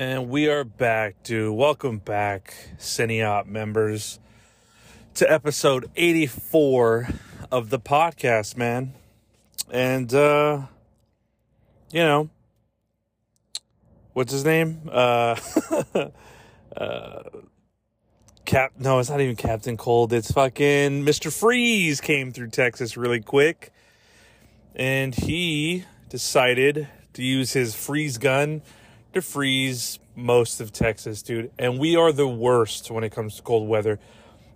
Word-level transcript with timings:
And 0.00 0.30
we 0.30 0.48
are 0.48 0.64
back, 0.64 1.22
dude. 1.24 1.54
Welcome 1.54 1.98
back, 1.98 2.54
Cineop 2.78 3.44
members, 3.44 4.18
to 5.12 5.30
episode 5.30 5.90
84 5.94 7.10
of 7.52 7.68
the 7.68 7.78
podcast, 7.78 8.56
man. 8.56 8.94
And, 9.70 10.14
uh, 10.14 10.62
you 11.92 12.00
know, 12.00 12.30
what's 14.14 14.32
his 14.32 14.42
name? 14.42 14.88
Uh, 14.90 15.36
uh, 16.78 17.22
Cap, 18.46 18.72
no, 18.78 19.00
it's 19.00 19.10
not 19.10 19.20
even 19.20 19.36
Captain 19.36 19.76
Cold. 19.76 20.14
It's 20.14 20.32
fucking 20.32 21.04
Mr. 21.04 21.30
Freeze 21.30 22.00
came 22.00 22.32
through 22.32 22.48
Texas 22.48 22.96
really 22.96 23.20
quick. 23.20 23.70
And 24.74 25.14
he 25.14 25.84
decided 26.08 26.88
to 27.12 27.22
use 27.22 27.52
his 27.52 27.74
freeze 27.74 28.16
gun 28.16 28.62
to 29.14 29.22
freeze 29.22 29.98
most 30.16 30.60
of 30.60 30.72
Texas, 30.72 31.22
dude. 31.22 31.50
And 31.58 31.78
we 31.78 31.96
are 31.96 32.12
the 32.12 32.28
worst 32.28 32.90
when 32.90 33.04
it 33.04 33.10
comes 33.10 33.36
to 33.36 33.42
cold 33.42 33.68
weather. 33.68 33.98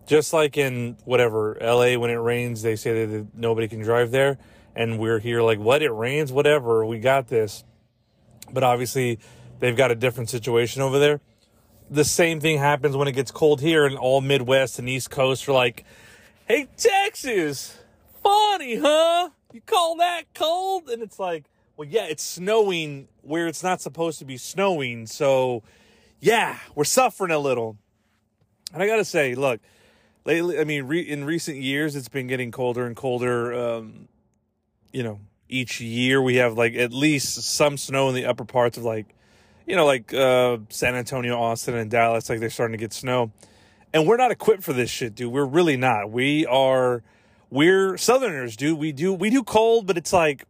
Just 0.07 0.33
like 0.33 0.59
in 0.59 0.97
whatever 1.05 1.57
LA, 1.61 1.97
when 1.99 2.11
it 2.11 2.15
rains, 2.15 2.63
they 2.63 2.77
say 2.77 3.07
that 3.07 3.27
nobody 3.35 3.69
can 3.69 3.80
drive 3.80 4.11
there. 4.11 4.39
And 4.77 4.99
we're 4.99 5.19
here 5.19 5.41
like, 5.41 5.59
what? 5.59 5.83
It 5.83 5.91
rains? 5.91 6.33
Whatever. 6.33 6.85
We 6.85 6.99
got 6.99 7.29
this. 7.29 7.65
But 8.53 8.63
obviously, 8.63 9.19
they've 9.61 9.77
got 9.77 9.91
a 9.91 9.95
different 9.95 10.29
situation 10.29 10.83
over 10.83 10.99
there. 10.99 11.21
The 11.91 12.05
same 12.05 12.41
thing 12.41 12.59
happens 12.59 12.97
when 12.97 13.09
it 13.09 13.13
gets 13.13 13.30
cold 13.30 13.61
here, 13.61 13.87
and 13.87 13.97
all 13.97 14.21
Midwest 14.21 14.79
and 14.79 14.89
East 14.89 15.11
Coast 15.11 15.49
are 15.49 15.52
like, 15.52 15.85
hey, 16.47 16.69
Texas, 16.77 17.79
funny, 18.23 18.77
huh? 18.77 19.30
You 19.52 19.61
call 19.61 19.97
that 19.97 20.25
cold? 20.35 20.89
And 20.89 21.02
it's 21.02 21.19
like, 21.19 21.45
well, 21.77 21.89
yeah, 21.89 22.07
it's 22.07 22.23
snowing 22.23 23.09
where 23.24 23.46
it's 23.46 23.62
not 23.62 23.80
supposed 23.80 24.19
to 24.19 24.24
be 24.24 24.37
snowing. 24.37 25.07
So, 25.07 25.62
yeah, 26.21 26.59
we're 26.74 26.85
suffering 26.85 27.30
a 27.30 27.38
little. 27.38 27.76
And 28.73 28.82
I 28.82 28.87
got 28.87 28.96
to 28.96 29.04
say, 29.04 29.35
look, 29.35 29.60
lately, 30.24 30.59
I 30.59 30.65
mean, 30.65 30.85
re- 30.85 31.01
in 31.01 31.24
recent 31.24 31.59
years, 31.59 31.96
it's 31.96 32.09
been 32.09 32.26
getting 32.26 32.51
colder 32.51 32.87
and 32.87 32.96
colder. 32.96 33.52
Um, 33.52 34.09
you 34.93 35.02
know, 35.02 35.21
each 35.49 35.80
year 35.80 36.21
we 36.21 36.37
have 36.37 36.57
like 36.57 36.74
at 36.74 36.93
least 36.93 37.43
some 37.43 37.76
snow 37.76 38.09
in 38.09 38.15
the 38.15 38.26
upper 38.26 38.45
parts 38.45 38.76
of 38.76 38.84
like, 38.84 39.07
you 39.66 39.77
know, 39.77 39.87
like 39.87 40.12
uh, 40.12 40.59
San 40.68 40.95
Antonio, 40.95 41.38
Austin, 41.38 41.74
and 41.74 41.90
Dallas. 41.90 42.29
Like 42.29 42.40
they're 42.40 42.51
starting 42.51 42.77
to 42.77 42.82
get 42.82 42.93
snow. 42.93 43.32
And 43.93 44.06
we're 44.06 44.16
not 44.16 44.32
equipped 44.32 44.65
for 44.65 44.73
this 44.73 44.90
shit, 44.90 45.15
dude. 45.15 45.32
We're 45.32 45.45
really 45.45 45.77
not. 45.77 46.10
We 46.10 46.45
are, 46.46 47.02
we're 47.49 47.96
Southerners, 47.96 48.56
dude. 48.56 48.79
We 48.79 48.90
do, 48.90 49.15
we 49.15 49.30
do 49.30 49.45
cold, 49.45 49.87
but 49.87 49.96
it's 49.96 50.12
like, 50.12 50.45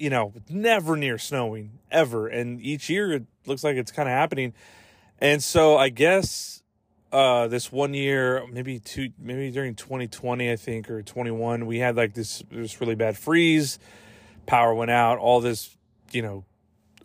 you 0.00 0.08
know, 0.08 0.32
never 0.48 0.96
near 0.96 1.18
snowing 1.18 1.78
ever. 1.90 2.26
And 2.26 2.58
each 2.60 2.88
year 2.88 3.12
it 3.12 3.26
looks 3.44 3.62
like 3.62 3.76
it's 3.76 3.92
kind 3.92 4.08
of 4.08 4.14
happening. 4.14 4.54
And 5.18 5.44
so 5.44 5.76
I 5.76 5.90
guess 5.90 6.62
uh, 7.12 7.48
this 7.48 7.70
one 7.70 7.92
year, 7.92 8.46
maybe 8.50 8.78
two, 8.78 9.10
maybe 9.18 9.50
during 9.50 9.74
2020, 9.74 10.50
I 10.50 10.56
think, 10.56 10.90
or 10.90 11.02
21, 11.02 11.66
we 11.66 11.80
had 11.80 11.96
like 11.96 12.14
this, 12.14 12.42
this 12.50 12.80
really 12.80 12.94
bad 12.94 13.18
freeze. 13.18 13.78
Power 14.46 14.74
went 14.74 14.90
out. 14.90 15.18
All 15.18 15.42
this, 15.42 15.76
you 16.12 16.22
know, 16.22 16.46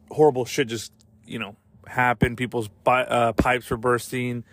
horrible 0.09 0.45
shit 0.45 0.69
just, 0.69 0.93
you 1.25 1.37
know, 1.37 1.57
happened. 1.85 2.37
People's 2.37 2.69
uh, 2.85 3.33
pipes 3.33 3.69
were 3.69 3.77
bursting. 3.77 4.45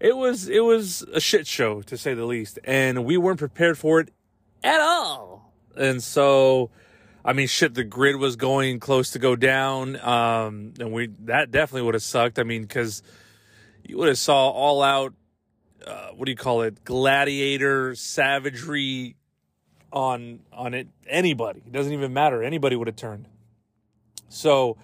It 0.00 0.16
was, 0.16 0.48
it 0.48 0.64
was 0.64 1.02
a 1.12 1.20
shit 1.20 1.46
show 1.46 1.82
to 1.82 1.98
say 1.98 2.14
the 2.14 2.24
least. 2.24 2.58
And 2.64 3.04
we 3.04 3.18
weren't 3.18 3.38
prepared 3.38 3.76
for 3.76 4.00
it 4.00 4.08
at 4.64 4.80
all. 4.80 5.52
And 5.76 6.02
so, 6.02 6.70
I 7.24 7.32
mean, 7.34 7.46
shit, 7.46 7.74
the 7.74 7.84
grid 7.84 8.16
was 8.16 8.36
going 8.36 8.80
close 8.80 9.10
to 9.10 9.18
go 9.18 9.36
down. 9.36 9.96
Um, 10.00 10.72
and 10.80 10.92
we, 10.92 11.08
that 11.24 11.50
definitely 11.50 11.82
would 11.82 11.94
have 11.94 12.02
sucked. 12.02 12.38
I 12.38 12.44
mean, 12.44 12.66
cause 12.66 13.02
you 13.84 13.98
would 13.98 14.08
have 14.08 14.18
saw 14.18 14.48
all 14.48 14.82
out, 14.82 15.14
uh, 15.86 16.08
what 16.08 16.24
do 16.24 16.30
you 16.30 16.36
call 16.36 16.62
it? 16.62 16.84
Gladiator 16.84 17.94
savagery 17.94 19.16
on, 19.92 20.40
on 20.52 20.72
it. 20.72 20.88
Anybody. 21.06 21.62
It 21.66 21.72
doesn't 21.72 21.92
even 21.92 22.12
matter. 22.12 22.42
Anybody 22.42 22.76
would 22.76 22.86
have 22.86 22.96
turned. 22.96 23.26
So 24.28 24.78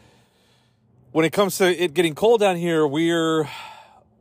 when 1.12 1.24
it 1.24 1.32
comes 1.32 1.56
to 1.58 1.82
it 1.82 1.94
getting 1.94 2.14
cold 2.14 2.40
down 2.40 2.56
here, 2.56 2.86
we're, 2.86 3.48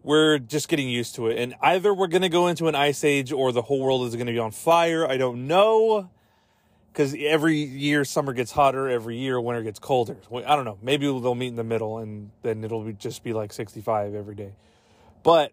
we're 0.03 0.37
just 0.37 0.69
getting 0.69 0.87
used 0.87 1.15
to 1.15 1.27
it. 1.27 1.37
And 1.37 1.55
either 1.61 1.93
we're 1.93 2.07
to 2.21 2.29
go 2.29 2.47
into 2.47 2.67
an 2.67 2.75
ice 2.75 3.03
age 3.03 3.33
or 3.33 3.51
the 3.51 3.63
whole 3.63 3.81
world 3.81 4.07
is 4.07 4.15
to 4.27 4.33
be 4.33 4.39
on 4.39 4.51
fire. 4.51 5.05
I 5.05 5.17
don't 5.17 5.47
know 5.47 6.09
because 6.95 7.13
every 7.19 7.57
year 7.57 8.05
summer 8.05 8.31
gets 8.31 8.53
hotter, 8.53 8.87
every 8.87 9.17
year 9.17 9.39
winter 9.41 9.61
gets 9.61 9.79
colder. 9.79 10.15
I 10.33 10.55
don't 10.55 10.63
know. 10.63 10.77
Maybe 10.81 11.05
they'll 11.07 11.35
meet 11.35 11.49
in 11.49 11.57
the 11.57 11.63
middle, 11.63 11.97
and 11.97 12.31
then 12.41 12.63
it'll 12.63 12.83
be, 12.83 12.93
just 12.93 13.21
be 13.21 13.33
like 13.33 13.51
65 13.51 14.15
every 14.15 14.33
day. 14.33 14.53
But 15.21 15.51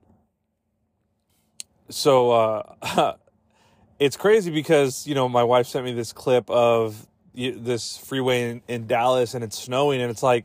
so 1.89 2.31
uh, 2.31 3.17
it's 3.99 4.17
crazy 4.17 4.53
because 4.53 5.05
you 5.05 5.17
know 5.17 5.29
my 5.29 5.43
wife 5.43 5.67
sent 5.67 5.85
me 5.85 5.93
this 5.93 6.13
clip 6.13 6.49
of 6.49 7.09
this 7.35 7.97
freeway 7.97 8.51
in, 8.51 8.63
in 8.69 8.87
Dallas, 8.87 9.35
and 9.35 9.43
it's 9.43 9.59
snowing, 9.59 10.01
and 10.01 10.13
it's 10.13 10.23
like, 10.23 10.45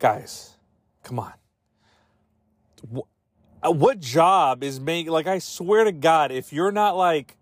guys, 0.00 0.56
come 1.04 1.20
on. 1.20 1.32
Uh, 3.62 3.70
what 3.70 4.00
job 4.00 4.64
is 4.64 4.80
making 4.80 5.12
like 5.12 5.28
I 5.28 5.38
swear 5.38 5.84
to 5.84 5.92
God, 5.92 6.32
if 6.32 6.52
you're 6.52 6.72
not 6.72 6.96
like, 6.96 7.36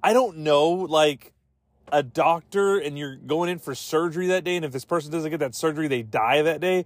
I 0.00 0.12
don't 0.12 0.38
know, 0.38 0.68
like 0.70 1.32
a 1.92 2.02
doctor 2.02 2.78
and 2.78 2.98
you're 2.98 3.16
going 3.16 3.50
in 3.50 3.58
for 3.58 3.74
surgery 3.74 4.26
that 4.28 4.44
day, 4.44 4.56
and 4.56 4.64
if 4.64 4.72
this 4.72 4.84
person 4.84 5.10
doesn't 5.10 5.30
get 5.30 5.40
that 5.40 5.54
surgery, 5.54 5.88
they 5.88 6.02
die 6.02 6.42
that 6.42 6.60
day. 6.60 6.84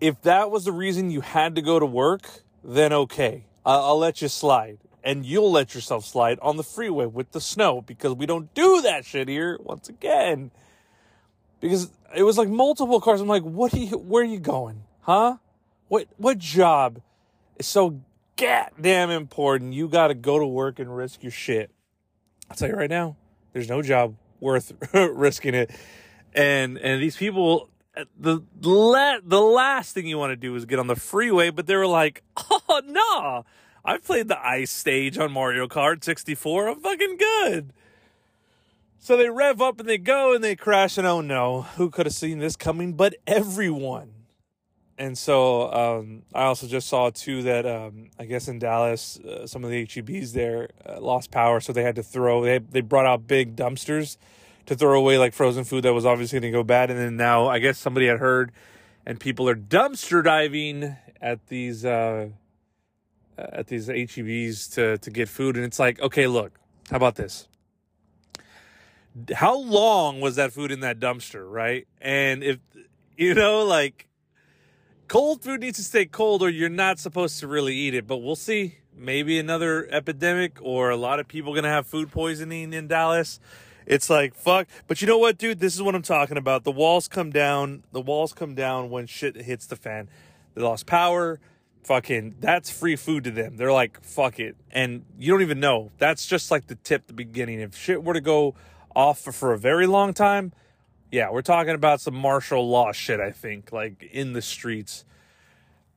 If 0.00 0.20
that 0.22 0.50
was 0.50 0.64
the 0.64 0.72
reason 0.72 1.10
you 1.10 1.20
had 1.20 1.54
to 1.54 1.62
go 1.62 1.78
to 1.78 1.86
work, 1.86 2.42
then 2.62 2.92
okay, 2.92 3.46
I'll, 3.64 3.84
I'll 3.84 3.98
let 3.98 4.20
you 4.20 4.28
slide. 4.28 4.78
And 5.02 5.24
you'll 5.24 5.52
let 5.52 5.74
yourself 5.74 6.04
slide 6.04 6.38
on 6.42 6.56
the 6.56 6.64
freeway 6.64 7.06
with 7.06 7.30
the 7.30 7.40
snow 7.40 7.80
because 7.80 8.14
we 8.14 8.26
don't 8.26 8.52
do 8.54 8.82
that 8.82 9.04
shit 9.04 9.28
here 9.28 9.56
once 9.62 9.88
again. 9.88 10.50
Because 11.60 11.90
it 12.14 12.24
was 12.24 12.36
like 12.36 12.48
multiple 12.48 13.00
cars. 13.00 13.20
I'm 13.20 13.28
like, 13.28 13.44
what 13.44 13.72
are 13.72 13.78
you, 13.78 13.96
where 13.98 14.22
are 14.22 14.26
you 14.26 14.40
going? 14.40 14.82
Huh? 15.02 15.36
What, 15.86 16.08
what 16.16 16.38
job 16.38 17.00
is 17.56 17.66
so 17.66 18.00
goddamn 18.36 19.10
important? 19.10 19.74
You 19.74 19.86
got 19.86 20.08
to 20.08 20.14
go 20.14 20.40
to 20.40 20.46
work 20.46 20.80
and 20.80 20.94
risk 20.94 21.22
your 21.22 21.30
shit. 21.30 21.70
I'll 22.50 22.56
tell 22.56 22.68
you 22.68 22.74
right 22.74 22.90
now 22.90 23.16
there's 23.56 23.70
no 23.70 23.80
job 23.80 24.16
worth 24.38 24.74
risking 24.92 25.54
it. 25.54 25.70
And 26.34 26.76
and 26.76 27.02
these 27.02 27.16
people 27.16 27.70
the 28.18 28.42
la- 28.60 29.20
the 29.24 29.40
last 29.40 29.94
thing 29.94 30.06
you 30.06 30.18
want 30.18 30.32
to 30.32 30.36
do 30.36 30.54
is 30.54 30.66
get 30.66 30.78
on 30.78 30.88
the 30.88 30.96
freeway, 30.96 31.48
but 31.48 31.66
they 31.66 31.74
were 31.74 31.86
like, 31.86 32.22
"Oh 32.36 32.82
no. 32.84 33.46
I've 33.82 34.04
played 34.04 34.28
the 34.28 34.38
ice 34.46 34.70
stage 34.70 35.16
on 35.16 35.32
Mario 35.32 35.68
Kart 35.68 36.04
64. 36.04 36.68
I'm 36.68 36.80
fucking 36.80 37.16
good." 37.16 37.72
So 38.98 39.16
they 39.16 39.30
rev 39.30 39.62
up 39.62 39.80
and 39.80 39.88
they 39.88 39.96
go 39.96 40.34
and 40.34 40.44
they 40.44 40.54
crash 40.54 40.98
and 40.98 41.06
oh 41.06 41.22
no, 41.22 41.62
who 41.62 41.88
could 41.88 42.04
have 42.04 42.14
seen 42.14 42.38
this 42.40 42.56
coming 42.56 42.92
but 42.92 43.14
everyone 43.26 44.15
and 44.98 45.16
so 45.16 45.72
um, 45.72 46.22
I 46.34 46.44
also 46.44 46.66
just 46.66 46.88
saw 46.88 47.10
too 47.10 47.42
that 47.42 47.66
um, 47.66 48.08
I 48.18 48.24
guess 48.24 48.48
in 48.48 48.58
Dallas, 48.58 49.18
uh, 49.20 49.46
some 49.46 49.62
of 49.64 49.70
the 49.70 49.86
HEBs 49.86 50.32
there 50.32 50.70
uh, 50.88 51.00
lost 51.00 51.30
power, 51.30 51.60
so 51.60 51.72
they 51.72 51.82
had 51.82 51.96
to 51.96 52.02
throw. 52.02 52.42
They 52.44 52.58
they 52.58 52.80
brought 52.80 53.06
out 53.06 53.26
big 53.26 53.56
dumpsters 53.56 54.16
to 54.66 54.74
throw 54.74 54.98
away 54.98 55.18
like 55.18 55.34
frozen 55.34 55.64
food 55.64 55.84
that 55.84 55.92
was 55.92 56.06
obviously 56.06 56.40
going 56.40 56.52
to 56.52 56.58
go 56.58 56.64
bad. 56.64 56.90
And 56.90 56.98
then 56.98 57.16
now 57.16 57.46
I 57.46 57.58
guess 57.58 57.78
somebody 57.78 58.06
had 58.06 58.18
heard, 58.18 58.52
and 59.04 59.20
people 59.20 59.48
are 59.48 59.54
dumpster 59.54 60.24
diving 60.24 60.96
at 61.20 61.46
these 61.48 61.84
uh, 61.84 62.28
at 63.36 63.66
these 63.66 63.88
HEBs 63.88 64.72
to 64.74 64.98
to 64.98 65.10
get 65.10 65.28
food. 65.28 65.56
And 65.56 65.64
it's 65.64 65.78
like, 65.78 66.00
okay, 66.00 66.26
look, 66.26 66.52
how 66.90 66.96
about 66.96 67.16
this? 67.16 67.48
How 69.34 69.58
long 69.58 70.20
was 70.20 70.36
that 70.36 70.52
food 70.52 70.70
in 70.70 70.80
that 70.80 71.00
dumpster, 71.00 71.50
right? 71.50 71.86
And 72.00 72.42
if 72.42 72.58
you 73.16 73.34
know, 73.34 73.64
like 73.64 74.06
cold 75.08 75.42
food 75.42 75.60
needs 75.60 75.78
to 75.78 75.84
stay 75.84 76.06
cold 76.06 76.42
or 76.42 76.48
you're 76.48 76.68
not 76.68 76.98
supposed 76.98 77.40
to 77.40 77.46
really 77.46 77.74
eat 77.74 77.94
it 77.94 78.06
but 78.06 78.18
we'll 78.18 78.36
see. 78.36 78.78
Maybe 78.96 79.38
another 79.38 79.86
epidemic 79.90 80.58
or 80.60 80.90
a 80.90 80.96
lot 80.96 81.20
of 81.20 81.28
people 81.28 81.54
gonna 81.54 81.68
have 81.68 81.86
food 81.86 82.10
poisoning 82.10 82.72
in 82.72 82.88
dallas. 82.88 83.38
It's 83.86 84.10
like 84.10 84.34
fuck. 84.34 84.68
But 84.86 85.00
you 85.00 85.06
know 85.06 85.18
what 85.18 85.38
dude? 85.38 85.60
This 85.60 85.74
is 85.74 85.82
what 85.82 85.94
i'm 85.94 86.02
talking 86.02 86.36
about. 86.36 86.64
The 86.64 86.72
walls 86.72 87.08
come 87.08 87.30
down. 87.30 87.84
The 87.92 88.00
walls 88.00 88.32
come 88.32 88.54
down 88.54 88.90
when 88.90 89.06
shit 89.06 89.36
hits 89.36 89.66
the 89.66 89.76
fan. 89.76 90.08
They 90.54 90.62
lost 90.62 90.86
power. 90.86 91.40
Fucking 91.84 92.36
that's 92.40 92.70
free 92.70 92.96
food 92.96 93.24
to 93.24 93.30
them. 93.30 93.56
They're 93.56 93.72
like 93.72 94.02
fuck 94.02 94.40
it. 94.40 94.56
And 94.70 95.04
you 95.18 95.32
don't 95.32 95.42
even 95.42 95.60
know. 95.60 95.92
That's 95.98 96.26
just 96.26 96.50
like 96.50 96.66
the 96.66 96.74
tip 96.74 97.06
the 97.06 97.12
beginning. 97.12 97.60
If 97.60 97.76
shit 97.76 98.02
were 98.02 98.14
to 98.14 98.20
go 98.20 98.54
off 98.94 99.20
for, 99.20 99.30
for 99.30 99.52
a 99.52 99.58
very 99.58 99.86
long 99.86 100.14
time 100.14 100.52
yeah, 101.10 101.30
we're 101.30 101.42
talking 101.42 101.74
about 101.74 102.00
some 102.00 102.14
martial 102.14 102.68
law 102.68 102.92
shit, 102.92 103.20
I 103.20 103.30
think, 103.30 103.72
like 103.72 104.02
in 104.12 104.32
the 104.32 104.42
streets. 104.42 105.04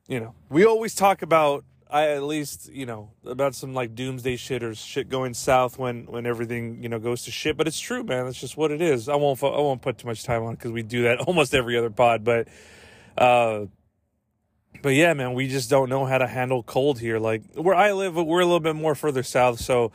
You 0.06 0.20
know, 0.20 0.34
we 0.48 0.64
always 0.64 0.94
talk 0.94 1.22
about 1.22 1.64
I 1.92 2.10
at 2.10 2.22
least, 2.22 2.72
you 2.72 2.86
know, 2.86 3.10
about 3.24 3.54
some 3.54 3.74
like 3.74 3.94
doomsday 3.94 4.36
shit 4.36 4.62
or 4.62 4.74
shit 4.74 5.08
going 5.08 5.34
south 5.34 5.78
when 5.78 6.06
when 6.06 6.26
everything, 6.26 6.82
you 6.82 6.88
know, 6.88 6.98
goes 6.98 7.24
to 7.24 7.30
shit, 7.30 7.56
but 7.56 7.66
it's 7.66 7.80
true, 7.80 8.04
man. 8.04 8.26
That's 8.26 8.40
just 8.40 8.56
what 8.56 8.70
it 8.70 8.80
is. 8.80 9.08
I 9.08 9.16
won't 9.16 9.42
I 9.42 9.46
won't 9.46 9.82
put 9.82 9.98
too 9.98 10.06
much 10.06 10.22
time 10.22 10.44
on 10.44 10.54
it 10.54 10.60
cuz 10.60 10.70
we 10.70 10.82
do 10.82 11.02
that 11.02 11.20
almost 11.26 11.54
every 11.54 11.76
other 11.76 11.90
pod, 11.90 12.24
but 12.24 12.48
uh 13.18 13.66
but 14.82 14.90
yeah, 14.90 15.12
man, 15.14 15.34
we 15.34 15.48
just 15.48 15.68
don't 15.68 15.90
know 15.90 16.06
how 16.06 16.18
to 16.18 16.26
handle 16.26 16.62
cold 16.62 17.00
here. 17.00 17.18
Like 17.18 17.42
where 17.54 17.74
I 17.74 17.92
live, 17.92 18.14
we're 18.14 18.40
a 18.40 18.44
little 18.46 18.60
bit 18.60 18.76
more 18.76 18.94
further 18.94 19.22
south, 19.22 19.60
so 19.60 19.90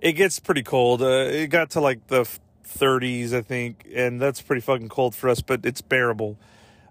it 0.00 0.12
gets 0.12 0.38
pretty 0.38 0.62
cold. 0.62 1.02
Uh, 1.02 1.26
it 1.30 1.48
got 1.48 1.70
to 1.70 1.80
like 1.80 2.06
the 2.08 2.26
30s, 2.64 3.32
I 3.32 3.42
think, 3.42 3.86
and 3.94 4.20
that's 4.20 4.42
pretty 4.42 4.60
fucking 4.60 4.88
cold 4.88 5.14
for 5.14 5.28
us, 5.28 5.40
but 5.40 5.64
it's 5.64 5.80
bearable. 5.80 6.38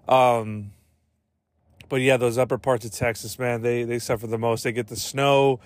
Um, 0.08 0.72
but 1.88 2.00
yeah, 2.00 2.16
those 2.16 2.38
upper 2.38 2.58
parts 2.58 2.84
of 2.84 2.92
Texas, 2.92 3.38
man, 3.38 3.62
they 3.62 3.84
they 3.84 3.98
suffer 3.98 4.26
the 4.26 4.38
most. 4.38 4.64
They 4.64 4.72
get 4.72 4.88
the 4.88 4.96
snow, 4.96 5.60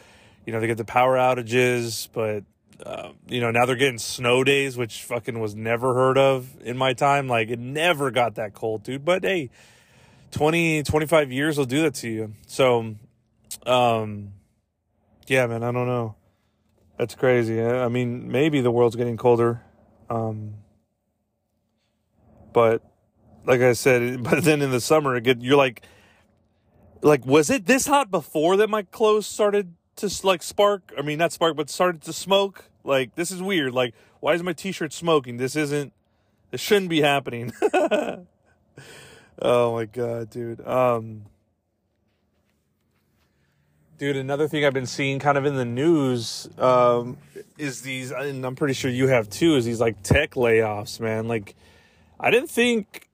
you 0.44 0.52
know, 0.52 0.60
they 0.60 0.66
get 0.66 0.76
the 0.76 0.84
power 0.84 1.16
outages, 1.16 2.08
but 2.12 2.44
uh, 2.84 3.10
you 3.28 3.40
know 3.40 3.50
now 3.50 3.66
they're 3.66 3.76
getting 3.76 3.99
snow 3.99 4.44
days, 4.44 4.76
which 4.76 5.02
fucking 5.02 5.38
was 5.40 5.55
never 5.55 5.94
heard 5.94 6.19
of 6.19 6.49
in 6.62 6.76
my 6.76 6.93
time. 6.93 7.28
Like 7.28 7.49
it 7.49 7.58
never 7.58 8.11
got 8.11 8.34
that 8.37 8.54
cold, 8.54 8.82
dude. 8.82 9.04
But 9.04 9.25
hey, 9.25 9.50
20, 10.32 10.82
25 10.82 11.32
years 11.32 11.58
will 11.58 11.64
do 11.64 11.82
that 11.82 11.94
to 11.94 12.08
you. 12.08 12.32
So, 12.46 12.94
um, 13.66 14.32
yeah, 15.26 15.46
man, 15.46 15.62
I 15.62 15.72
don't 15.72 15.87
know. 15.87 16.14
That's 16.99 17.14
crazy. 17.14 17.62
I 17.62 17.88
mean, 17.88 18.31
maybe 18.31 18.61
the 18.61 18.70
world's 18.70 18.96
getting 18.96 19.16
colder. 19.16 19.62
Um, 20.10 20.55
but 22.52 22.82
like 23.44 23.60
I 23.60 23.72
said, 23.72 24.22
but 24.28 24.44
then 24.44 24.62
in 24.62 24.70
the 24.70 24.81
summer, 24.81 25.14
again, 25.14 25.40
you're 25.40 25.56
like, 25.56 25.82
like, 27.02 27.25
was 27.25 27.50
it 27.50 27.66
this 27.66 27.87
hot 27.87 28.10
before 28.10 28.56
that 28.56 28.69
my 28.69 28.82
clothes 28.82 29.26
started 29.26 29.75
to 29.96 30.10
like 30.22 30.43
spark? 30.43 30.93
I 30.96 31.02
mean, 31.02 31.19
not 31.19 31.32
spark, 31.32 31.56
but 31.56 31.70
started 31.70 32.02
to 32.02 32.12
smoke. 32.12 32.70
Like, 32.84 33.14
this 33.14 33.31
is 33.31 33.43
weird. 33.43 33.72
Like, 33.72 33.94
why 34.20 34.34
is 34.34 34.43
my 34.43 34.52
t-shirt 34.52 34.93
smoking? 34.93 35.37
This 35.37 35.55
isn't, 35.56 35.93
this 36.50 36.61
shouldn't 36.61 36.90
be 36.90 37.00
happening. 37.00 37.52
oh 39.43 39.75
my 39.75 39.84
God, 39.84 40.31
dude. 40.31 40.66
Um, 40.66 41.26
Dude, 43.98 44.14
another 44.14 44.46
thing 44.46 44.64
I've 44.64 44.72
been 44.72 44.86
seeing 44.86 45.18
kind 45.18 45.36
of 45.36 45.44
in 45.44 45.56
the 45.56 45.64
news 45.64 46.48
um, 46.56 47.16
is 47.56 47.82
these, 47.82 48.12
and 48.12 48.46
I'm 48.46 48.54
pretty 48.54 48.74
sure 48.74 48.88
you 48.88 49.08
have 49.08 49.28
too, 49.28 49.56
is 49.56 49.64
these 49.64 49.80
like 49.80 50.04
tech 50.04 50.34
layoffs, 50.34 51.00
man. 51.00 51.26
Like, 51.26 51.56
I 52.20 52.30
didn't 52.30 52.48
think, 52.48 53.08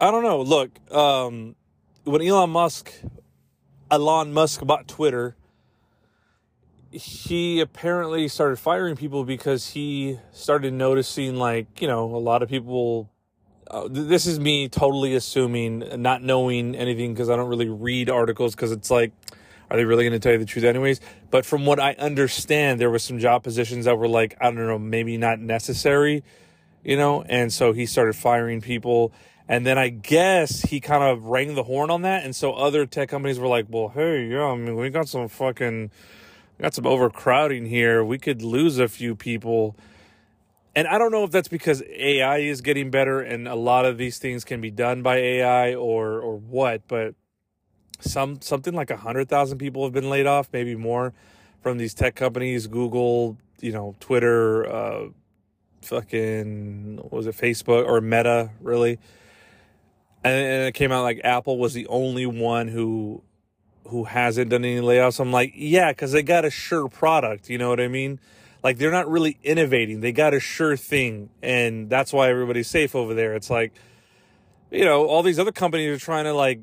I 0.00 0.10
don't 0.10 0.22
know. 0.22 0.40
Look, 0.40 0.70
um, 0.90 1.56
when 2.04 2.22
Elon 2.22 2.48
Musk, 2.48 2.90
Elon 3.90 4.32
Musk 4.32 4.64
bought 4.64 4.88
Twitter, 4.88 5.36
he 6.90 7.60
apparently 7.60 8.28
started 8.28 8.58
firing 8.58 8.96
people 8.96 9.24
because 9.24 9.68
he 9.72 10.20
started 10.32 10.72
noticing, 10.72 11.36
like, 11.36 11.82
you 11.82 11.86
know, 11.86 12.04
a 12.04 12.16
lot 12.16 12.42
of 12.42 12.48
people. 12.48 13.10
Uh, 13.70 13.88
this 13.90 14.26
is 14.26 14.38
me 14.38 14.68
totally 14.68 15.14
assuming, 15.14 15.84
not 16.02 16.22
knowing 16.22 16.74
anything 16.74 17.14
because 17.14 17.30
I 17.30 17.36
don't 17.36 17.48
really 17.48 17.68
read 17.68 18.10
articles 18.10 18.54
because 18.54 18.72
it's 18.72 18.90
like, 18.90 19.12
are 19.70 19.76
they 19.76 19.84
really 19.84 20.04
going 20.04 20.12
to 20.12 20.18
tell 20.18 20.32
you 20.32 20.38
the 20.38 20.44
truth 20.44 20.64
anyways? 20.64 21.00
But 21.30 21.46
from 21.46 21.64
what 21.66 21.80
I 21.80 21.94
understand, 21.94 22.80
there 22.80 22.90
were 22.90 22.98
some 22.98 23.18
job 23.18 23.42
positions 23.42 23.86
that 23.86 23.96
were 23.96 24.08
like, 24.08 24.36
I 24.40 24.44
don't 24.44 24.66
know, 24.66 24.78
maybe 24.78 25.16
not 25.16 25.40
necessary, 25.40 26.22
you 26.84 26.96
know? 26.96 27.22
And 27.22 27.52
so 27.52 27.72
he 27.72 27.86
started 27.86 28.14
firing 28.14 28.60
people. 28.60 29.12
And 29.48 29.66
then 29.66 29.78
I 29.78 29.88
guess 29.88 30.62
he 30.62 30.80
kind 30.80 31.02
of 31.02 31.24
rang 31.24 31.54
the 31.54 31.64
horn 31.64 31.90
on 31.90 32.02
that. 32.02 32.24
And 32.24 32.36
so 32.36 32.52
other 32.52 32.86
tech 32.86 33.08
companies 33.08 33.38
were 33.38 33.48
like, 33.48 33.66
well, 33.68 33.88
hey, 33.88 34.26
yeah, 34.26 34.44
I 34.44 34.56
mean, 34.56 34.76
we 34.76 34.90
got 34.90 35.08
some 35.08 35.28
fucking, 35.28 35.90
got 36.60 36.74
some 36.74 36.86
overcrowding 36.86 37.66
here. 37.66 38.04
We 38.04 38.18
could 38.18 38.42
lose 38.42 38.78
a 38.78 38.88
few 38.88 39.14
people. 39.14 39.76
And 40.76 40.88
I 40.88 40.98
don't 40.98 41.12
know 41.12 41.24
if 41.24 41.30
that's 41.30 41.48
because 41.48 41.82
AI 41.88 42.38
is 42.38 42.60
getting 42.60 42.90
better 42.90 43.20
and 43.20 43.46
a 43.46 43.54
lot 43.54 43.84
of 43.84 43.96
these 43.96 44.18
things 44.18 44.44
can 44.44 44.60
be 44.60 44.70
done 44.70 45.02
by 45.02 45.16
AI 45.18 45.74
or, 45.74 46.18
or 46.20 46.36
what, 46.36 46.82
but 46.88 47.14
some 48.00 48.40
something 48.40 48.74
like 48.74 48.90
a 48.90 48.96
hundred 48.96 49.28
thousand 49.28 49.58
people 49.58 49.84
have 49.84 49.92
been 49.92 50.10
laid 50.10 50.26
off, 50.26 50.48
maybe 50.52 50.74
more, 50.74 51.12
from 51.62 51.78
these 51.78 51.94
tech 51.94 52.16
companies, 52.16 52.66
Google, 52.66 53.38
you 53.60 53.72
know, 53.72 53.94
Twitter, 54.00 54.66
uh, 54.66 55.08
fucking 55.82 57.00
was 57.10 57.26
it 57.26 57.36
Facebook 57.36 57.86
or 57.86 58.00
Meta, 58.00 58.50
really? 58.60 58.98
And, 60.24 60.34
and 60.34 60.68
it 60.68 60.74
came 60.74 60.90
out 60.90 61.02
like 61.02 61.20
Apple 61.22 61.58
was 61.58 61.74
the 61.74 61.86
only 61.86 62.26
one 62.26 62.68
who 62.68 63.22
who 63.88 64.04
hasn't 64.04 64.50
done 64.50 64.64
any 64.64 64.80
layoffs. 64.80 65.20
I'm 65.20 65.30
like, 65.30 65.52
yeah, 65.54 65.92
because 65.92 66.12
they 66.12 66.22
got 66.22 66.44
a 66.44 66.50
sure 66.50 66.88
product. 66.88 67.50
You 67.50 67.58
know 67.58 67.68
what 67.68 67.80
I 67.80 67.88
mean? 67.88 68.18
Like 68.64 68.78
they're 68.78 68.90
not 68.90 69.08
really 69.08 69.38
innovating. 69.44 70.00
They 70.00 70.10
got 70.10 70.34
a 70.34 70.40
sure 70.40 70.76
thing, 70.76 71.30
and 71.42 71.88
that's 71.88 72.12
why 72.12 72.30
everybody's 72.30 72.66
safe 72.66 72.96
over 72.96 73.14
there. 73.14 73.34
It's 73.34 73.50
like, 73.50 73.74
you 74.70 74.84
know, 74.84 75.06
all 75.06 75.22
these 75.22 75.38
other 75.38 75.52
companies 75.52 75.94
are 75.94 76.04
trying 76.04 76.24
to 76.24 76.32
like 76.32 76.60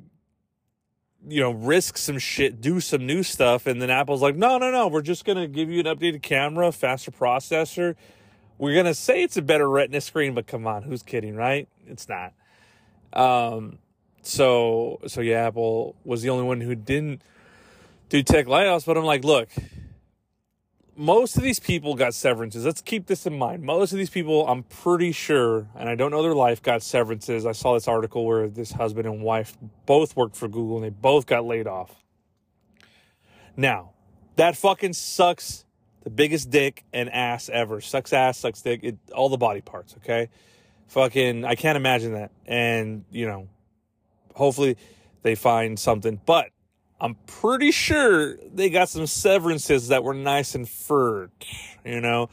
you 1.28 1.40
know, 1.40 1.52
risk 1.52 1.98
some 1.98 2.18
shit, 2.18 2.62
do 2.62 2.80
some 2.80 3.06
new 3.06 3.24
stuff. 3.24 3.68
And 3.68 3.82
then 3.82 3.90
Apple's 3.90 4.22
like, 4.22 4.36
no, 4.36 4.58
no, 4.58 4.72
no, 4.72 4.88
we're 4.88 5.02
just 5.02 5.24
to 5.38 5.48
give 5.48 5.70
you 5.70 5.80
an 5.80 5.86
updated 5.86 6.22
camera, 6.22 6.72
faster 6.72 7.12
processor. 7.12 7.96
We're 8.58 8.74
to 8.86 8.96
say 8.96 9.24
it's 9.24 9.38
a 9.38 9.42
better 9.42 9.70
retina 9.70 10.02
screen, 10.02 10.34
but 10.34 10.48
come 10.48 10.66
on, 10.68 10.84
who's 10.84 11.04
kidding, 11.04 11.36
right? 11.36 11.68
It's 11.88 12.08
not. 12.10 12.34
Um, 13.14 13.80
so, 14.22 15.00
so 15.08 15.22
yeah, 15.22 15.48
Apple 15.48 15.96
was 16.04 16.22
the 16.22 16.30
only 16.30 16.44
one 16.44 16.62
who 16.62 16.76
didn't 16.76 17.22
do 18.10 18.24
tech 18.24 18.46
layoffs, 18.46 18.86
but 18.86 18.98
I'm 18.98 19.04
like, 19.04 19.24
look, 19.24 19.50
most 21.02 21.36
of 21.36 21.42
these 21.42 21.60
people 21.60 21.96
got 21.96 22.14
severances. 22.14 22.64
Let's 22.64 22.80
keep 22.80 23.08
this 23.08 23.26
in 23.26 23.36
mind. 23.36 23.64
Most 23.64 23.92
of 23.92 23.98
these 23.98 24.12
people, 24.12 24.48
I'm 24.48 24.62
pretty 24.62 25.12
sure, 25.12 25.68
and 25.76 25.90
I 25.90 25.96
don't 25.96 26.12
know 26.12 26.22
their 26.22 26.36
life, 26.36 26.62
got 26.62 26.84
severances. 26.84 27.44
I 27.44 27.54
saw 27.54 27.74
this 27.74 27.88
article 27.88 28.24
where 28.24 28.48
this 28.48 28.72
husband 28.72 29.08
and 29.08 29.24
wife 29.24 29.58
both 29.88 30.16
worked 30.16 30.36
for 30.36 30.48
Google 30.48 30.76
and 30.76 30.86
they 30.86 30.92
both 30.92 31.26
got 31.26 31.44
laid 31.44 31.66
off. 31.66 31.96
Now, 33.58 33.94
that 34.36 34.56
fucking 34.56 34.94
sucks 34.94 35.66
the 36.04 36.12
biggest 36.12 36.52
dick 36.52 36.84
and 36.94 37.10
ass 37.10 37.50
ever. 37.50 37.82
Sucks 37.82 38.14
ass, 38.14 38.38
sucks 38.38 38.62
dick, 38.62 38.82
it, 38.84 38.98
all 39.12 39.30
the 39.30 39.38
body 39.38 39.62
parts, 39.62 39.96
okay? 39.98 40.30
Fucking, 40.90 41.46
I 41.46 41.56
can't 41.56 41.78
imagine 41.78 42.14
that. 42.14 42.30
And, 42.46 43.06
you 43.10 43.26
know, 43.26 43.50
hopefully 44.36 44.78
they 45.24 45.34
find 45.34 45.80
something. 45.80 46.22
But 46.28 46.52
I'm 47.02 47.16
pretty 47.26 47.72
sure 47.72 48.36
they 48.36 48.70
got 48.70 48.88
some 48.88 49.08
severances 49.08 49.88
that 49.88 50.04
were 50.04 50.14
nice 50.14 50.54
and 50.54 50.70
furred, 50.70 51.32
you 51.84 52.00
know, 52.00 52.30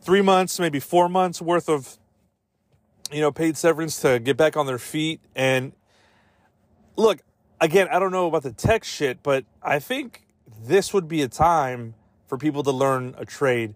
three 0.00 0.22
months, 0.22 0.58
maybe 0.58 0.80
four 0.80 1.10
months 1.10 1.42
worth 1.42 1.68
of, 1.68 1.98
you 3.12 3.20
know, 3.20 3.30
paid 3.30 3.58
severance 3.58 4.00
to 4.00 4.18
get 4.18 4.38
back 4.38 4.56
on 4.56 4.64
their 4.64 4.78
feet. 4.78 5.20
And 5.34 5.72
look, 6.96 7.18
again, 7.60 7.88
I 7.92 7.98
don't 7.98 8.10
know 8.10 8.26
about 8.26 8.42
the 8.42 8.52
tech 8.52 8.84
shit, 8.84 9.22
but 9.22 9.44
I 9.62 9.80
think 9.80 10.22
this 10.64 10.94
would 10.94 11.08
be 11.08 11.20
a 11.20 11.28
time 11.28 11.94
for 12.26 12.38
people 12.38 12.62
to 12.62 12.72
learn 12.72 13.14
a 13.18 13.26
trade. 13.26 13.74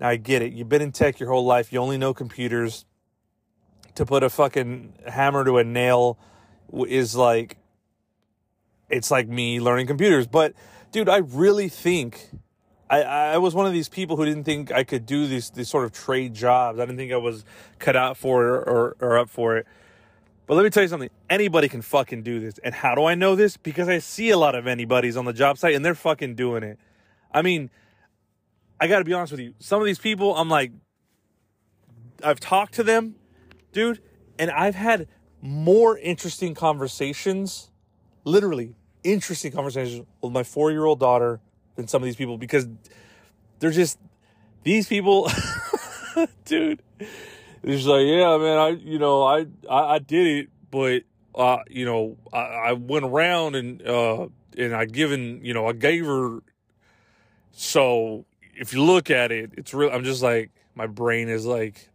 Now, 0.00 0.08
I 0.08 0.16
get 0.16 0.42
it. 0.42 0.52
You've 0.52 0.68
been 0.68 0.82
in 0.82 0.90
tech 0.90 1.20
your 1.20 1.28
whole 1.28 1.44
life, 1.44 1.72
you 1.72 1.78
only 1.78 1.96
know 1.96 2.12
computers. 2.12 2.84
To 3.94 4.04
put 4.04 4.24
a 4.24 4.30
fucking 4.30 4.94
hammer 5.06 5.44
to 5.44 5.58
a 5.58 5.64
nail 5.64 6.18
is 6.88 7.14
like 7.14 7.56
it's 8.88 9.10
like 9.10 9.28
me 9.28 9.60
learning 9.60 9.86
computers. 9.86 10.26
But 10.26 10.54
dude, 10.92 11.08
I 11.08 11.18
really 11.18 11.68
think 11.68 12.30
I, 12.88 13.02
I 13.02 13.38
was 13.38 13.54
one 13.54 13.66
of 13.66 13.72
these 13.72 13.88
people 13.88 14.16
who 14.16 14.24
didn't 14.24 14.44
think 14.44 14.70
I 14.70 14.84
could 14.84 15.06
do 15.06 15.26
these 15.26 15.50
these 15.50 15.68
sort 15.68 15.84
of 15.84 15.92
trade 15.92 16.34
jobs. 16.34 16.78
I 16.78 16.82
didn't 16.82 16.98
think 16.98 17.12
I 17.12 17.16
was 17.16 17.44
cut 17.78 17.96
out 17.96 18.16
for 18.16 18.46
it 18.46 18.68
or, 18.68 18.96
or 19.00 19.18
up 19.18 19.28
for 19.28 19.56
it. 19.56 19.66
But 20.46 20.54
let 20.54 20.62
me 20.62 20.70
tell 20.70 20.84
you 20.84 20.88
something. 20.88 21.10
Anybody 21.28 21.68
can 21.68 21.82
fucking 21.82 22.22
do 22.22 22.38
this. 22.38 22.58
And 22.58 22.72
how 22.72 22.94
do 22.94 23.04
I 23.04 23.16
know 23.16 23.34
this? 23.34 23.56
Because 23.56 23.88
I 23.88 23.98
see 23.98 24.30
a 24.30 24.36
lot 24.36 24.54
of 24.54 24.68
anybody's 24.68 25.16
on 25.16 25.24
the 25.24 25.32
job 25.32 25.58
site 25.58 25.74
and 25.74 25.84
they're 25.84 25.96
fucking 25.96 26.36
doing 26.36 26.62
it. 26.62 26.78
I 27.32 27.42
mean, 27.42 27.68
I 28.80 28.86
got 28.86 29.00
to 29.00 29.04
be 29.04 29.12
honest 29.12 29.32
with 29.32 29.40
you. 29.40 29.54
Some 29.58 29.80
of 29.80 29.86
these 29.86 29.98
people, 29.98 30.36
I'm 30.36 30.48
like, 30.48 30.70
I've 32.22 32.38
talked 32.38 32.74
to 32.74 32.84
them, 32.84 33.16
dude, 33.72 34.00
and 34.38 34.50
I've 34.52 34.76
had 34.76 35.08
more 35.42 35.98
interesting 35.98 36.54
conversations 36.54 37.70
literally 38.26 38.74
interesting 39.04 39.52
conversations 39.52 40.04
with 40.20 40.32
my 40.32 40.42
four 40.42 40.70
year 40.70 40.84
old 40.84 41.00
daughter 41.00 41.40
than 41.76 41.88
some 41.88 42.02
of 42.02 42.04
these 42.04 42.16
people 42.16 42.36
because 42.36 42.66
they're 43.58 43.70
just 43.70 43.98
these 44.64 44.88
people, 44.88 45.30
dude. 46.44 46.82
It's 47.62 47.86
like, 47.86 48.04
yeah, 48.06 48.36
man, 48.36 48.58
I, 48.58 48.68
you 48.68 48.98
know, 48.98 49.22
I, 49.22 49.46
I, 49.70 49.94
I 49.94 49.98
did 49.98 50.26
it, 50.26 50.48
but, 50.70 51.02
uh, 51.34 51.58
you 51.68 51.84
know, 51.84 52.16
I, 52.32 52.38
I 52.38 52.72
went 52.72 53.04
around 53.04 53.54
and, 53.54 53.86
uh, 53.86 54.28
and 54.58 54.74
I 54.74 54.84
given, 54.86 55.44
you 55.44 55.54
know, 55.54 55.66
I 55.66 55.72
gave 55.72 56.06
her. 56.06 56.40
So 57.52 58.24
if 58.54 58.74
you 58.74 58.82
look 58.82 59.10
at 59.10 59.32
it, 59.32 59.52
it's 59.56 59.72
real. 59.72 59.90
I'm 59.90 60.04
just 60.04 60.22
like, 60.22 60.50
my 60.74 60.86
brain 60.86 61.28
is 61.28 61.46
like, 61.46 61.88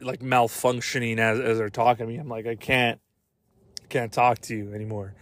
like 0.00 0.20
malfunctioning 0.20 1.18
as, 1.18 1.40
as 1.40 1.58
they're 1.58 1.68
talking 1.68 2.06
to 2.06 2.12
me. 2.12 2.18
I'm 2.18 2.28
like, 2.28 2.46
I 2.46 2.56
can't, 2.56 3.00
can't 3.90 4.12
talk 4.12 4.38
to 4.42 4.56
you 4.56 4.72
anymore. 4.72 5.14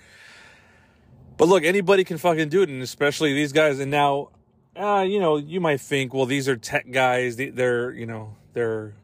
But 1.37 1.49
look, 1.49 1.65
anybody 1.65 2.05
can 2.05 2.19
fucking 2.19 2.49
do 2.49 2.63
it, 2.63 2.69
and 2.69 2.83
especially 2.83 3.33
these 3.33 3.53
guys. 3.53 3.79
And 3.79 3.91
now, 3.91 4.31
uh, 4.77 5.05
you 5.09 5.21
know, 5.21 5.37
you 5.37 5.61
might 5.61 5.81
think, 5.81 6.13
well, 6.13 6.27
these 6.27 6.49
are 6.49 6.57
tech 6.57 6.91
guys. 6.91 7.37
They're, 7.37 7.93
you 7.93 8.07
know, 8.07 8.35
they're 8.53 8.95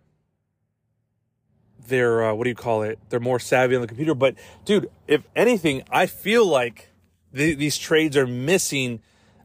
they're 1.87 2.25
uh, 2.25 2.35
what 2.35 2.45
do 2.45 2.51
you 2.51 2.57
call 2.57 2.83
it? 2.83 2.99
They're 3.09 3.21
more 3.21 3.39
savvy 3.39 3.75
on 3.75 3.83
the 3.83 3.89
computer. 3.89 4.15
But 4.15 4.37
dude, 4.65 4.91
if 5.07 5.23
anything, 5.37 5.83
I 5.91 6.07
feel 6.07 6.47
like 6.47 6.91
th- 7.35 7.59
these 7.59 7.79
trades 7.79 8.17
are 8.17 8.27
missing 8.27 9.01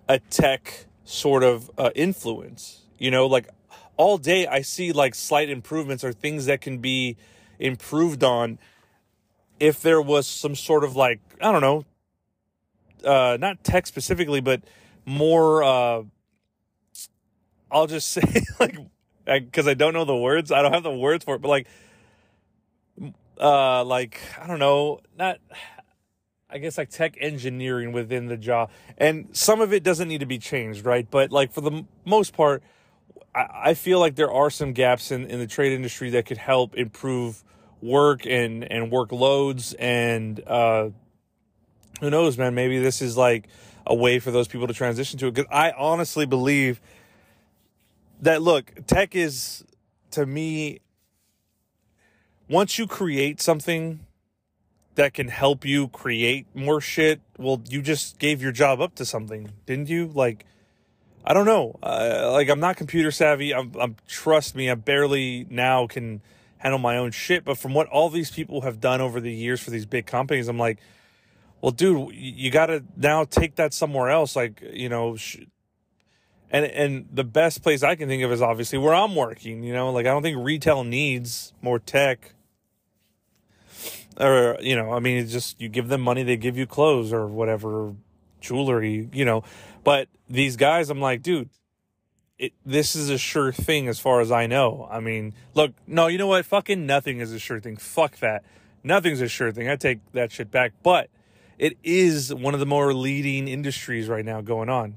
a 0.07 0.19
tech 0.19 0.85
sort 1.03 1.43
of 1.43 1.69
uh, 1.77 1.91
influence. 1.95 2.81
You 2.97 3.11
know, 3.11 3.27
like 3.27 3.49
all 3.97 4.17
day 4.17 4.47
I 4.47 4.61
see 4.61 4.91
like 4.91 5.15
slight 5.15 5.49
improvements 5.49 6.03
or 6.03 6.13
things 6.13 6.45
that 6.45 6.61
can 6.61 6.79
be 6.79 7.17
improved 7.59 8.23
on 8.23 8.57
if 9.60 9.82
there 9.82 10.01
was 10.01 10.28
some 10.28 10.56
sort 10.56 10.84
of 10.84 10.96
like 10.96 11.20
I 11.42 11.51
don't 11.51 11.62
know, 11.62 11.86
uh, 13.04 13.38
not 13.39 13.63
tech 13.63 13.88
specifically, 13.88 14.42
but 14.42 14.62
more. 15.06 15.63
Uh, 15.63 16.04
I'll 17.72 17.88
just 17.88 18.10
say 18.12 18.44
like 18.60 18.78
because 19.25 19.68
I, 19.68 19.74
don't 19.74 19.94
know 19.94 20.06
the 20.06 20.16
words. 20.16 20.51
I 20.51 20.62
don't 20.62 20.74
have 20.74 20.84
the 20.84 20.92
words 20.92 21.24
for 21.24 21.36
it, 21.36 21.42
but 21.42 21.50
like, 21.50 21.68
uh, 23.39 23.84
like 23.84 24.20
I 24.42 24.48
don't 24.48 24.60
know, 24.60 25.01
not. 25.18 25.39
I 26.51 26.58
guess 26.58 26.80
like 26.80 26.89
tech 26.89 27.16
engineering 27.20 27.92
within 27.92 28.25
the 28.25 28.38
job, 28.38 28.72
and 28.98 29.30
some 29.34 29.62
of 29.62 29.72
it 29.72 29.84
doesn't 29.84 30.08
need 30.08 30.22
to 30.22 30.25
be 30.25 30.39
changed, 30.39 30.84
right? 30.84 31.08
But 31.10 31.32
like 31.32 31.51
for 31.51 31.62
the 31.62 31.86
most 32.06 32.34
part, 32.34 32.63
I, 33.36 33.46
I 33.66 33.74
feel 33.75 34.00
like 34.00 34.16
there 34.16 34.32
are 34.32 34.50
some 34.50 34.74
gaps 34.74 35.12
in, 35.12 35.25
in 35.25 35.38
the 35.38 35.46
trade 35.46 35.74
industry 35.74 36.10
that 36.12 36.25
could 36.25 36.39
help 36.39 36.75
improve 36.75 37.44
work 37.81 38.25
and 38.25 38.69
and 38.71 38.91
workloads 38.91 39.74
and 39.79 40.41
uh, 40.48 40.89
who 42.00 42.09
knows, 42.09 42.38
man? 42.38 42.55
Maybe 42.55 42.79
this 42.79 43.01
is 43.01 43.17
like 43.17 43.48
a 43.86 43.95
way 43.95 44.19
for 44.19 44.31
those 44.31 44.48
people 44.48 44.67
to 44.67 44.74
transition 44.74 45.19
to 45.19 45.27
it. 45.27 45.33
Because 45.33 45.50
I 45.51 45.71
honestly 45.71 46.25
believe 46.25 46.79
that 48.21 48.41
look, 48.41 48.71
tech 48.88 49.15
is 49.15 49.63
to 50.12 50.25
me 50.25 50.81
once 52.50 52.79
you 52.79 52.88
create 52.88 53.39
something 53.39 54.00
that 54.95 55.13
can 55.13 55.29
help 55.29 55.63
you 55.63 55.88
create 55.88 56.45
more 56.53 56.81
shit, 56.81 57.21
well, 57.38 57.62
you 57.69 57.81
just 57.81 58.19
gave 58.19 58.41
your 58.41 58.51
job 58.51 58.81
up 58.81 58.95
to 58.95 59.05
something, 59.05 59.51
didn't 59.65 59.88
you? 59.88 60.07
Like, 60.07 60.45
I 61.24 61.33
don't 61.33 61.45
know. 61.45 61.79
Uh, 61.81 62.31
like, 62.33 62.50
I'm 62.50 62.59
not 62.59 62.75
computer 62.75 63.12
savvy. 63.12 63.53
I'm, 63.53 63.71
I'm, 63.79 63.95
trust 64.07 64.55
me, 64.55 64.69
I 64.69 64.75
barely 64.75 65.45
now 65.50 65.88
can 65.88 66.21
handle 66.60 66.80
my 66.80 66.98
own 66.98 67.12
shit. 67.12 67.44
But 67.44 67.58
from 67.58 67.74
what 67.74 67.88
all 67.88 68.10
these 68.10 68.32
people 68.32 68.62
have 68.62 68.80
done 68.80 69.01
over 69.01 69.20
the 69.20 69.34
years 69.34 69.60
for 69.60 69.72
these 69.72 69.86
big 69.86 70.06
companies, 70.06 70.48
I'm 70.48 70.60
like, 70.60 70.80
well, 71.62 71.72
dude, 71.72 72.13
you 72.13 72.51
got 72.51 72.68
to 72.68 72.84
now 72.96 73.25
take 73.25 73.56
that 73.56 73.74
somewhere 73.74 74.10
else. 74.10 74.36
Like, 74.36 74.62
you 74.72 74.88
know, 74.88 75.16
sh- 75.18 75.39
and 76.51 76.66
and 76.66 77.08
the 77.12 77.24
best 77.24 77.62
place 77.62 77.84
I 77.84 77.96
can 77.96 78.08
think 78.08 78.24
of 78.24 78.32
is 78.32 78.42
obviously 78.42 78.78
where 78.78 78.94
I'm 78.94 79.16
working. 79.16 79.63
You 79.63 79.74
know, 79.74 79.92
like 79.92 80.06
I 80.06 80.10
don't 80.10 80.24
think 80.24 80.38
retail 80.39 80.84
needs 80.84 81.54
more 81.62 81.80
tech. 81.80 82.34
Or 84.20 84.58
you 84.60 84.75
know, 84.75 84.92
I 84.92 85.00
mean, 85.00 85.18
it's 85.18 85.32
just 85.32 85.60
you 85.62 85.70
give 85.70 85.88
them 85.88 86.01
money, 86.01 86.24
they 86.24 86.38
give 86.38 86.58
you 86.58 86.66
clothes 86.66 87.13
or 87.13 87.28
whatever, 87.28 87.94
jewelry. 88.42 89.10
You 89.13 89.25
know, 89.25 89.44
but 89.84 90.08
these 90.30 90.56
guys, 90.56 90.89
I'm 90.89 91.01
like, 91.01 91.22
dude, 91.22 91.50
it, 92.39 92.53
this 92.65 92.96
is 92.96 93.10
a 93.10 93.17
sure 93.17 93.51
thing 93.51 93.89
as 93.89 94.00
far 94.00 94.22
as 94.22 94.31
I 94.31 94.48
know. 94.48 94.88
I 94.89 95.01
mean, 95.01 95.34
look, 95.53 95.74
no, 95.86 96.08
you 96.08 96.17
know 96.17 96.27
what? 96.27 96.46
Fucking 96.46 96.86
nothing 96.86 97.19
is 97.19 97.34
a 97.34 97.39
sure 97.39 97.60
thing. 97.60 97.75
Fuck 97.75 98.17
that. 98.19 98.43
Nothing's 98.81 99.19
a 99.19 99.27
sure 99.27 99.51
thing. 99.51 99.69
I 99.69 99.75
take 99.75 100.00
that 100.13 100.31
shit 100.31 100.50
back. 100.50 100.72
But 100.81 101.10
it 101.58 101.77
is 101.84 102.34
one 102.34 102.53
of 102.53 102.62
the 102.62 102.65
more 102.65 102.93
leading 102.93 103.50
industries 103.50 104.08
right 104.08 104.24
now 104.24 104.39
going 104.39 104.69
on. 104.69 104.96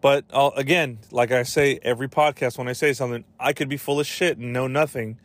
But 0.00 0.24
I'll, 0.32 0.52
again, 0.52 1.00
like 1.10 1.32
I 1.32 1.42
say 1.42 1.80
every 1.82 2.08
podcast, 2.08 2.56
when 2.56 2.68
I 2.68 2.72
say 2.72 2.92
something, 2.92 3.24
I 3.40 3.52
could 3.52 3.68
be 3.68 3.76
full 3.76 3.98
of 3.98 4.06
shit 4.06 4.38
and 4.38 4.52
know 4.52 4.68
nothing. 4.68 5.18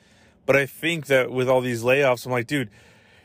But 0.48 0.56
I 0.56 0.65
think 0.65 1.06
that 1.08 1.32
with 1.32 1.48
all 1.48 1.62
these 1.62 1.84
layoffs, 1.84 2.25
I'm 2.25 2.32
like, 2.32 2.48
dude, 2.48 2.72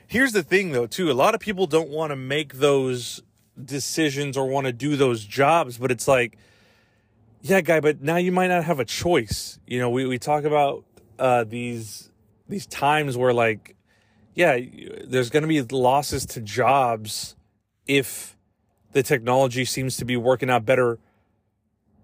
here's 0.06 0.32
the 0.32 0.42
thing 0.42 0.72
though, 0.72 0.86
too. 0.86 1.10
A 1.10 1.14
lot 1.14 1.34
of 1.34 1.40
people 1.40 1.66
don't 1.66 1.88
want 1.88 2.10
to 2.10 2.16
make 2.16 2.54
those 2.54 3.22
decisions 3.64 4.36
or 4.36 4.46
want 4.46 4.66
to 4.66 4.72
do 4.72 4.96
those 4.96 5.24
jobs, 5.24 5.78
but 5.78 5.90
it's 5.90 6.06
like, 6.06 6.36
yeah, 7.44 7.60
guy, 7.60 7.80
but 7.80 8.00
now 8.00 8.16
you 8.16 8.32
might 8.32 8.46
not 8.46 8.64
have 8.64 8.80
a 8.80 8.86
choice. 8.86 9.58
You 9.66 9.78
know, 9.78 9.90
we, 9.90 10.06
we 10.06 10.18
talk 10.18 10.44
about 10.44 10.82
uh, 11.18 11.44
these 11.44 12.10
these 12.48 12.64
times 12.64 13.18
where 13.18 13.34
like, 13.34 13.76
yeah, 14.34 14.58
there's 15.04 15.28
going 15.28 15.42
to 15.42 15.48
be 15.48 15.60
losses 15.60 16.24
to 16.24 16.40
jobs 16.40 17.36
if 17.86 18.34
the 18.92 19.02
technology 19.02 19.66
seems 19.66 19.98
to 19.98 20.06
be 20.06 20.16
working 20.16 20.48
out 20.48 20.64
better 20.64 20.98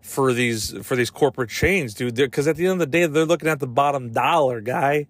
for 0.02 0.34
these 0.34 0.76
for 0.86 0.94
these 0.94 1.08
corporate 1.08 1.48
chains, 1.48 1.94
dude. 1.94 2.16
Because 2.16 2.46
at 2.46 2.56
the 2.56 2.66
end 2.66 2.74
of 2.74 2.78
the 2.80 2.86
day, 2.86 3.06
they're 3.06 3.24
looking 3.24 3.48
at 3.48 3.60
the 3.60 3.66
bottom 3.66 4.12
dollar, 4.12 4.60
guy. 4.60 5.06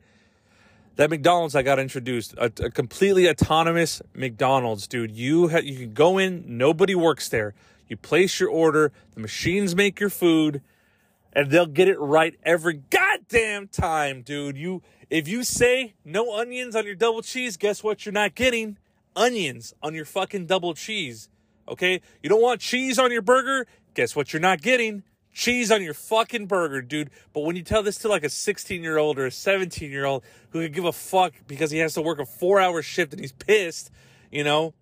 That 0.95 1.11
McDonald's 1.11 1.57
I 1.57 1.63
got 1.63 1.81
introduced, 1.81 2.35
a, 2.35 2.53
a 2.63 2.71
completely 2.71 3.29
autonomous 3.29 4.01
McDonald's, 4.15 4.87
dude. 4.87 5.11
You 5.11 5.49
ha- 5.49 5.59
you 5.59 5.77
can 5.77 5.93
go 5.93 6.19
in, 6.19 6.45
nobody 6.47 6.95
works 6.95 7.29
there. 7.31 7.53
You 7.91 7.97
place 7.97 8.39
your 8.39 8.49
order, 8.49 8.93
the 9.15 9.21
machines 9.21 9.75
make 9.75 9.99
your 9.99 10.11
food, 10.11 10.63
and 11.33 11.51
they'll 11.51 11.67
get 11.67 11.89
it 11.89 11.99
right 11.99 12.37
every 12.45 12.75
goddamn 12.89 13.67
time, 13.67 14.23
dude. 14.23 14.57
You 14.57 14.83
if 15.11 15.27
you 15.27 15.43
say 15.43 15.95
no 16.05 16.39
onions 16.39 16.77
on 16.77 16.87
your 16.87 16.95
double 16.95 17.21
cheese, 17.21 17.57
guess 17.57 17.83
what 17.83 18.07
you're 18.07 18.13
not 18.13 18.37
getting? 18.37 18.79
Onions 19.17 19.75
on 19.83 19.93
your 19.93 20.05
fucking 20.05 20.47
double 20.47 20.73
cheese. 20.73 21.29
Okay? 21.69 22.01
You 22.23 22.29
don't 22.29 22.41
want 22.41 22.61
cheese 22.61 22.97
on 22.97 23.11
your 23.11 23.23
burger? 23.23 23.67
Guess 23.95 24.15
what 24.15 24.33
you're 24.33 24.41
not 24.41 24.63
getting? 24.63 25.03
Cheese 25.33 25.73
on 25.73 25.83
your 25.83 25.95
fucking 25.95 26.47
burger, 26.47 26.81
dude. 26.81 27.11
But 27.33 27.41
when 27.41 27.57
you 27.57 27.63
tell 27.63 27.83
this 27.83 27.99
to 27.99 28.09
like 28.09 28.23
a 28.23 28.31
16 28.31 28.85
year 28.85 28.99
old 28.99 29.19
or 29.19 29.27
a 29.27 29.33
17 29.33 29.91
year 29.91 30.05
old 30.05 30.23
who 30.51 30.61
could 30.61 30.75
give 30.75 30.85
a 30.85 30.93
fuck 30.93 31.33
because 31.49 31.73
he 31.73 31.79
has 31.79 31.95
to 31.95 32.03
work 32.03 32.21
a 32.21 32.27
four 32.27 32.61
hour 32.61 32.81
shift 32.81 33.13
and 33.13 33.21
he's 33.21 33.33
pissed, 33.33 33.91
you 34.31 34.45
know, 34.45 34.75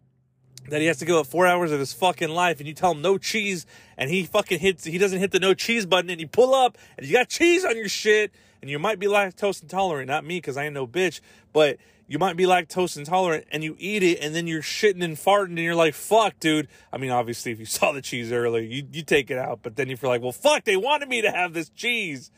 that 0.71 0.81
he 0.81 0.87
has 0.87 0.99
to 0.99 1.05
give 1.05 1.17
up 1.17 1.27
four 1.27 1.47
hours 1.47 1.73
of 1.73 1.81
his 1.81 1.93
fucking 1.93 2.29
life 2.29 2.59
and 2.59 2.67
you 2.67 2.75
tell 2.75 2.93
him 2.93 3.03
no 3.03 3.19
cheese 3.19 3.67
and 3.97 4.11
he 4.11 4.25
fucking 4.25 4.59
hits, 4.59 4.85
he 4.85 4.99
doesn't 4.99 5.19
hit 5.19 5.31
the 5.31 5.41
no 5.41 5.55
cheese 5.55 5.87
button 5.87 6.11
and 6.11 6.21
you 6.21 6.29
pull 6.29 6.55
up 6.55 6.77
and 6.97 7.07
you 7.07 7.13
got 7.13 7.29
cheese 7.29 7.65
on 7.65 7.77
your 7.77 7.89
shit 7.89 8.33
and 8.61 8.71
you 8.71 8.79
might 8.79 8.99
be 8.99 9.07
lactose 9.07 9.63
intolerant, 9.63 10.09
not 10.09 10.25
me 10.25 10.39
because 10.39 10.57
I 10.57 10.65
ain't 10.65 10.75
no 10.75 10.87
bitch, 10.87 11.21
but 11.53 11.79
you 12.07 12.19
might 12.19 12.37
be 12.37 12.45
lactose 12.45 12.97
intolerant 12.97 13.47
and 13.53 13.63
you 13.63 13.77
eat 13.79 14.03
it 14.03 14.19
and 14.23 14.35
then 14.35 14.47
you're 14.47 14.63
shitting 14.63 15.05
and 15.05 15.17
farting 15.17 15.51
and 15.51 15.59
you're 15.59 15.75
like, 15.75 15.95
fuck, 15.95 16.41
dude. 16.41 16.69
I 16.93 16.99
mean, 16.99 17.11
obviously, 17.11 17.53
if 17.53 17.61
you 17.61 17.67
saw 17.67 17.93
the 17.93 18.03
cheese 18.03 18.33
earlier, 18.33 18.63
you, 18.63 18.87
you 18.93 19.03
take 19.03 19.31
it 19.31 19.39
out, 19.39 19.61
but 19.63 19.77
then 19.77 19.89
you 19.89 19.97
feel 19.97 20.11
like, 20.11 20.23
well, 20.23 20.33
fuck, 20.33 20.65
they 20.65 20.77
wanted 20.77 21.09
me 21.09 21.23
to 21.23 21.31
have 21.31 21.53
this 21.53 21.69
cheese. 21.71 22.31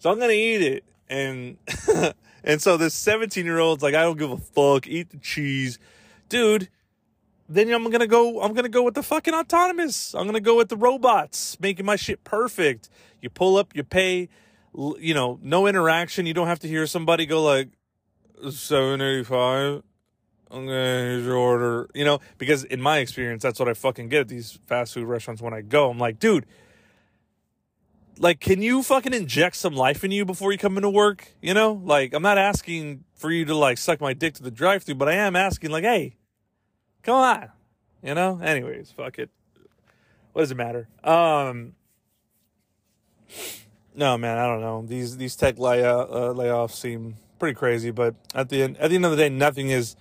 So 0.00 0.10
I'm 0.10 0.18
to 0.20 0.30
eat 0.30 0.62
it. 0.62 0.84
And, 1.08 1.56
and 2.44 2.60
so 2.60 2.76
this 2.76 2.94
17 2.94 3.44
year 3.44 3.58
old's 3.58 3.82
like, 3.82 3.94
I 3.94 4.02
don't 4.02 4.18
give 4.18 4.30
a 4.30 4.36
fuck, 4.36 4.86
eat 4.86 5.10
the 5.10 5.16
cheese. 5.18 5.78
Dude, 6.28 6.68
then 7.48 7.72
I'm 7.72 7.90
to 7.90 8.06
go, 8.06 8.42
I'm 8.42 8.54
to 8.54 8.68
go 8.68 8.82
with 8.82 8.94
the 8.94 9.02
fucking 9.02 9.32
autonomous. 9.32 10.14
I'm 10.14 10.30
to 10.32 10.40
go 10.40 10.56
with 10.56 10.68
the 10.68 10.76
robots 10.76 11.58
making 11.60 11.86
my 11.86 11.96
shit 11.96 12.22
perfect. 12.22 12.90
You 13.22 13.30
pull 13.30 13.56
up, 13.56 13.74
you 13.74 13.84
pay, 13.84 14.28
you 14.74 15.14
know, 15.14 15.38
no 15.42 15.66
interaction. 15.66 16.26
You 16.26 16.34
don't 16.34 16.46
have 16.46 16.60
to 16.60 16.68
hear 16.68 16.86
somebody 16.86 17.26
go 17.26 17.42
like, 17.42 17.70
seven 18.50 19.00
eighty 19.00 19.24
five. 19.24 19.82
Okay, 20.50 20.66
here's 20.66 21.24
your 21.24 21.36
order. 21.36 21.88
You 21.94 22.04
know, 22.04 22.20
because 22.36 22.64
in 22.64 22.80
my 22.80 22.98
experience, 22.98 23.42
that's 23.42 23.58
what 23.58 23.68
I 23.68 23.74
fucking 23.74 24.08
get 24.08 24.20
at 24.20 24.28
these 24.28 24.58
fast 24.66 24.94
food 24.94 25.06
restaurants 25.06 25.42
when 25.42 25.54
I 25.54 25.62
go. 25.62 25.90
I'm 25.90 25.98
like, 25.98 26.18
dude, 26.18 26.46
like, 28.18 28.40
can 28.40 28.62
you 28.62 28.82
fucking 28.82 29.12
inject 29.12 29.56
some 29.56 29.74
life 29.74 30.04
in 30.04 30.10
you 30.10 30.24
before 30.24 30.52
you 30.52 30.58
come 30.58 30.76
into 30.76 30.90
work? 30.90 31.34
You 31.40 31.54
know, 31.54 31.72
like, 31.72 32.12
I'm 32.12 32.22
not 32.22 32.38
asking 32.38 33.04
for 33.14 33.30
you 33.30 33.44
to 33.46 33.54
like 33.54 33.78
suck 33.78 34.00
my 34.00 34.12
dick 34.12 34.34
to 34.34 34.42
the 34.42 34.50
drive 34.50 34.82
through, 34.82 34.96
but 34.96 35.08
I 35.08 35.14
am 35.14 35.34
asking, 35.34 35.70
like, 35.70 35.84
hey, 35.84 36.17
come 37.02 37.16
on. 37.16 37.48
You 38.02 38.14
know? 38.14 38.40
Anyways, 38.42 38.90
fuck 38.90 39.18
it. 39.18 39.30
What 40.32 40.42
does 40.42 40.50
it 40.50 40.56
matter? 40.56 40.88
Um, 41.02 41.74
no, 43.94 44.16
man, 44.16 44.38
I 44.38 44.46
don't 44.46 44.60
know. 44.60 44.84
These 44.86 45.16
these 45.16 45.34
tech 45.34 45.58
lay, 45.58 45.84
uh, 45.84 46.06
layoffs 46.06 46.74
seem 46.74 47.16
pretty 47.38 47.54
crazy. 47.54 47.90
But 47.90 48.14
at 48.34 48.48
the 48.48 48.62
end, 48.62 48.76
at 48.78 48.90
the 48.90 48.96
end 48.96 49.04
of 49.04 49.10
the 49.10 49.16
day, 49.16 49.28
nothing 49.28 49.70
is 49.70 49.96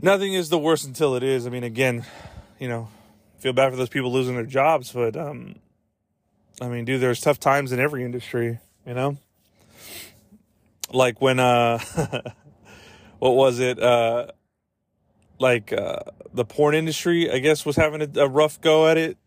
nothing 0.00 0.32
is 0.32 0.48
the 0.48 0.58
worst 0.58 0.86
until 0.86 1.14
it 1.14 1.22
is. 1.22 1.46
I 1.46 1.50
mean, 1.50 1.64
again, 1.64 2.06
you 2.58 2.68
know, 2.68 2.88
feel 3.38 3.52
bad 3.52 3.70
for 3.70 3.76
those 3.76 3.88
people 3.88 4.12
losing 4.12 4.34
their 4.34 4.46
jobs, 4.46 4.92
but 4.92 5.16
um, 5.16 5.56
I 6.60 6.68
mean, 6.68 6.84
dude, 6.84 7.00
there's 7.00 7.20
tough 7.20 7.38
times 7.38 7.72
in 7.72 7.80
every 7.80 8.04
industry, 8.04 8.58
you 8.86 8.94
know. 8.94 9.18
Like 10.92 11.20
when 11.20 11.40
uh, 11.40 11.78
what 13.18 13.32
was 13.32 13.58
it? 13.58 13.82
Uh, 13.82 14.28
like 15.38 15.72
uh, 15.72 16.00
the 16.32 16.44
porn 16.44 16.74
industry, 16.74 17.30
I 17.30 17.38
guess, 17.38 17.66
was 17.66 17.76
having 17.76 18.02
a, 18.02 18.20
a 18.20 18.28
rough 18.28 18.60
go 18.60 18.86
at 18.86 18.96
it 18.96 19.18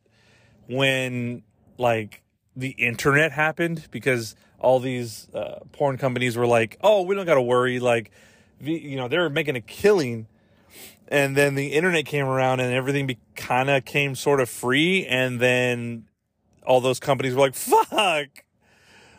when 0.68 1.44
like 1.78 2.22
the 2.56 2.70
internet 2.70 3.32
happened 3.32 3.88
because 3.92 4.36
all 4.60 4.80
these 4.80 5.30
uh, 5.34 5.60
porn 5.72 5.98
companies 5.98 6.36
were 6.36 6.48
like, 6.48 6.78
"Oh, 6.82 7.04
we 7.04 7.16
don't 7.16 7.26
got 7.26 7.36
to 7.36 7.42
worry." 7.42 7.80
Like, 7.80 8.12
you 8.60 8.96
know, 8.96 9.08
they 9.08 9.18
were 9.18 9.30
making 9.30 9.56
a 9.56 9.62
killing, 9.62 10.28
and 11.08 11.36
then 11.36 11.56
the 11.56 11.68
internet 11.68 12.06
came 12.06 12.26
around 12.26 12.60
and 12.60 12.74
everything 12.74 13.08
be- 13.08 13.20
kind 13.36 13.70
of 13.70 13.86
came 13.86 14.16
sort 14.16 14.40
of 14.40 14.50
free, 14.50 15.06
and 15.06 15.40
then 15.40 16.06
all 16.66 16.82
those 16.82 17.00
companies 17.00 17.34
were 17.36 17.42
like, 17.42 17.56
"Fuck." 17.56 18.44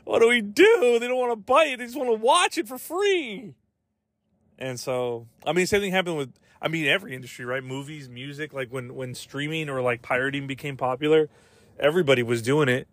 what 0.09 0.21
do 0.21 0.29
we 0.29 0.41
do? 0.41 0.97
They 0.99 1.07
don't 1.07 1.19
want 1.19 1.33
to 1.33 1.37
buy 1.37 1.65
it. 1.65 1.77
They 1.77 1.85
just 1.85 1.97
want 1.97 2.09
to 2.09 2.15
watch 2.15 2.57
it 2.57 2.67
for 2.67 2.79
free. 2.79 3.55
And 4.59 4.81
so, 4.81 5.27
I 5.45 5.53
mean, 5.53 5.67
same 5.67 5.83
thing 5.83 5.93
happened 5.93 6.17
with, 6.17 6.33
I 6.61 6.69
mean, 6.69 6.87
every 6.87 7.15
industry, 7.15 7.45
right? 7.45 7.63
Movies, 7.63 8.09
music, 8.09 8.53
like 8.53 8.73
when, 8.73 8.95
when 8.95 9.15
streaming 9.15 9.69
or 9.69 9.81
like 9.81 10.03
pirating 10.03 10.47
became 10.47 10.77
popular, 10.77 11.29
everybody 11.79 12.23
was 12.23 12.43
doing 12.43 12.69
it. 12.69 12.89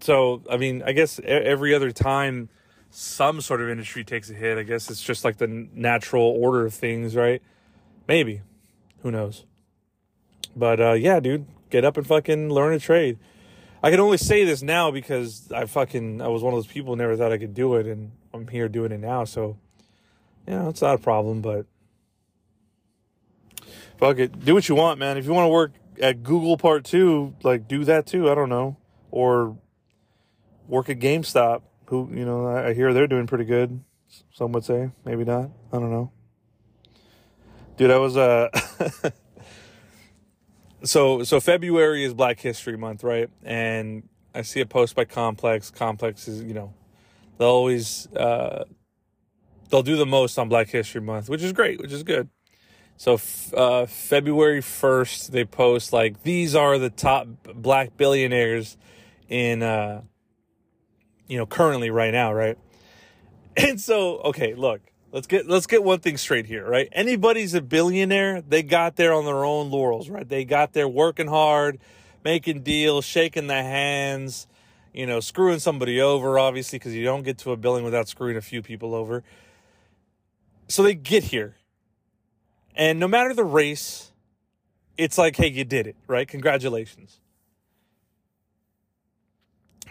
So, 0.00 0.42
I 0.50 0.56
mean, 0.56 0.82
I 0.84 0.92
guess 0.92 1.20
every 1.24 1.74
other 1.74 1.90
time 1.90 2.48
some 2.90 3.40
sort 3.40 3.60
of 3.60 3.68
industry 3.68 4.04
takes 4.04 4.30
a 4.30 4.34
hit, 4.34 4.58
I 4.58 4.62
guess 4.62 4.90
it's 4.90 5.02
just 5.02 5.24
like 5.24 5.38
the 5.38 5.46
natural 5.46 6.24
order 6.24 6.64
of 6.64 6.74
things, 6.74 7.14
right? 7.14 7.42
Maybe. 8.06 8.42
Who 9.02 9.10
knows? 9.10 9.44
But 10.56 10.80
uh, 10.80 10.92
yeah, 10.94 11.20
dude, 11.20 11.46
get 11.70 11.84
up 11.84 11.96
and 11.96 12.06
fucking 12.06 12.50
learn 12.50 12.72
a 12.72 12.78
trade. 12.80 13.18
I 13.82 13.90
can 13.90 14.00
only 14.00 14.16
say 14.16 14.44
this 14.44 14.62
now 14.62 14.90
because 14.90 15.52
I 15.52 15.66
fucking 15.66 16.20
I 16.20 16.28
was 16.28 16.42
one 16.42 16.52
of 16.52 16.56
those 16.56 16.66
people 16.66 16.96
never 16.96 17.16
thought 17.16 17.30
I 17.30 17.38
could 17.38 17.54
do 17.54 17.76
it, 17.76 17.86
and 17.86 18.10
I'm 18.34 18.48
here 18.48 18.68
doing 18.68 18.90
it 18.90 18.98
now. 18.98 19.24
So, 19.24 19.56
yeah, 20.48 20.68
it's 20.68 20.82
not 20.82 20.96
a 20.96 20.98
problem. 20.98 21.42
But 21.42 21.66
fuck 23.98 24.18
it, 24.18 24.44
do 24.44 24.54
what 24.54 24.68
you 24.68 24.74
want, 24.74 24.98
man. 24.98 25.16
If 25.16 25.26
you 25.26 25.32
want 25.32 25.46
to 25.46 25.50
work 25.52 25.72
at 26.00 26.22
Google 26.22 26.56
Part 26.56 26.84
Two, 26.84 27.34
like 27.42 27.68
do 27.68 27.84
that 27.84 28.06
too. 28.06 28.30
I 28.30 28.34
don't 28.34 28.48
know, 28.48 28.76
or 29.10 29.56
work 30.66 30.88
at 30.88 30.98
GameStop. 30.98 31.62
Who 31.86 32.10
you 32.12 32.24
know, 32.24 32.46
I 32.46 32.74
hear 32.74 32.92
they're 32.92 33.06
doing 33.06 33.26
pretty 33.26 33.44
good. 33.44 33.82
Some 34.32 34.52
would 34.52 34.64
say, 34.64 34.90
maybe 35.04 35.24
not. 35.24 35.50
I 35.72 35.78
don't 35.78 35.90
know. 35.90 36.12
Dude, 37.76 37.90
I 37.90 37.98
was 37.98 38.16
uh 38.16 38.48
so 40.84 41.22
so 41.22 41.40
February 41.40 42.04
is 42.04 42.14
Black 42.14 42.40
History 42.40 42.76
Month, 42.76 43.04
right? 43.04 43.30
And 43.42 44.08
I 44.34 44.42
see 44.42 44.60
a 44.60 44.66
post 44.66 44.94
by 44.94 45.04
Complex. 45.04 45.70
Complex 45.70 46.28
is, 46.28 46.42
you 46.42 46.54
know, 46.54 46.74
they'll 47.38 47.48
always 47.48 48.06
uh, 48.14 48.64
they'll 49.70 49.82
do 49.82 49.96
the 49.96 50.06
most 50.06 50.38
on 50.38 50.48
Black 50.48 50.68
History 50.68 51.00
Month, 51.00 51.28
which 51.28 51.42
is 51.42 51.52
great, 51.52 51.80
which 51.80 51.92
is 51.92 52.02
good. 52.02 52.28
So 52.98 53.18
uh, 53.56 53.86
February 53.86 54.60
first, 54.60 55.32
they 55.32 55.46
post 55.46 55.92
like 55.92 56.22
these 56.24 56.54
are 56.54 56.78
the 56.78 56.90
top 56.90 57.28
black 57.54 57.96
billionaires 57.96 58.76
in 59.28 59.62
uh, 59.62 60.02
you 61.26 61.38
know 61.38 61.46
currently 61.46 61.88
right 61.90 62.12
now, 62.12 62.32
right? 62.32 62.58
And 63.56 63.80
so 63.80 64.18
okay, 64.18 64.54
look, 64.54 64.80
Let's 65.10 65.26
get 65.26 65.48
let's 65.48 65.66
get 65.66 65.82
one 65.82 66.00
thing 66.00 66.18
straight 66.18 66.44
here, 66.44 66.68
right? 66.68 66.88
Anybody's 66.92 67.54
a 67.54 67.62
billionaire, 67.62 68.42
they 68.42 68.62
got 68.62 68.96
there 68.96 69.14
on 69.14 69.24
their 69.24 69.42
own 69.42 69.70
laurels, 69.70 70.10
right? 70.10 70.28
They 70.28 70.44
got 70.44 70.74
there 70.74 70.86
working 70.86 71.28
hard, 71.28 71.78
making 72.24 72.62
deals, 72.62 73.06
shaking 73.06 73.46
the 73.46 73.54
hands, 73.54 74.46
you 74.92 75.06
know, 75.06 75.20
screwing 75.20 75.60
somebody 75.60 75.98
over, 75.98 76.38
obviously, 76.38 76.78
because 76.78 76.94
you 76.94 77.04
don't 77.04 77.22
get 77.22 77.38
to 77.38 77.52
a 77.52 77.56
billion 77.56 77.84
without 77.84 78.06
screwing 78.06 78.36
a 78.36 78.42
few 78.42 78.60
people 78.60 78.94
over. 78.94 79.24
So 80.68 80.82
they 80.82 80.94
get 80.94 81.24
here. 81.24 81.56
And 82.78 83.00
no 83.00 83.08
matter 83.08 83.34
the 83.34 83.44
race, 83.44 84.12
it's 84.96 85.18
like, 85.18 85.36
hey, 85.36 85.48
you 85.48 85.64
did 85.64 85.88
it, 85.88 85.96
right? 86.06 86.28
Congratulations. 86.28 87.20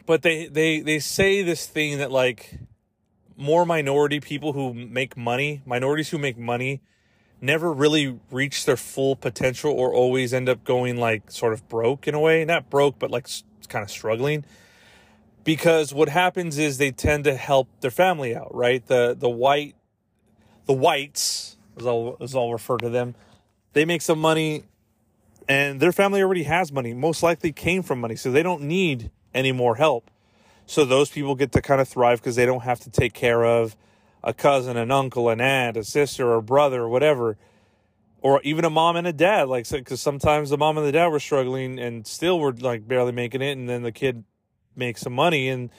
But 0.05 0.21
they 0.21 0.47
they 0.47 0.79
they 0.79 0.99
say 0.99 1.43
this 1.43 1.67
thing 1.67 1.97
that 1.97 2.11
like 2.11 2.57
more 3.35 3.65
minority 3.65 4.21
people 4.21 4.53
who 4.53 4.73
make 4.73 5.17
money, 5.17 5.61
minorities 5.65 6.09
who 6.09 6.17
make 6.17 6.37
money, 6.37 6.81
never 7.41 7.73
really 7.73 8.19
reach 8.31 8.63
their 8.63 8.77
full 8.77 9.17
potential 9.17 9.71
or 9.71 9.93
always 9.93 10.33
end 10.33 10.47
up 10.47 10.63
going 10.63 10.95
like 10.95 11.29
sort 11.29 11.51
of 11.51 11.67
broke 11.67 12.07
in 12.07 12.15
a 12.15 12.19
way. 12.21 12.45
Not 12.45 12.69
broke, 12.69 12.97
but 12.97 13.11
like 13.11 13.27
kind 13.67 13.83
of 13.83 13.91
struggling. 13.91 14.45
Because 15.43 15.93
what 15.93 16.07
happens 16.07 16.57
is 16.57 16.77
they 16.77 16.91
tend 16.91 17.25
to 17.25 17.35
help 17.35 17.67
their 17.81 17.91
family 17.91 18.33
out, 18.33 18.55
right? 18.55 18.85
The 18.85 19.13
the 19.17 19.29
white 19.29 19.75
the 20.67 20.73
whites, 20.73 21.56
as 21.77 21.85
I'll 21.85 22.17
as 22.19 22.35
I'll 22.35 22.51
refer 22.51 22.77
to 22.77 22.89
them, 22.89 23.15
they 23.73 23.85
make 23.85 24.01
some 24.01 24.19
money 24.19 24.63
and 25.47 25.79
their 25.79 25.91
family 25.91 26.21
already 26.21 26.43
has 26.43 26.71
money, 26.71 26.93
most 26.93 27.23
likely 27.23 27.51
came 27.51 27.81
from 27.81 28.01
money, 28.01 28.15
so 28.15 28.31
they 28.31 28.43
don't 28.43 28.63
need 28.63 29.11
any 29.33 29.51
more 29.51 29.75
help. 29.75 30.11
So 30.65 30.83
those 30.83 31.09
people 31.09 31.35
get 31.35 31.53
to 31.53 31.61
kind 31.61 31.79
of 31.79 31.87
thrive 31.87 32.19
because 32.19 32.35
they 32.35 32.45
don't 32.45 32.63
have 32.63 32.81
to 32.81 32.89
take 32.89 33.13
care 33.13 33.45
of 33.45 33.77
a 34.23 34.33
cousin, 34.33 34.75
an 34.75 34.91
uncle, 34.91 35.29
an 35.29 35.39
aunt, 35.39 35.77
a 35.77 35.83
sister, 35.83 36.27
or 36.27 36.35
a 36.35 36.41
brother, 36.41 36.81
or 36.81 36.89
whatever, 36.89 37.37
or 38.21 38.41
even 38.43 38.65
a 38.65 38.69
mom 38.69 38.97
and 38.97 39.07
a 39.07 39.13
dad. 39.13 39.47
Like, 39.47 39.69
because 39.69 40.01
sometimes 40.01 40.49
the 40.49 40.57
mom 40.57 40.77
and 40.77 40.85
the 40.85 40.91
dad 40.91 41.07
were 41.07 41.21
struggling 41.21 41.79
and 41.79 42.05
still 42.05 42.39
were 42.39 42.51
like 42.51 42.85
barely 42.85 43.13
making 43.13 43.41
it, 43.41 43.57
and 43.57 43.69
then 43.69 43.83
the 43.83 43.91
kid 43.93 44.25
makes 44.75 45.01
some 45.01 45.13
money, 45.13 45.47
and 45.47 45.69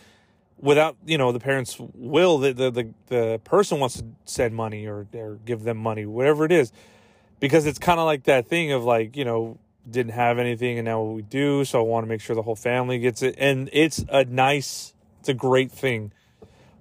without 0.60 0.96
you 1.06 1.18
know 1.18 1.32
the 1.32 1.40
parents' 1.40 1.76
will, 1.78 2.38
the 2.38 2.52
the 2.52 2.70
the, 2.70 2.94
the 3.06 3.40
person 3.44 3.80
wants 3.80 3.98
to 3.98 4.04
send 4.24 4.54
money 4.54 4.86
or 4.86 5.06
or 5.14 5.38
give 5.44 5.62
them 5.62 5.76
money, 5.78 6.06
whatever 6.06 6.44
it 6.44 6.52
is, 6.52 6.72
because 7.40 7.66
it's 7.66 7.78
kind 7.78 8.00
of 8.00 8.06
like 8.06 8.24
that 8.24 8.46
thing 8.46 8.72
of 8.72 8.84
like 8.84 9.16
you 9.16 9.24
know 9.24 9.58
didn't 9.90 10.12
have 10.12 10.38
anything 10.38 10.78
and 10.78 10.84
now 10.84 11.02
we 11.02 11.22
do 11.22 11.64
so 11.64 11.80
i 11.80 11.82
want 11.82 12.04
to 12.04 12.08
make 12.08 12.20
sure 12.20 12.36
the 12.36 12.42
whole 12.42 12.56
family 12.56 12.98
gets 12.98 13.22
it 13.22 13.34
and 13.38 13.70
it's 13.72 14.04
a 14.10 14.24
nice 14.24 14.92
it's 15.20 15.28
a 15.28 15.34
great 15.34 15.72
thing. 15.72 16.12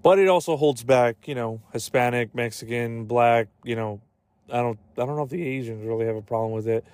But 0.03 0.19
it 0.19 0.27
also 0.27 0.57
holds 0.57 0.83
back 0.83 1.27
you 1.27 1.35
know 1.35 1.61
hispanic 1.73 2.35
mexican 2.35 3.05
black 3.05 3.47
you 3.63 3.75
know 3.75 4.01
i 4.49 4.57
don't 4.57 4.79
i 4.97 5.05
don't 5.05 5.15
know 5.15 5.23
if 5.23 5.29
the 5.29 5.41
asians 5.41 5.85
really 5.85 6.05
have 6.05 6.15
a 6.15 6.21
problem 6.21 6.51
with 6.51 6.67
it. 6.67 6.85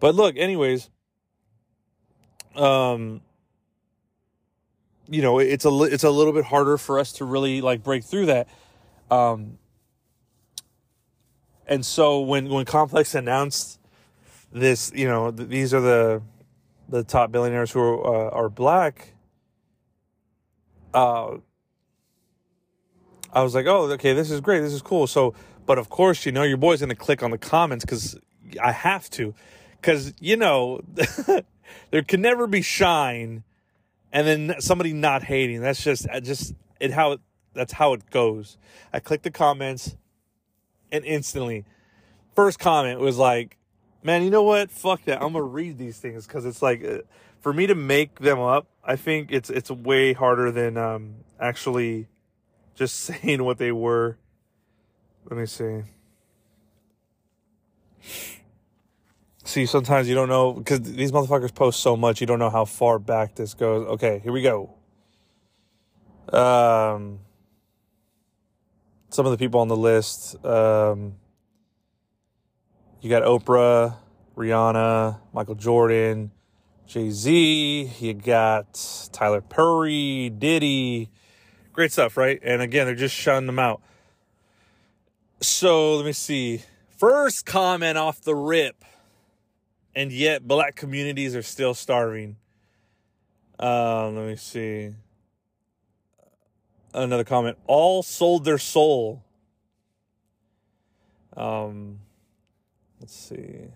But 0.00 0.14
look 0.14 0.36
anyways 0.36 0.90
um 2.56 3.20
you 5.12 5.22
know 5.22 5.38
it's 5.38 5.64
a 5.64 5.82
it's 5.84 6.04
a 6.04 6.10
little 6.10 6.32
bit 6.32 6.44
harder 6.44 6.76
for 6.78 6.98
us 6.98 7.12
to 7.12 7.24
really 7.24 7.60
like 7.60 7.82
break 7.82 8.02
through 8.02 8.26
that 8.26 8.48
um 9.10 9.58
and 11.66 11.86
so 11.86 12.20
when 12.20 12.48
when 12.48 12.64
complex 12.64 13.14
announced 13.14 13.78
this, 14.52 14.92
you 14.94 15.08
know, 15.08 15.30
th- 15.30 15.48
these 15.48 15.72
are 15.74 15.80
the 15.80 16.22
the 16.88 17.02
top 17.02 17.32
billionaires 17.32 17.70
who 17.70 17.80
are, 17.80 18.28
uh, 18.28 18.30
are 18.30 18.48
black. 18.48 19.14
Uh, 20.92 21.36
I 23.32 23.42
was 23.42 23.54
like, 23.54 23.66
oh, 23.66 23.90
okay, 23.92 24.12
this 24.12 24.30
is 24.30 24.40
great, 24.40 24.60
this 24.60 24.74
is 24.74 24.82
cool. 24.82 25.06
So, 25.06 25.34
but 25.64 25.78
of 25.78 25.88
course, 25.88 26.26
you 26.26 26.32
know, 26.32 26.42
your 26.42 26.58
boy's 26.58 26.80
gonna 26.80 26.94
click 26.94 27.22
on 27.22 27.30
the 27.30 27.38
comments 27.38 27.84
because 27.84 28.18
I 28.62 28.72
have 28.72 29.08
to, 29.10 29.34
because 29.80 30.12
you 30.20 30.36
know, 30.36 30.82
there 31.90 32.02
can 32.02 32.20
never 32.20 32.46
be 32.46 32.60
shine, 32.60 33.44
and 34.12 34.26
then 34.26 34.54
somebody 34.60 34.92
not 34.92 35.22
hating. 35.22 35.60
That's 35.60 35.82
just, 35.82 36.06
just 36.22 36.54
it 36.80 36.92
how 36.92 37.18
that's 37.54 37.72
how 37.72 37.92
it 37.92 38.10
goes. 38.10 38.56
I 38.92 39.00
click 39.00 39.22
the 39.22 39.30
comments, 39.30 39.96
and 40.90 41.04
instantly, 41.04 41.64
first 42.34 42.58
comment 42.58 43.00
was 43.00 43.18
like, 43.18 43.56
man, 44.02 44.22
you 44.22 44.30
know 44.30 44.42
what? 44.42 44.70
Fuck 44.70 45.04
that. 45.04 45.22
I'm 45.22 45.32
gonna 45.32 45.44
read 45.44 45.78
these 45.78 45.98
things 45.98 46.26
because 46.26 46.44
it's 46.44 46.62
like, 46.62 46.84
uh, 46.84 46.98
for 47.40 47.52
me 47.52 47.66
to 47.66 47.74
make 47.74 48.20
them 48.20 48.38
up, 48.38 48.66
I 48.84 48.96
think 48.96 49.32
it's 49.32 49.50
it's 49.50 49.70
way 49.70 50.12
harder 50.12 50.50
than 50.50 50.76
um 50.76 51.16
actually 51.40 52.08
just 52.74 52.96
saying 53.00 53.42
what 53.44 53.58
they 53.58 53.72
were. 53.72 54.18
Let 55.28 55.38
me 55.38 55.46
see. 55.46 55.82
See, 59.52 59.66
sometimes 59.66 60.08
you 60.08 60.14
don't 60.14 60.30
know 60.30 60.54
because 60.54 60.80
these 60.80 61.12
motherfuckers 61.12 61.54
post 61.54 61.80
so 61.80 61.94
much, 61.94 62.22
you 62.22 62.26
don't 62.26 62.38
know 62.38 62.48
how 62.48 62.64
far 62.64 62.98
back 62.98 63.34
this 63.34 63.52
goes. 63.52 63.86
Okay, 63.86 64.18
here 64.24 64.32
we 64.32 64.40
go. 64.40 64.72
Um, 66.32 67.18
some 69.10 69.26
of 69.26 69.32
the 69.32 69.36
people 69.36 69.60
on 69.60 69.68
the 69.68 69.76
list. 69.76 70.42
Um, 70.42 71.16
you 73.02 73.10
got 73.10 73.24
Oprah, 73.24 73.94
Rihanna, 74.38 75.20
Michael 75.34 75.56
Jordan, 75.56 76.30
Jay 76.86 77.10
Z. 77.10 77.92
You 78.00 78.14
got 78.14 79.08
Tyler 79.12 79.42
Perry, 79.42 80.30
Diddy. 80.30 81.10
Great 81.74 81.92
stuff, 81.92 82.16
right? 82.16 82.40
And 82.42 82.62
again, 82.62 82.86
they're 82.86 82.94
just 82.94 83.14
shutting 83.14 83.44
them 83.44 83.58
out. 83.58 83.82
So 85.42 85.96
let 85.96 86.06
me 86.06 86.14
see. 86.14 86.62
First 86.96 87.44
comment 87.44 87.98
off 87.98 88.22
the 88.22 88.34
rip. 88.34 88.82
And 89.94 90.10
yet, 90.12 90.46
black 90.46 90.74
communities 90.74 91.36
are 91.36 91.42
still 91.42 91.74
starving. 91.74 92.36
Um, 93.58 94.16
let 94.16 94.26
me 94.28 94.36
see. 94.36 94.90
Another 96.94 97.24
comment. 97.24 97.58
All 97.66 98.02
sold 98.02 98.44
their 98.44 98.58
soul. 98.58 99.22
Um, 101.36 102.00
Let's 103.02 103.16
see. 103.16 103.66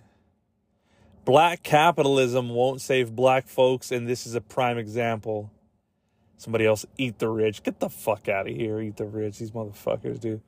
Black 1.25 1.65
capitalism 1.65 2.49
won't 2.51 2.81
save 2.81 3.17
black 3.17 3.49
folks, 3.49 3.91
and 3.91 4.09
this 4.09 4.25
is 4.25 4.37
a 4.37 4.41
prime 4.41 4.79
example. 4.79 5.51
Somebody 6.37 6.65
else 6.65 6.87
eat 6.97 7.19
the 7.19 7.29
rich. 7.29 7.65
Get 7.65 7.81
the 7.81 7.89
fuck 7.89 8.29
out 8.29 8.49
of 8.49 8.55
here, 8.55 8.81
eat 8.81 8.99
the 8.99 9.05
rich. 9.05 9.41
These 9.41 9.51
motherfuckers, 9.51 10.21
dude. 10.21 10.43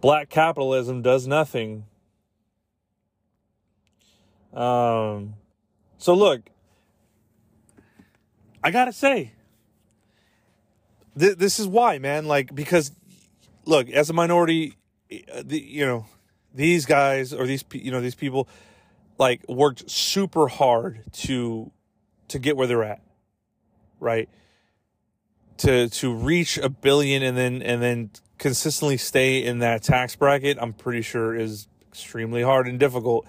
Black 0.00 0.30
capitalism 0.30 1.02
does 1.02 1.26
nothing. 1.26 1.84
Um, 4.56 5.34
so 5.98 6.14
look, 6.14 6.40
I 8.64 8.70
gotta 8.70 8.92
say, 8.92 9.32
th- 11.18 11.36
this 11.36 11.60
is 11.60 11.68
why, 11.68 11.98
man. 11.98 12.26
Like 12.26 12.54
because, 12.54 12.90
look, 13.66 13.90
as 13.90 14.08
a 14.08 14.14
minority, 14.14 14.76
uh, 15.12 15.42
the, 15.44 15.60
you 15.60 15.84
know, 15.84 16.06
these 16.54 16.86
guys 16.86 17.34
or 17.34 17.46
these 17.46 17.64
you 17.72 17.90
know 17.90 18.00
these 18.00 18.14
people 18.14 18.48
like 19.18 19.46
worked 19.46 19.90
super 19.90 20.48
hard 20.48 21.02
to 21.12 21.70
to 22.28 22.38
get 22.38 22.56
where 22.56 22.66
they're 22.66 22.82
at, 22.82 23.02
right? 24.00 24.28
To 25.58 25.90
to 25.90 26.14
reach 26.14 26.56
a 26.56 26.70
billion 26.70 27.22
and 27.22 27.36
then 27.36 27.60
and 27.60 27.82
then 27.82 28.10
consistently 28.38 28.96
stay 28.96 29.44
in 29.44 29.58
that 29.58 29.82
tax 29.82 30.16
bracket, 30.16 30.56
I'm 30.58 30.72
pretty 30.72 31.02
sure 31.02 31.34
is 31.34 31.68
extremely 31.88 32.42
hard 32.42 32.66
and 32.66 32.80
difficult. 32.80 33.26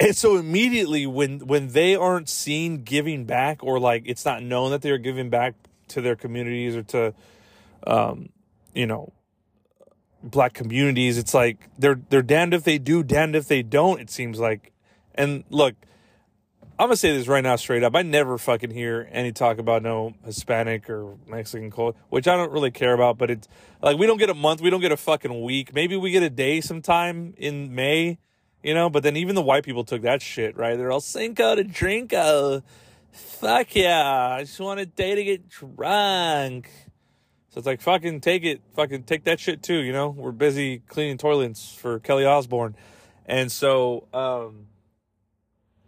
And 0.00 0.16
so 0.16 0.36
immediately 0.36 1.06
when 1.06 1.46
when 1.46 1.68
they 1.68 1.94
aren't 1.94 2.28
seen 2.28 2.82
giving 2.82 3.24
back 3.24 3.62
or 3.62 3.78
like 3.78 4.02
it's 4.06 4.24
not 4.24 4.42
known 4.42 4.70
that 4.72 4.82
they're 4.82 4.98
giving 4.98 5.30
back 5.30 5.54
to 5.88 6.00
their 6.00 6.16
communities 6.16 6.74
or 6.74 6.82
to 6.82 7.14
um 7.86 8.30
you 8.74 8.86
know 8.86 9.12
black 10.22 10.54
communities, 10.54 11.18
it's 11.18 11.34
like 11.34 11.68
they're 11.78 12.00
they're 12.08 12.22
damned 12.22 12.54
if 12.54 12.64
they 12.64 12.78
do, 12.78 13.02
damned 13.02 13.36
if 13.36 13.48
they 13.48 13.62
don't, 13.62 14.00
it 14.00 14.10
seems 14.10 14.38
like. 14.38 14.72
And 15.14 15.44
look, 15.50 15.74
I'm 16.78 16.88
gonna 16.88 16.96
say 16.96 17.16
this 17.16 17.28
right 17.28 17.42
now 17.42 17.56
straight 17.56 17.84
up. 17.84 17.94
I 17.94 18.02
never 18.02 18.38
fucking 18.38 18.70
hear 18.70 19.08
any 19.12 19.32
talk 19.32 19.58
about 19.58 19.82
no 19.82 20.14
Hispanic 20.24 20.88
or 20.88 21.16
Mexican 21.26 21.70
culture, 21.70 21.98
which 22.08 22.26
I 22.26 22.36
don't 22.36 22.50
really 22.50 22.70
care 22.70 22.94
about. 22.94 23.18
But 23.18 23.30
it's 23.30 23.48
like 23.82 23.98
we 23.98 24.06
don't 24.06 24.18
get 24.18 24.30
a 24.30 24.34
month, 24.34 24.60
we 24.60 24.70
don't 24.70 24.80
get 24.80 24.92
a 24.92 24.96
fucking 24.96 25.42
week. 25.42 25.74
Maybe 25.74 25.96
we 25.96 26.10
get 26.10 26.22
a 26.22 26.30
day 26.30 26.60
sometime 26.60 27.34
in 27.36 27.74
May, 27.74 28.18
you 28.62 28.74
know. 28.74 28.90
But 28.90 29.02
then 29.02 29.16
even 29.16 29.34
the 29.34 29.42
white 29.42 29.64
people 29.64 29.84
took 29.84 30.02
that 30.02 30.22
shit, 30.22 30.56
right? 30.56 30.76
They're 30.76 30.92
all 30.92 31.00
Cinco 31.00 31.54
de 31.54 31.64
Drinko. 31.64 32.62
Fuck 33.12 33.74
yeah! 33.74 34.36
I 34.38 34.40
just 34.44 34.58
want 34.60 34.80
a 34.80 34.86
day 34.86 35.14
to 35.14 35.24
get 35.24 35.48
drunk. 35.48 36.70
So 37.50 37.58
it's 37.58 37.66
like 37.66 37.82
fucking 37.82 38.20
take 38.22 38.44
it, 38.44 38.62
fucking 38.74 39.02
take 39.02 39.24
that 39.24 39.38
shit 39.38 39.62
too. 39.62 39.82
You 39.82 39.92
know, 39.92 40.08
we're 40.08 40.32
busy 40.32 40.78
cleaning 40.78 41.18
toilets 41.18 41.74
for 41.74 41.98
Kelly 41.98 42.24
Osbourne. 42.24 42.76
and 43.26 43.52
so. 43.52 44.08
um 44.12 44.66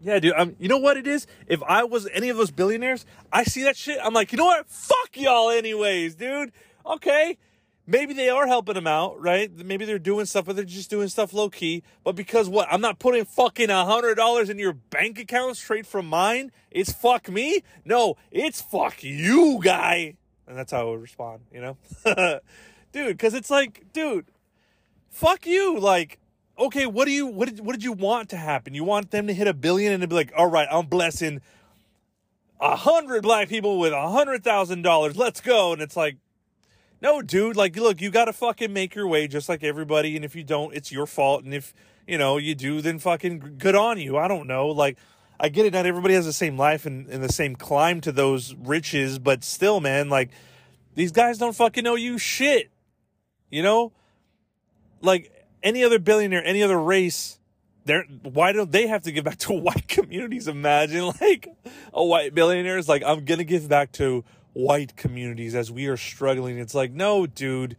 yeah, 0.04 0.18
dude. 0.20 0.34
I'm, 0.34 0.54
you 0.58 0.68
know 0.68 0.76
what 0.76 0.98
it 0.98 1.06
is? 1.06 1.26
If 1.46 1.62
I 1.62 1.84
was 1.84 2.06
any 2.12 2.28
of 2.28 2.36
those 2.36 2.50
billionaires, 2.50 3.06
I 3.32 3.44
see 3.44 3.62
that 3.62 3.74
shit. 3.74 3.98
I'm 4.02 4.12
like, 4.12 4.32
you 4.32 4.36
know 4.36 4.44
what? 4.44 4.68
Fuck 4.68 5.16
y'all, 5.16 5.48
anyways, 5.48 6.14
dude. 6.14 6.52
Okay. 6.84 7.38
Maybe 7.86 8.14
they 8.14 8.30
are 8.30 8.46
helping 8.46 8.74
them 8.74 8.86
out, 8.86 9.20
right? 9.20 9.54
Maybe 9.54 9.84
they're 9.84 9.98
doing 9.98 10.24
stuff, 10.24 10.46
but 10.46 10.56
they're 10.56 10.64
just 10.64 10.88
doing 10.88 11.08
stuff 11.08 11.34
low 11.34 11.50
key. 11.50 11.82
But 12.02 12.16
because 12.16 12.48
what? 12.48 12.66
I'm 12.70 12.80
not 12.80 12.98
putting 12.98 13.26
fucking 13.26 13.68
a 13.68 13.84
hundred 13.84 14.14
dollars 14.14 14.48
in 14.48 14.58
your 14.58 14.72
bank 14.72 15.18
account 15.18 15.58
straight 15.58 15.86
from 15.86 16.06
mine. 16.06 16.50
It's 16.70 16.92
fuck 16.92 17.28
me. 17.28 17.62
No, 17.84 18.16
it's 18.30 18.62
fuck 18.62 19.04
you, 19.04 19.60
guy. 19.62 20.16
And 20.46 20.56
that's 20.56 20.72
how 20.72 20.80
I 20.80 20.84
would 20.84 21.02
respond, 21.02 21.42
you 21.52 21.60
know, 21.60 21.76
dude. 22.92 23.16
Because 23.16 23.34
it's 23.34 23.50
like, 23.50 23.92
dude, 23.92 24.26
fuck 25.10 25.46
you. 25.46 25.78
Like, 25.78 26.18
okay, 26.58 26.86
what 26.86 27.04
do 27.04 27.10
you 27.10 27.26
what 27.26 27.48
did 27.48 27.60
what 27.60 27.72
did 27.72 27.84
you 27.84 27.92
want 27.92 28.30
to 28.30 28.36
happen? 28.38 28.72
You 28.72 28.84
want 28.84 29.10
them 29.10 29.26
to 29.26 29.34
hit 29.34 29.46
a 29.46 29.54
billion 29.54 29.92
and 29.92 30.00
to 30.00 30.08
be 30.08 30.14
like, 30.14 30.32
all 30.36 30.46
right, 30.46 30.68
I'm 30.70 30.86
blessing 30.86 31.42
a 32.60 32.76
hundred 32.76 33.22
black 33.22 33.48
people 33.48 33.78
with 33.78 33.92
a 33.92 34.08
hundred 34.08 34.42
thousand 34.42 34.82
dollars. 34.82 35.16
Let's 35.16 35.40
go. 35.42 35.74
And 35.74 35.82
it's 35.82 35.96
like, 35.96 36.16
no, 37.04 37.20
dude, 37.20 37.54
like 37.54 37.76
look, 37.76 38.00
you 38.00 38.10
gotta 38.10 38.32
fucking 38.32 38.72
make 38.72 38.94
your 38.94 39.06
way 39.06 39.28
just 39.28 39.46
like 39.46 39.62
everybody, 39.62 40.16
and 40.16 40.24
if 40.24 40.34
you 40.34 40.42
don't, 40.42 40.74
it's 40.74 40.90
your 40.90 41.04
fault. 41.04 41.44
And 41.44 41.52
if 41.52 41.74
you 42.08 42.16
know 42.16 42.38
you 42.38 42.54
do, 42.54 42.80
then 42.80 42.98
fucking 42.98 43.56
good 43.58 43.74
on 43.74 44.00
you. 44.00 44.16
I 44.16 44.26
don't 44.26 44.46
know. 44.46 44.68
Like 44.68 44.96
I 45.38 45.50
get 45.50 45.66
it, 45.66 45.74
not 45.74 45.84
everybody 45.84 46.14
has 46.14 46.24
the 46.24 46.32
same 46.32 46.56
life 46.56 46.86
and, 46.86 47.06
and 47.08 47.22
the 47.22 47.30
same 47.30 47.56
climb 47.56 48.00
to 48.00 48.12
those 48.12 48.54
riches, 48.54 49.18
but 49.18 49.44
still, 49.44 49.80
man, 49.80 50.08
like 50.08 50.30
these 50.94 51.12
guys 51.12 51.36
don't 51.36 51.54
fucking 51.54 51.84
know 51.84 51.94
you 51.94 52.16
shit. 52.16 52.70
You 53.50 53.62
know? 53.62 53.92
Like 55.02 55.30
any 55.62 55.84
other 55.84 55.98
billionaire, 55.98 56.42
any 56.42 56.62
other 56.62 56.80
race, 56.80 57.38
they're 57.84 58.04
why 58.22 58.52
don't 58.52 58.72
they 58.72 58.86
have 58.86 59.02
to 59.02 59.12
give 59.12 59.24
back 59.24 59.36
to 59.40 59.52
white 59.60 59.88
communities? 59.88 60.48
Imagine 60.48 61.12
like 61.20 61.48
a 61.92 62.02
white 62.02 62.34
billionaire 62.34 62.78
is 62.78 62.88
like, 62.88 63.02
I'm 63.04 63.26
gonna 63.26 63.44
give 63.44 63.68
back 63.68 63.92
to 63.92 64.24
white 64.54 64.96
communities 64.96 65.54
as 65.54 65.70
we 65.70 65.86
are 65.86 65.96
struggling. 65.96 66.58
It's 66.58 66.74
like, 66.74 66.92
no, 66.92 67.26
dude, 67.26 67.76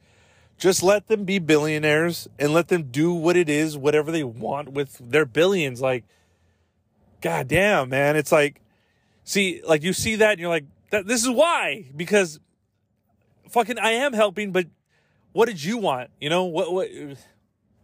just 0.58 0.84
let 0.84 1.08
them 1.08 1.26
be 1.26 1.40
billionaires 1.40 2.28
and 2.38 2.54
let 2.54 2.68
them 2.68 2.84
do 2.84 3.14
what 3.14 3.36
it 3.36 3.50
is, 3.50 3.78
whatever 3.78 4.12
they 4.12 4.24
want 4.24 4.72
with 4.72 5.00
their 5.00 5.26
billions. 5.26 5.82
Like, 5.82 6.04
god 7.22 7.48
damn, 7.48 7.90
man. 7.90 8.16
It's 8.16 8.32
like, 8.32 8.62
see, 9.24 9.62
like 9.68 9.84
you 9.84 9.94
see 9.94 10.16
that 10.18 10.32
and 10.32 10.40
you're 10.40 10.50
like, 10.50 10.66
that, 10.92 11.08
this 11.08 11.24
is 11.24 11.30
why 11.30 11.86
because 11.96 12.40
fucking 13.50 13.80
I 13.80 13.92
am 13.92 14.14
helping, 14.14 14.52
but 14.52 14.68
what 15.32 15.48
did 15.48 15.64
you 15.64 15.78
want? 15.78 16.12
You 16.22 16.30
know 16.30 16.46
what? 16.46 16.72
What? 16.72 16.90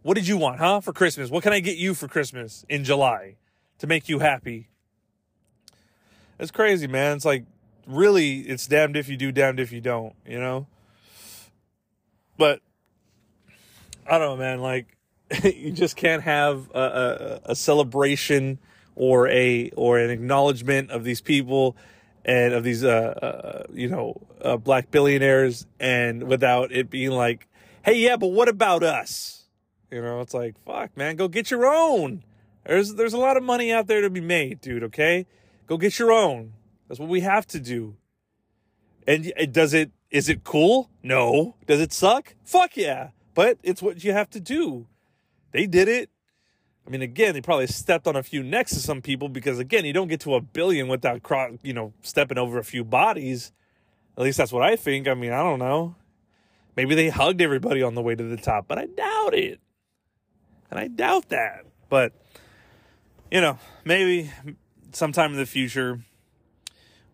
What 0.03 0.15
did 0.15 0.27
you 0.27 0.37
want, 0.37 0.59
huh? 0.59 0.79
For 0.79 0.93
Christmas? 0.93 1.29
What 1.29 1.43
can 1.43 1.53
I 1.53 1.59
get 1.59 1.77
you 1.77 1.93
for 1.93 2.07
Christmas 2.07 2.65
in 2.67 2.83
July 2.83 3.35
to 3.77 3.87
make 3.87 4.09
you 4.09 4.19
happy? 4.19 4.69
It's 6.39 6.49
crazy, 6.49 6.87
man. 6.87 7.17
It's 7.17 7.25
like 7.25 7.45
really, 7.87 8.39
it's 8.39 8.67
damned 8.67 8.97
if 8.97 9.09
you 9.09 9.17
do, 9.17 9.31
damned 9.31 9.59
if 9.59 9.71
you 9.71 9.81
don't, 9.81 10.13
you 10.25 10.39
know? 10.39 10.67
But 12.37 12.61
I 14.07 14.17
don't 14.17 14.21
know, 14.21 14.37
man. 14.37 14.61
Like, 14.61 14.97
you 15.43 15.71
just 15.71 15.95
can't 15.95 16.23
have 16.23 16.69
a, 16.73 16.79
a, 17.45 17.51
a, 17.51 17.55
celebration 17.55 18.59
or 18.95 19.27
a 19.29 19.69
or 19.77 19.97
an 19.97 20.09
acknowledgement 20.09 20.91
of 20.91 21.03
these 21.03 21.21
people 21.21 21.77
and 22.25 22.53
of 22.53 22.63
these 22.63 22.83
uh, 22.83 22.89
uh 22.89 23.63
you 23.73 23.87
know 23.87 24.21
uh, 24.41 24.57
black 24.57 24.91
billionaires 24.91 25.65
and 25.79 26.23
without 26.23 26.71
it 26.73 26.89
being 26.89 27.11
like 27.11 27.47
hey 27.83 27.97
yeah 27.97 28.17
but 28.17 28.27
what 28.27 28.49
about 28.49 28.83
us 28.83 29.41
you 29.91 30.01
know, 30.01 30.21
it's 30.21 30.33
like, 30.33 30.55
fuck, 30.65 30.95
man, 30.95 31.17
go 31.17 31.27
get 31.27 31.51
your 31.51 31.65
own. 31.65 32.23
There's 32.65 32.95
there's 32.95 33.13
a 33.13 33.17
lot 33.17 33.35
of 33.35 33.43
money 33.43 33.73
out 33.73 33.87
there 33.87 34.01
to 34.01 34.09
be 34.09 34.21
made, 34.21 34.61
dude, 34.61 34.83
okay? 34.83 35.27
Go 35.67 35.77
get 35.77 35.99
your 35.99 36.13
own. 36.13 36.53
That's 36.91 36.99
what 36.99 37.07
we 37.07 37.21
have 37.21 37.47
to 37.47 37.59
do. 37.61 37.95
And 39.07 39.31
does 39.53 39.73
it 39.73 39.91
is 40.09 40.27
it 40.27 40.43
cool? 40.43 40.89
No. 41.01 41.55
Does 41.65 41.79
it 41.79 41.93
suck? 41.93 42.35
Fuck 42.43 42.75
yeah. 42.75 43.11
But 43.33 43.59
it's 43.63 43.81
what 43.81 44.03
you 44.03 44.11
have 44.11 44.29
to 44.31 44.41
do. 44.41 44.87
They 45.53 45.67
did 45.67 45.87
it. 45.87 46.09
I 46.85 46.89
mean, 46.89 47.01
again, 47.01 47.33
they 47.33 47.39
probably 47.39 47.67
stepped 47.67 48.07
on 48.07 48.17
a 48.17 48.23
few 48.23 48.43
necks 48.43 48.73
of 48.73 48.79
some 48.79 49.01
people 49.01 49.29
because, 49.29 49.57
again, 49.57 49.85
you 49.85 49.93
don't 49.93 50.09
get 50.09 50.19
to 50.21 50.35
a 50.35 50.41
billion 50.41 50.89
without, 50.89 51.21
you 51.63 51.71
know, 51.71 51.93
stepping 52.01 52.37
over 52.37 52.59
a 52.59 52.63
few 52.65 52.83
bodies. 52.83 53.53
At 54.17 54.23
least 54.25 54.37
that's 54.37 54.51
what 54.51 54.63
I 54.63 54.75
think. 54.75 55.07
I 55.07 55.13
mean, 55.13 55.31
I 55.31 55.43
don't 55.43 55.59
know. 55.59 55.95
Maybe 56.75 56.93
they 56.93 57.07
hugged 57.07 57.41
everybody 57.41 57.81
on 57.81 57.95
the 57.95 58.01
way 58.01 58.15
to 58.15 58.23
the 58.23 58.35
top, 58.35 58.67
but 58.67 58.77
I 58.77 58.87
doubt 58.87 59.33
it. 59.33 59.61
And 60.69 60.77
I 60.77 60.89
doubt 60.89 61.29
that. 61.29 61.63
But, 61.87 62.11
you 63.31 63.39
know, 63.39 63.59
maybe 63.85 64.29
sometime 64.91 65.31
in 65.31 65.37
the 65.37 65.45
future 65.45 66.01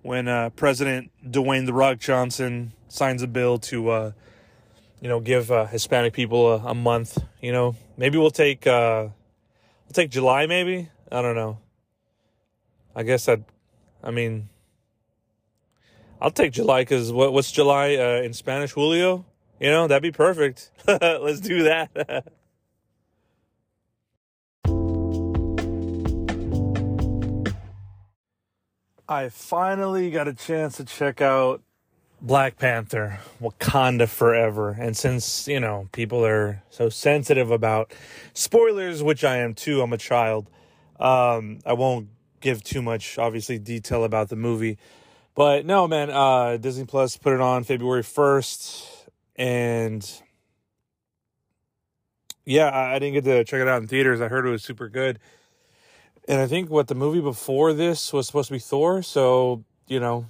when 0.07 0.29
uh, 0.29 0.49
President 0.51 1.11
Dwayne 1.21 1.65
The 1.65 1.73
Rock 1.73 1.99
Johnson 1.99 2.71
signs 2.87 3.21
a 3.23 3.27
bill 3.27 3.57
to, 3.57 3.89
uh, 3.89 4.11
you 5.01 5.09
know, 5.09 5.19
give 5.19 5.51
uh, 5.51 5.65
Hispanic 5.65 6.13
people 6.13 6.49
a, 6.49 6.67
a, 6.67 6.73
month, 6.73 7.17
you 7.41 7.51
know, 7.51 7.75
maybe 7.97 8.17
we'll 8.17 8.31
take, 8.31 8.65
uh, 8.65 9.09
we'll 9.83 9.91
take 9.91 10.09
July 10.09 10.45
maybe. 10.45 10.87
I 11.11 11.21
don't 11.21 11.35
know. 11.35 11.57
I 12.95 13.03
guess 13.03 13.27
I'd, 13.27 13.43
I 14.01 14.11
mean, 14.11 14.47
I'll 16.21 16.31
take 16.31 16.53
July 16.53 16.83
because 16.83 17.11
what, 17.11 17.33
what's 17.33 17.51
July 17.51 17.95
uh, 17.95 18.21
in 18.21 18.31
Spanish? 18.31 18.71
Julio? 18.71 19.25
You 19.59 19.71
know, 19.71 19.87
that'd 19.87 20.01
be 20.01 20.13
perfect. 20.13 20.71
Let's 20.87 21.41
do 21.41 21.63
that. 21.63 22.25
I 29.09 29.29
finally 29.29 30.11
got 30.11 30.27
a 30.27 30.33
chance 30.33 30.75
to 30.77 30.83
check 30.83 31.21
out 31.21 31.61
Black 32.21 32.57
Panther, 32.57 33.19
Wakanda 33.41 34.09
Forever. 34.09 34.75
And 34.77 34.97
since, 34.97 35.47
you 35.47 35.61
know, 35.61 35.87
people 35.93 36.25
are 36.25 36.61
so 36.69 36.89
sensitive 36.89 37.49
about 37.49 37.93
spoilers, 38.33 39.01
which 39.01 39.23
I 39.23 39.37
am 39.37 39.53
too, 39.53 39.81
I'm 39.81 39.93
a 39.93 39.97
child, 39.97 40.49
um, 40.99 41.59
I 41.65 41.71
won't 41.71 42.09
give 42.41 42.61
too 42.63 42.81
much, 42.81 43.17
obviously, 43.17 43.57
detail 43.59 44.03
about 44.03 44.27
the 44.27 44.35
movie. 44.35 44.77
But 45.35 45.65
no, 45.65 45.87
man, 45.87 46.09
uh, 46.09 46.57
Disney 46.57 46.85
Plus 46.85 47.15
put 47.15 47.31
it 47.31 47.39
on 47.39 47.63
February 47.63 48.03
1st. 48.03 49.05
And 49.37 50.21
yeah, 52.43 52.67
I, 52.67 52.95
I 52.95 52.99
didn't 52.99 53.13
get 53.13 53.23
to 53.23 53.45
check 53.45 53.61
it 53.61 53.69
out 53.69 53.81
in 53.81 53.87
theaters. 53.87 54.19
I 54.19 54.27
heard 54.27 54.45
it 54.45 54.49
was 54.49 54.63
super 54.63 54.89
good 54.89 55.19
and 56.27 56.41
I 56.41 56.47
think 56.47 56.69
what 56.69 56.87
the 56.87 56.95
movie 56.95 57.21
before 57.21 57.73
this 57.73 58.11
was 58.11 58.27
supposed 58.27 58.47
to 58.47 58.53
be 58.53 58.59
Thor, 58.59 59.01
so 59.01 59.63
you 59.87 59.99
know, 59.99 60.25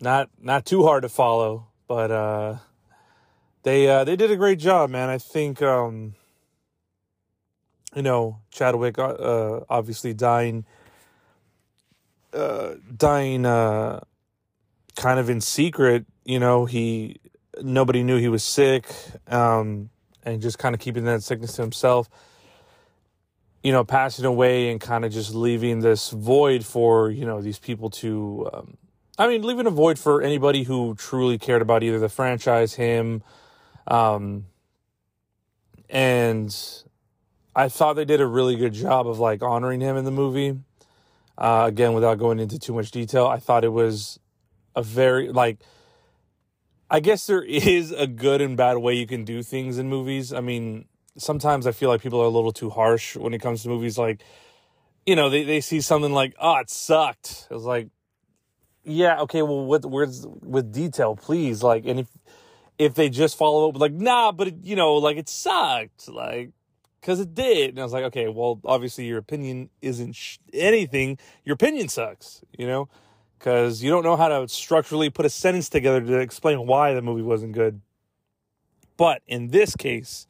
not 0.00 0.30
not 0.40 0.64
too 0.64 0.84
hard 0.84 1.02
to 1.02 1.08
follow, 1.08 1.66
but 1.86 2.10
uh, 2.10 2.56
they 3.62 3.88
uh, 3.88 4.04
they 4.04 4.16
did 4.16 4.30
a 4.30 4.36
great 4.36 4.58
job, 4.58 4.90
man. 4.90 5.08
I 5.08 5.18
think 5.18 5.62
um, 5.62 6.14
you 7.94 8.02
know 8.02 8.40
Chadwick 8.50 8.98
uh, 8.98 9.06
uh 9.06 9.64
obviously 9.68 10.14
dying, 10.14 10.64
uh, 12.32 12.74
dying 12.96 13.44
uh, 13.44 14.00
kind 14.96 15.20
of 15.20 15.28
in 15.28 15.40
secret 15.40 16.06
you 16.26 16.40
know, 16.40 16.64
he 16.64 17.20
nobody 17.62 18.02
knew 18.02 18.18
he 18.18 18.28
was 18.28 18.42
sick, 18.42 18.92
um, 19.28 19.88
and 20.24 20.42
just 20.42 20.58
kind 20.58 20.74
of 20.74 20.80
keeping 20.80 21.04
that 21.04 21.22
sickness 21.22 21.54
to 21.54 21.62
himself. 21.62 22.10
You 23.66 23.72
know, 23.72 23.82
passing 23.82 24.24
away 24.24 24.70
and 24.70 24.80
kind 24.80 25.04
of 25.04 25.10
just 25.12 25.34
leaving 25.34 25.80
this 25.80 26.10
void 26.10 26.64
for 26.64 27.10
you 27.10 27.26
know 27.26 27.40
these 27.42 27.58
people 27.58 27.90
to. 27.90 28.48
Um, 28.52 28.76
I 29.18 29.26
mean, 29.26 29.42
leaving 29.42 29.66
a 29.66 29.70
void 29.70 29.98
for 29.98 30.22
anybody 30.22 30.62
who 30.62 30.94
truly 30.94 31.36
cared 31.36 31.62
about 31.62 31.82
either 31.82 31.98
the 31.98 32.08
franchise, 32.08 32.74
him, 32.74 33.24
um, 33.88 34.46
and 35.90 36.54
I 37.56 37.68
thought 37.68 37.94
they 37.94 38.04
did 38.04 38.20
a 38.20 38.26
really 38.26 38.54
good 38.54 38.72
job 38.72 39.08
of 39.08 39.18
like 39.18 39.42
honoring 39.42 39.80
him 39.80 39.96
in 39.96 40.04
the 40.04 40.12
movie. 40.12 40.60
Uh, 41.36 41.64
again, 41.66 41.92
without 41.92 42.18
going 42.18 42.38
into 42.38 42.60
too 42.60 42.72
much 42.72 42.92
detail, 42.92 43.26
I 43.26 43.38
thought 43.38 43.64
it 43.64 43.72
was 43.72 44.20
a 44.76 44.82
very 44.82 45.32
like 45.32 45.58
I 46.88 47.00
guess 47.00 47.26
there 47.26 47.42
is 47.48 47.90
a 47.90 48.06
good 48.06 48.40
and 48.40 48.56
bad 48.56 48.78
way 48.78 48.94
you 48.94 49.06
can 49.06 49.24
do 49.24 49.42
things 49.42 49.78
in 49.78 49.88
movies. 49.88 50.32
I 50.32 50.40
mean, 50.40 50.86
sometimes 51.18 51.66
I 51.66 51.72
feel 51.72 51.88
like 51.88 52.02
people 52.02 52.20
are 52.20 52.26
a 52.26 52.30
little 52.30 52.52
too 52.52 52.70
harsh 52.70 53.16
when 53.16 53.34
it 53.34 53.40
comes 53.40 53.62
to 53.62 53.68
movies. 53.68 53.98
Like, 53.98 54.22
you 55.04 55.16
know, 55.16 55.30
they, 55.30 55.44
they 55.44 55.60
see 55.60 55.80
something 55.80 56.12
like, 56.12 56.34
oh, 56.40 56.56
it 56.56 56.70
sucked. 56.70 57.46
It 57.50 57.54
was 57.54 57.64
like, 57.64 57.88
yeah, 58.84 59.20
okay, 59.22 59.42
well, 59.42 59.64
what, 59.64 59.84
where's 59.84 60.26
with 60.42 60.72
detail, 60.72 61.16
please? 61.16 61.62
Like, 61.62 61.86
and 61.86 62.00
if, 62.00 62.08
if 62.78 62.94
they 62.94 63.08
just 63.08 63.36
follow 63.36 63.68
up 63.68 63.78
like, 63.78 63.92
nah, 63.92 64.32
but 64.32 64.48
it, 64.48 64.54
you 64.62 64.76
know, 64.76 64.94
like 64.94 65.16
it 65.16 65.28
sucked, 65.28 66.08
like, 66.08 66.50
cause 67.02 67.20
it 67.20 67.34
did. 67.34 67.70
And 67.70 67.80
I 67.80 67.82
was 67.82 67.92
like, 67.92 68.04
okay, 68.04 68.28
well, 68.28 68.60
obviously 68.64 69.06
your 69.06 69.18
opinion 69.18 69.70
isn't 69.82 70.14
sh- 70.14 70.38
anything. 70.52 71.18
Your 71.44 71.54
opinion 71.54 71.88
sucks, 71.88 72.42
you 72.56 72.66
know? 72.66 72.88
because 73.38 73.82
you 73.82 73.90
don't 73.90 74.02
know 74.02 74.16
how 74.16 74.28
to 74.28 74.48
structurally 74.48 75.10
put 75.10 75.26
a 75.26 75.30
sentence 75.30 75.68
together 75.68 76.00
to 76.00 76.18
explain 76.18 76.66
why 76.66 76.94
the 76.94 77.02
movie 77.02 77.22
wasn't 77.22 77.52
good. 77.52 77.80
But 78.96 79.22
in 79.26 79.48
this 79.48 79.76
case, 79.76 80.26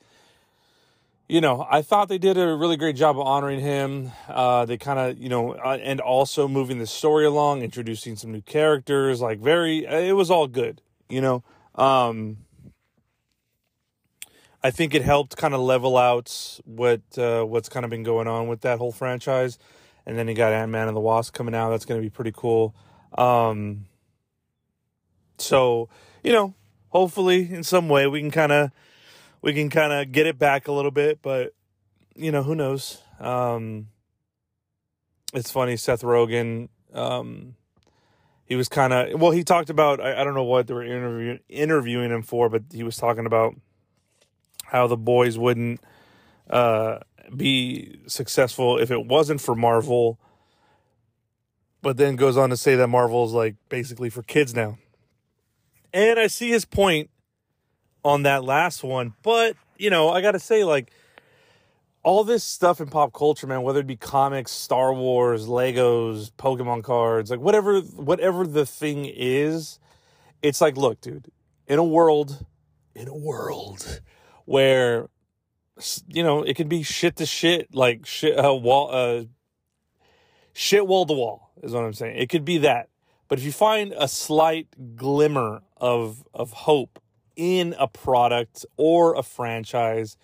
you 1.29 1.41
know, 1.41 1.67
I 1.69 1.83
thought 1.83 2.09
they 2.09 2.19
did 2.19 2.39
a 2.39 2.55
really 2.55 2.77
great 2.77 2.97
job 2.97 3.19
of 3.19 3.27
honoring 3.27 3.61
him. 3.61 4.12
Uh, 4.29 4.65
they 4.65 4.77
kind 4.77 4.99
of, 4.99 5.19
you 5.19 5.29
know, 5.29 5.53
uh, 5.53 5.79
and 5.83 6.01
also 6.01 6.47
moving 6.47 6.79
the 6.79 6.87
story 6.87 7.27
along, 7.27 7.62
introducing 7.62 8.15
some 8.17 8.31
new 8.31 8.43
characters. 8.43 9.21
Like, 9.21 9.41
very, 9.41 9.85
it 9.85 10.15
was 10.15 10.31
all 10.31 10.47
good, 10.47 10.83
you 11.09 11.21
know. 11.21 11.43
Um, 11.75 12.39
I 14.62 14.71
think 14.71 14.95
it 14.95 15.03
helped 15.03 15.37
kind 15.37 15.55
of 15.55 15.61
level 15.61 15.97
out 15.97 16.61
what 16.65 17.01
uh, 17.17 17.45
what's 17.45 17.69
kind 17.69 17.85
of 17.85 17.91
been 17.91 18.03
going 18.03 18.27
on 18.27 18.49
with 18.49 18.62
that 18.62 18.79
whole 18.79 18.93
franchise. 18.93 19.59
And 20.07 20.17
then 20.17 20.29
you 20.29 20.35
got 20.35 20.53
Ant 20.53 20.71
Man 20.71 20.89
and 20.89 20.97
the 20.97 21.01
Wasp 21.01 21.35
coming 21.35 21.55
out. 21.55 21.71
That's 21.71 21.85
going 21.85 22.01
to 22.01 22.05
be 22.05 22.11
pretty 22.11 22.33
cool. 22.35 22.75
Um, 23.17 23.87
so 25.39 25.89
you 26.25 26.33
know, 26.33 26.55
hopefully 26.89 27.53
in 27.53 27.62
some 27.62 27.89
way 27.89 28.07
we 28.07 28.21
can 28.21 28.31
kind 28.31 28.53
of 28.53 28.71
we 29.47 29.55
can 29.55 29.71
kind 29.71 29.93
of 29.93 30.11
get 30.11 30.27
it 30.27 30.41
back 30.41 30.67
a 30.67 30.73
little 30.73 30.91
bit, 30.91 31.23
but 31.23 31.55
you 32.17 32.33
know 32.33 32.43
who 32.43 32.57
knows. 32.57 33.01
Um, 33.21 33.87
it's 35.33 35.53
funny, 35.53 35.77
Seth 35.77 36.03
Rogen. 36.03 36.69
Um, 36.93 37.55
he 38.45 38.57
was 38.57 38.69
kind 38.69 38.93
of 38.93 39.21
well. 39.21 39.31
He 39.31 39.45
talked 39.45 39.71
about 39.71 40.01
I, 40.01 40.21
I 40.21 40.25
don't 40.25 40.35
know 40.35 40.43
what 40.43 40.67
they 40.67 40.75
were 40.75 40.83
interviewing 40.83 41.39
interviewing 41.49 42.11
him 42.11 42.23
for, 42.23 42.49
but 42.49 42.65
he 42.73 42.83
was 42.83 42.97
talking 42.97 43.25
about 43.25 43.55
how 44.65 44.89
the 44.89 44.97
boys 44.97 45.39
wouldn't 45.39 45.81
uh, 46.51 46.99
be 47.37 48.01
successful 48.09 48.79
if 48.79 48.91
it 48.91 49.07
wasn't 49.07 49.41
for 49.41 49.55
Marvel 49.55 50.19
but 51.83 51.99
then 51.99 52.17
goes 52.17 52.37
on 52.37 52.51
to 52.51 52.57
say 52.57 52.75
that 52.75 52.89
Marvel's 52.89 53.33
like 53.33 53.55
basically 53.69 54.11
for 54.11 54.25
kids 54.25 54.57
now. 54.57 54.77
And 55.93 56.19
I 56.19 56.27
see 56.27 56.49
his 56.49 56.65
point 56.65 57.11
on 58.07 58.23
that 58.23 58.45
last 58.45 58.85
one, 58.85 59.14
but 59.23 59.57
you 59.77 59.90
know, 59.90 60.11
I 60.11 60.23
got 60.23 60.33
to 60.33 60.38
say 60.38 60.62
like 60.62 60.92
all 62.05 62.23
this 62.23 62.45
stuff 62.45 62.81
in 62.81 62.87
pop 62.87 63.12
culture, 63.12 63.49
man, 63.49 63.62
whether 63.62 63.81
it 63.81 63.87
be 63.87 63.97
comics, 63.97 64.53
Star 64.53 64.95
Wars, 64.95 65.49
Legos, 65.49 66.31
Pokemon 66.31 66.85
cards, 66.85 67.33
like 67.33 67.40
whatever 67.40 67.81
whatever 67.81 68.47
the 68.47 68.64
thing 68.64 69.11
is, 69.12 69.81
it's 70.40 70.61
like, 70.61 70.77
look, 70.77 71.01
dude, 71.01 71.33
in 71.66 71.81
a 71.81 71.85
world 71.85 72.47
in 72.95 73.09
a 73.09 73.14
world 73.14 74.01
where 74.45 75.09
you 76.07 76.23
know, 76.23 76.42
it 76.42 76.57
can 76.57 76.69
be 76.69 76.85
shit 76.85 77.16
to 77.16 77.27
shit, 77.27 77.75
like 77.75 78.07
shit 78.07 78.38
uh, 78.38 78.55
wall 78.55 78.88
uh 78.92 79.25
shit 80.53 80.87
wall 80.87 81.07
to 81.07 81.12
wall 81.12 81.51
is 81.61 81.73
what 81.73 81.83
I'm 81.83 81.92
saying. 81.92 82.16
It 82.19 82.29
could 82.29 82.45
be 82.45 82.59
that. 82.59 82.88
But 83.29 83.40
if 83.40 83.45
you 83.45 83.51
find 83.51 83.92
a 83.99 84.07
slight 84.07 84.69
glimmer 84.95 85.62
of 85.77 86.23
of 86.33 86.53
hope 86.53 87.01
in 87.37 87.75
a 87.79 87.87
product 87.87 88.64
or 88.77 89.14
a 89.14 89.22
franchise, 89.22 90.16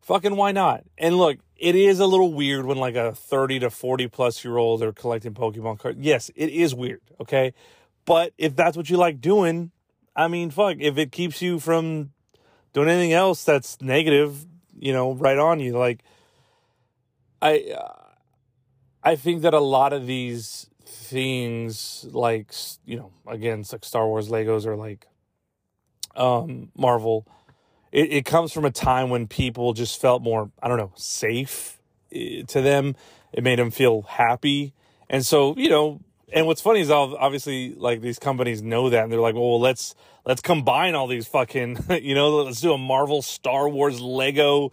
fucking 0.00 0.36
why 0.36 0.52
not? 0.52 0.84
And 0.98 1.16
look, 1.16 1.38
it 1.56 1.74
is 1.74 2.00
a 2.00 2.06
little 2.06 2.32
weird 2.32 2.66
when 2.66 2.78
like 2.78 2.96
a 2.96 3.14
30 3.14 3.60
to 3.60 3.70
40 3.70 4.08
plus 4.08 4.44
year 4.44 4.56
old 4.56 4.82
are 4.82 4.92
collecting 4.92 5.32
Pokemon 5.34 5.78
cards. 5.78 5.98
Yes, 6.00 6.30
it 6.34 6.50
is 6.50 6.74
weird, 6.74 7.00
okay? 7.20 7.54
But 8.04 8.34
if 8.36 8.56
that's 8.56 8.76
what 8.76 8.90
you 8.90 8.96
like 8.96 9.20
doing, 9.20 9.70
I 10.14 10.28
mean, 10.28 10.50
fuck, 10.50 10.76
if 10.80 10.98
it 10.98 11.12
keeps 11.12 11.40
you 11.40 11.58
from 11.58 12.10
doing 12.72 12.88
anything 12.88 13.12
else 13.12 13.44
that's 13.44 13.80
negative, 13.80 14.44
you 14.78 14.92
know, 14.92 15.14
right 15.14 15.38
on 15.38 15.60
you 15.60 15.78
like 15.78 16.02
I 17.40 17.74
uh, 17.76 17.92
I 19.02 19.16
think 19.16 19.42
that 19.42 19.52
a 19.52 19.60
lot 19.60 19.92
of 19.92 20.06
these 20.06 20.70
things, 20.84 22.06
like 22.12 22.52
you 22.86 22.96
know, 22.96 23.12
again, 23.26 23.60
it's 23.60 23.72
like 23.72 23.84
Star 23.84 24.06
Wars 24.06 24.28
Legos 24.28 24.64
or 24.64 24.76
like 24.76 25.06
um, 26.16 26.70
Marvel, 26.76 27.26
it, 27.90 28.12
it 28.12 28.24
comes 28.24 28.52
from 28.52 28.64
a 28.64 28.70
time 28.70 29.10
when 29.10 29.26
people 29.26 29.72
just 29.72 30.00
felt 30.00 30.22
more, 30.22 30.50
I 30.62 30.68
don't 30.68 30.78
know, 30.78 30.92
safe 30.94 31.78
eh, 32.12 32.42
to 32.48 32.60
them. 32.60 32.96
It 33.32 33.44
made 33.44 33.58
them 33.58 33.70
feel 33.70 34.02
happy, 34.02 34.74
and 35.08 35.24
so 35.24 35.54
you 35.56 35.68
know. 35.68 36.00
And 36.34 36.46
what's 36.46 36.62
funny 36.62 36.80
is 36.80 36.90
obviously 36.90 37.74
like 37.74 38.00
these 38.00 38.18
companies 38.18 38.62
know 38.62 38.88
that, 38.88 39.02
and 39.02 39.12
they're 39.12 39.20
like, 39.20 39.34
well, 39.34 39.60
let's 39.60 39.94
let's 40.24 40.40
combine 40.40 40.94
all 40.94 41.06
these 41.06 41.26
fucking, 41.26 41.78
you 42.02 42.14
know, 42.14 42.30
let's 42.42 42.60
do 42.60 42.72
a 42.72 42.78
Marvel, 42.78 43.20
Star 43.20 43.68
Wars, 43.68 44.00
Lego, 44.00 44.72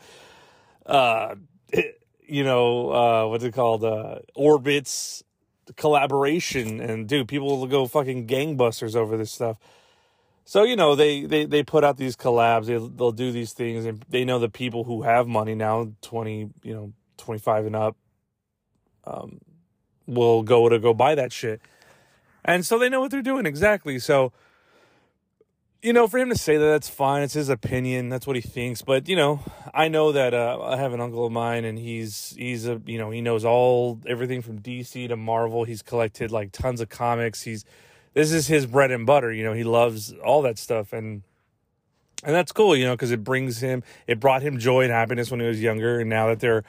uh, 0.86 1.36
you 2.26 2.44
know, 2.44 2.92
uh, 2.92 3.28
what's 3.28 3.44
it 3.44 3.54
called? 3.54 3.84
Uh, 3.84 4.20
orbits 4.36 5.24
collaboration. 5.76 6.80
And 6.80 7.08
dude, 7.08 7.28
people 7.28 7.60
will 7.60 7.68
go 7.68 7.86
fucking 7.88 8.28
gangbusters 8.28 8.96
over 8.96 9.18
this 9.18 9.32
stuff. 9.32 9.58
So, 10.50 10.64
you 10.64 10.76
know, 10.76 10.96
they, 10.96 11.26
they, 11.26 11.46
they 11.46 11.62
put 11.62 11.84
out 11.84 11.98
these 11.98 12.16
collabs, 12.16 12.66
they, 12.66 12.78
they'll 12.78 13.12
do 13.12 13.32
these 13.32 13.54
things, 13.54 13.86
and 13.86 14.04
they 14.10 14.26
know 14.26 14.40
the 14.40 14.50
people 14.50 14.84
who 14.84 15.04
have 15.04 15.28
money 15.28 15.54
now, 15.54 15.92
20, 16.02 16.50
you 16.64 16.74
know, 16.74 16.92
25 17.18 17.68
and 17.68 17.76
up, 17.76 17.96
um, 19.06 19.42
will 20.08 20.42
go 20.42 20.68
to 20.68 20.80
go 20.80 20.92
buy 20.92 21.14
that 21.14 21.32
shit. 21.32 21.62
And 22.44 22.66
so 22.66 22.80
they 22.80 22.90
know 22.90 23.00
what 23.00 23.12
they're 23.12 23.22
doing 23.22 23.46
exactly. 23.46 24.00
So, 24.00 24.34
you 25.84 25.94
know, 25.94 26.08
for 26.08 26.18
him 26.18 26.30
to 26.30 26.36
say 26.36 26.58
that, 26.58 26.66
that's 26.66 26.90
fine. 26.90 27.22
It's 27.22 27.36
his 27.36 27.50
opinion. 27.50 28.10
That's 28.10 28.26
what 28.26 28.36
he 28.36 28.42
thinks. 28.42 28.82
But 28.82 29.08
you 29.08 29.16
know, 29.16 29.42
I 29.72 29.88
know 29.88 30.12
that 30.14 30.34
uh, 30.34 30.60
I 30.64 30.78
have 30.78 30.94
an 30.94 31.00
uncle 31.00 31.28
of 31.28 31.32
mine, 31.32 31.64
and 31.64 31.78
he's 31.78 32.34
he's 32.36 32.68
a 32.68 32.82
you 32.88 32.98
know 32.98 33.12
he 33.12 33.22
knows 33.22 33.46
all 33.46 34.02
everything 34.08 34.42
from 34.42 34.60
DC 34.60 35.10
to 35.10 35.16
Marvel. 35.16 35.64
He's 35.64 35.84
collected 35.84 36.32
like 36.32 36.52
tons 36.52 36.82
of 36.82 36.90
comics. 36.90 37.44
He's 37.44 37.66
this 38.14 38.32
is 38.32 38.48
his 38.48 38.66
bread 38.66 38.92
and 38.92 39.06
butter. 39.06 39.32
You 39.32 39.44
know, 39.44 39.54
he 39.54 39.64
loves 39.64 40.14
all 40.14 40.42
that 40.44 40.58
stuff, 40.58 40.94
and 40.94 41.24
and 42.24 42.36
that's 42.36 42.52
cool. 42.52 42.76
You 42.76 42.86
know, 42.86 42.94
because 42.94 43.12
it 43.12 43.24
brings 43.24 43.62
him, 43.62 43.84
it 44.08 44.20
brought 44.20 44.42
him 44.42 44.60
joy 44.60 44.84
and 44.84 44.92
happiness 44.92 45.32
when 45.32 45.40
he 45.40 45.48
was 45.48 45.62
younger, 45.62 46.00
and 46.00 46.10
now 46.10 46.28
that 46.28 46.40
they're 46.40 46.64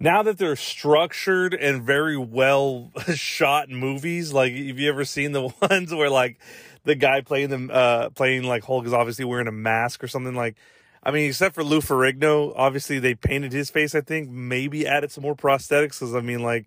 now 0.00 0.22
that 0.22 0.38
they're 0.38 0.56
structured 0.56 1.54
and 1.54 1.82
very 1.82 2.16
well 2.16 2.90
shot 3.14 3.68
movies, 3.68 4.32
like 4.32 4.52
have 4.52 4.78
you 4.78 4.88
ever 4.88 5.04
seen 5.04 5.32
the 5.32 5.42
ones 5.70 5.94
where 5.94 6.10
like 6.10 6.38
the 6.84 6.94
guy 6.94 7.20
playing 7.20 7.48
them 7.48 7.70
uh 7.72 8.10
playing 8.10 8.44
like 8.44 8.64
Hulk 8.64 8.86
is 8.86 8.92
obviously 8.92 9.24
wearing 9.24 9.48
a 9.48 9.52
mask 9.52 10.02
or 10.02 10.08
something 10.08 10.34
like 10.34 10.56
I 11.04 11.10
mean, 11.10 11.28
except 11.28 11.54
for 11.54 11.62
Lou 11.62 11.80
Ferrigno, 11.80 12.54
obviously 12.56 12.98
they 12.98 13.14
painted 13.14 13.52
his 13.52 13.68
face. 13.68 13.94
I 13.94 14.00
think 14.00 14.30
maybe 14.30 14.86
added 14.86 15.12
some 15.12 15.22
more 15.22 15.34
prosthetics 15.34 16.00
because 16.00 16.14
I 16.14 16.20
mean, 16.20 16.42
like, 16.42 16.66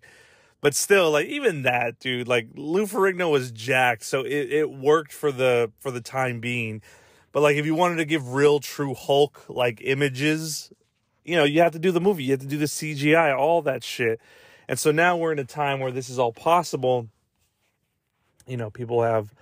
but 0.60 0.74
still, 0.74 1.12
like 1.12 1.26
even 1.26 1.62
that 1.62 2.00
dude, 2.00 2.26
like 2.26 2.48
Lou 2.54 2.86
Ferrigno 2.86 3.30
was 3.30 3.52
jacked, 3.52 4.04
so 4.04 4.22
it, 4.22 4.52
it 4.52 4.70
worked 4.70 5.12
for 5.12 5.30
the 5.30 5.70
for 5.78 5.90
the 5.90 6.00
time 6.00 6.40
being. 6.40 6.82
But 7.32 7.42
like, 7.42 7.56
if 7.56 7.66
you 7.66 7.74
wanted 7.74 7.96
to 7.96 8.04
give 8.04 8.32
real, 8.32 8.58
true 8.58 8.94
Hulk 8.94 9.44
like 9.48 9.80
images, 9.84 10.72
you 11.24 11.36
know, 11.36 11.44
you 11.44 11.60
have 11.60 11.72
to 11.72 11.78
do 11.78 11.92
the 11.92 12.00
movie, 12.00 12.24
you 12.24 12.32
have 12.32 12.40
to 12.40 12.46
do 12.46 12.58
the 12.58 12.64
CGI, 12.64 13.36
all 13.36 13.62
that 13.62 13.84
shit. 13.84 14.20
And 14.66 14.78
so 14.78 14.90
now 14.90 15.16
we're 15.16 15.32
in 15.32 15.38
a 15.38 15.44
time 15.44 15.78
where 15.78 15.92
this 15.92 16.10
is 16.10 16.18
all 16.18 16.32
possible. 16.32 17.08
You 18.46 18.56
know, 18.56 18.70
people 18.70 19.02
have 19.02 19.34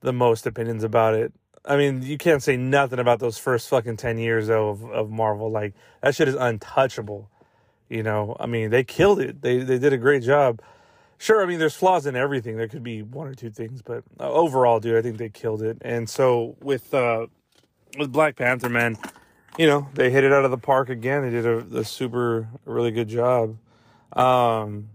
the 0.00 0.12
most 0.12 0.46
opinions 0.46 0.84
about 0.84 1.14
it. 1.14 1.32
I 1.64 1.76
mean, 1.76 2.02
you 2.02 2.18
can't 2.18 2.42
say 2.42 2.56
nothing 2.56 2.98
about 2.98 3.20
those 3.20 3.38
first 3.38 3.68
fucking 3.68 3.96
10 3.96 4.18
years 4.18 4.48
though, 4.48 4.70
of, 4.70 4.84
of 4.90 5.10
Marvel. 5.10 5.50
Like, 5.50 5.74
that 6.02 6.14
shit 6.14 6.28
is 6.28 6.34
untouchable. 6.34 7.29
You 7.90 8.04
know, 8.04 8.36
I 8.38 8.46
mean, 8.46 8.70
they 8.70 8.84
killed 8.84 9.20
it. 9.20 9.42
They, 9.42 9.58
they 9.58 9.78
did 9.78 9.92
a 9.92 9.98
great 9.98 10.22
job. 10.22 10.62
sure, 11.18 11.42
I 11.42 11.46
mean, 11.46 11.58
there's 11.58 11.74
flaws 11.74 12.06
in 12.06 12.14
everything. 12.14 12.56
There 12.56 12.68
could 12.68 12.84
be 12.84 13.02
one 13.02 13.26
or 13.26 13.34
two 13.34 13.50
things, 13.50 13.82
but 13.82 14.04
uh, 14.20 14.30
overall, 14.30 14.78
dude, 14.78 14.96
I 14.96 15.02
think 15.02 15.18
they 15.18 15.28
killed 15.28 15.60
it. 15.60 15.78
And 15.82 16.08
so 16.08 16.56
with 16.62 16.94
uh, 16.94 17.26
with 17.98 18.12
Black 18.12 18.36
Panther, 18.36 18.68
man, 18.68 18.96
you 19.58 19.66
know, 19.66 19.88
they 19.94 20.08
hit 20.08 20.22
it 20.22 20.32
out 20.32 20.44
of 20.44 20.52
the 20.52 20.58
park 20.58 20.88
again. 20.88 21.22
They 21.22 21.30
did 21.30 21.44
a, 21.44 21.80
a 21.80 21.84
super, 21.84 22.48
really 22.64 22.92
good 22.92 23.08
job. 23.08 23.58
Um, 24.12 24.90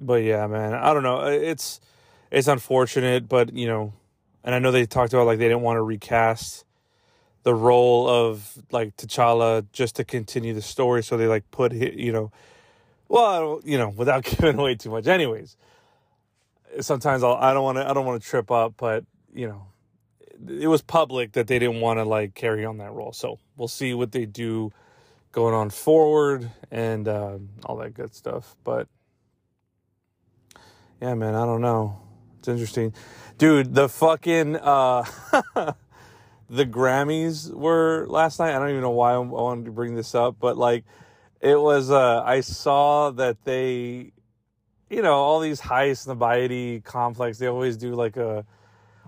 but 0.00 0.22
yeah, 0.22 0.46
man, 0.46 0.74
I 0.74 0.94
don't 0.94 1.02
know. 1.02 1.26
It's 1.26 1.80
it's 2.30 2.46
unfortunate, 2.46 3.28
but 3.28 3.52
you 3.52 3.66
know, 3.66 3.94
and 4.44 4.54
I 4.54 4.60
know 4.60 4.70
they 4.70 4.86
talked 4.86 5.12
about 5.12 5.26
like 5.26 5.40
they 5.40 5.48
didn't 5.48 5.62
want 5.62 5.76
to 5.76 5.82
recast 5.82 6.64
the 7.48 7.54
role 7.54 8.06
of 8.06 8.62
like 8.70 8.94
T'Challa 8.98 9.64
just 9.72 9.96
to 9.96 10.04
continue 10.04 10.52
the 10.52 10.60
story, 10.60 11.02
so 11.02 11.16
they 11.16 11.26
like 11.26 11.50
put 11.50 11.72
you 11.72 12.12
know 12.12 12.30
well, 13.08 13.62
you 13.64 13.78
know, 13.78 13.88
without 13.88 14.24
giving 14.24 14.58
away 14.58 14.74
too 14.74 14.90
much. 14.90 15.06
Anyways, 15.06 15.56
sometimes 16.80 17.24
I'll, 17.24 17.34
I 17.34 17.54
don't 17.54 17.64
want 17.64 17.78
to. 17.78 17.88
I 17.88 17.94
don't 17.94 18.04
want 18.04 18.22
to 18.22 18.28
trip 18.28 18.50
up, 18.50 18.74
but 18.76 19.04
you 19.34 19.48
know, 19.48 19.66
it 20.46 20.68
was 20.68 20.82
public 20.82 21.32
that 21.32 21.46
they 21.46 21.58
didn't 21.58 21.80
want 21.80 21.98
to 21.98 22.04
like 22.04 22.34
carry 22.34 22.66
on 22.66 22.76
that 22.78 22.92
role. 22.92 23.12
So 23.12 23.38
we'll 23.56 23.68
see 23.68 23.94
what 23.94 24.12
they 24.12 24.26
do 24.26 24.72
going 25.32 25.54
on 25.54 25.70
forward 25.70 26.50
and 26.70 27.08
uh, 27.08 27.38
all 27.64 27.76
that 27.76 27.94
good 27.94 28.14
stuff. 28.14 28.56
But 28.62 28.88
yeah, 31.00 31.14
man, 31.14 31.34
I 31.34 31.46
don't 31.46 31.62
know. 31.62 32.00
It's 32.38 32.48
interesting, 32.48 32.92
dude. 33.38 33.74
The 33.74 33.88
fucking 33.88 34.56
uh, 34.56 35.04
the 36.48 36.64
Grammys 36.64 37.52
were 37.52 38.06
last 38.08 38.38
night. 38.38 38.54
I 38.54 38.58
don't 38.58 38.70
even 38.70 38.82
know 38.82 38.90
why 38.90 39.12
I 39.12 39.18
wanted 39.18 39.66
to 39.66 39.72
bring 39.72 39.94
this 39.94 40.14
up, 40.14 40.36
but 40.40 40.56
like 40.56 40.84
it 41.40 41.60
was 41.60 41.90
uh 41.90 42.22
I 42.24 42.40
saw 42.40 43.10
that 43.10 43.44
they 43.44 44.12
you 44.90 45.02
know, 45.02 45.14
all 45.14 45.40
these 45.40 45.60
the 45.60 46.14
Variety 46.18 46.80
complex, 46.80 47.38
they 47.38 47.46
always 47.46 47.76
do 47.76 47.94
like 47.94 48.16
a 48.16 48.44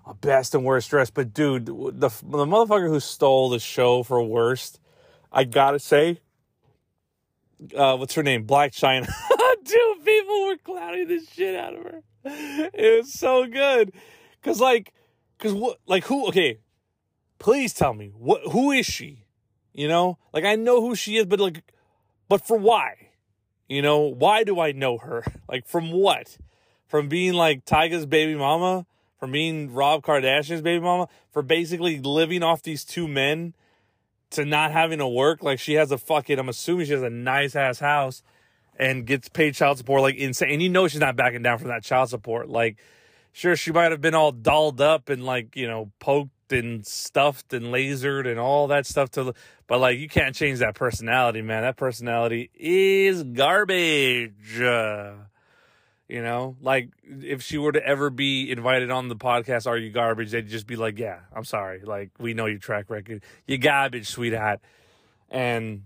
a 0.06 0.14
best 0.14 0.54
and 0.54 0.64
worst 0.64 0.90
dress. 0.90 1.10
But 1.10 1.32
dude, 1.32 1.66
the 1.66 1.72
the 1.92 2.46
motherfucker 2.46 2.88
who 2.88 3.00
stole 3.00 3.50
the 3.50 3.58
show 3.58 4.02
for 4.02 4.22
worst, 4.22 4.80
I 5.32 5.44
gotta 5.44 5.78
say, 5.78 6.20
uh, 7.74 7.96
what's 7.96 8.14
her 8.14 8.22
name? 8.22 8.46
Blac 8.46 8.72
Chyna. 8.72 9.06
dude, 9.64 10.04
people 10.04 10.46
were 10.46 10.56
clowning 10.56 11.08
the 11.08 11.24
shit 11.32 11.56
out 11.56 11.74
of 11.74 11.82
her. 11.82 12.02
It 12.24 12.98
was 12.98 13.12
so 13.12 13.46
good, 13.46 13.92
cause 14.42 14.60
like, 14.60 14.92
cause 15.38 15.54
what, 15.54 15.78
like 15.86 16.04
who? 16.04 16.28
Okay, 16.28 16.58
please 17.40 17.74
tell 17.74 17.92
me 17.94 18.12
what 18.16 18.42
who 18.52 18.70
is 18.70 18.86
she? 18.86 19.24
You 19.72 19.88
know, 19.88 20.18
like 20.32 20.44
I 20.44 20.54
know 20.54 20.80
who 20.80 20.94
she 20.94 21.16
is, 21.16 21.26
but 21.26 21.40
like 21.40 21.64
but 22.28 22.46
for 22.46 22.56
why? 22.56 23.08
You 23.68 23.82
know, 23.82 24.00
why 24.00 24.44
do 24.44 24.60
I 24.60 24.72
know 24.72 24.98
her? 24.98 25.24
Like, 25.48 25.66
from 25.66 25.90
what? 25.90 26.38
From 26.86 27.08
being 27.08 27.32
like 27.34 27.64
Tyga's 27.64 28.06
baby 28.06 28.36
mama? 28.36 28.86
From 29.18 29.32
being 29.32 29.72
Rob 29.72 30.04
Kardashian's 30.04 30.62
baby 30.62 30.80
mama? 30.80 31.08
For 31.32 31.42
basically 31.42 31.98
living 31.98 32.44
off 32.44 32.62
these 32.62 32.84
two 32.84 33.08
men 33.08 33.54
to 34.30 34.44
not 34.44 34.70
having 34.70 35.00
to 35.00 35.08
work? 35.08 35.42
Like, 35.42 35.58
she 35.58 35.74
has 35.74 35.90
a 35.90 35.98
fucking, 35.98 36.38
I'm 36.38 36.48
assuming 36.48 36.86
she 36.86 36.92
has 36.92 37.02
a 37.02 37.10
nice 37.10 37.56
ass 37.56 37.80
house 37.80 38.22
and 38.78 39.04
gets 39.06 39.28
paid 39.28 39.54
child 39.54 39.78
support 39.78 40.02
like 40.02 40.14
insane. 40.14 40.50
And 40.50 40.62
you 40.62 40.68
know 40.68 40.86
she's 40.86 41.00
not 41.00 41.16
backing 41.16 41.42
down 41.42 41.58
from 41.58 41.68
that 41.68 41.82
child 41.82 42.10
support. 42.10 42.48
Like, 42.48 42.76
sure, 43.32 43.56
she 43.56 43.72
might 43.72 43.90
have 43.90 44.00
been 44.00 44.14
all 44.14 44.30
dolled 44.30 44.80
up 44.80 45.08
and 45.08 45.24
like, 45.24 45.56
you 45.56 45.66
know, 45.66 45.90
poked 45.98 46.30
and 46.52 46.86
stuffed 46.86 47.52
and 47.52 47.66
lasered 47.66 48.26
and 48.26 48.38
all 48.38 48.66
that 48.68 48.86
stuff 48.86 49.10
to 49.10 49.34
but 49.66 49.80
like 49.80 49.98
you 49.98 50.08
can't 50.08 50.34
change 50.34 50.58
that 50.60 50.74
personality 50.74 51.42
man. 51.42 51.62
That 51.62 51.76
personality 51.76 52.50
is 52.54 53.22
garbage 53.22 54.60
uh, 54.60 55.12
you 56.08 56.22
know? 56.22 56.56
Like 56.60 56.90
if 57.04 57.42
she 57.42 57.58
were 57.58 57.72
to 57.72 57.86
ever 57.86 58.10
be 58.10 58.50
invited 58.50 58.90
on 58.90 59.08
the 59.08 59.16
podcast 59.16 59.66
are 59.66 59.78
you 59.78 59.90
garbage? 59.90 60.30
they'd 60.30 60.48
just 60.48 60.66
be 60.66 60.76
like 60.76 60.98
yeah 60.98 61.20
i'm 61.34 61.44
sorry. 61.44 61.82
Like 61.84 62.10
we 62.18 62.34
know 62.34 62.46
your 62.46 62.58
track 62.58 62.90
record. 62.90 63.22
You 63.46 63.58
garbage 63.58 64.08
sweetheart. 64.08 64.60
And 65.28 65.84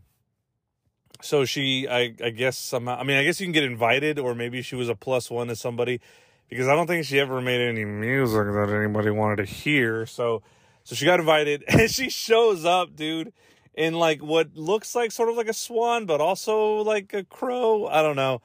so 1.22 1.44
she 1.44 1.88
i 1.88 2.14
i 2.22 2.30
guess 2.30 2.58
somehow 2.58 2.96
i 2.98 3.02
mean 3.02 3.16
i 3.16 3.24
guess 3.24 3.40
you 3.40 3.46
can 3.46 3.52
get 3.52 3.64
invited 3.64 4.18
or 4.18 4.34
maybe 4.34 4.60
she 4.62 4.76
was 4.76 4.88
a 4.88 4.94
plus 4.94 5.30
one 5.30 5.48
to 5.48 5.56
somebody 5.56 6.00
because 6.48 6.68
I 6.68 6.74
don't 6.74 6.86
think 6.86 7.04
she 7.04 7.18
ever 7.20 7.40
made 7.40 7.60
any 7.60 7.84
music 7.84 8.46
that 8.52 8.70
anybody 8.70 9.10
wanted 9.10 9.36
to 9.36 9.44
hear. 9.44 10.06
So, 10.06 10.42
so 10.84 10.94
she 10.94 11.04
got 11.04 11.20
invited, 11.20 11.64
and 11.68 11.90
she 11.90 12.10
shows 12.10 12.64
up, 12.64 12.94
dude, 12.96 13.32
in 13.74 13.94
like 13.94 14.22
what 14.22 14.54
looks 14.54 14.94
like 14.94 15.12
sort 15.12 15.28
of 15.28 15.36
like 15.36 15.48
a 15.48 15.54
swan, 15.54 16.06
but 16.06 16.20
also 16.20 16.76
like 16.76 17.12
a 17.12 17.24
crow. 17.24 17.86
I 17.86 18.02
don't 18.02 18.16
know. 18.16 18.40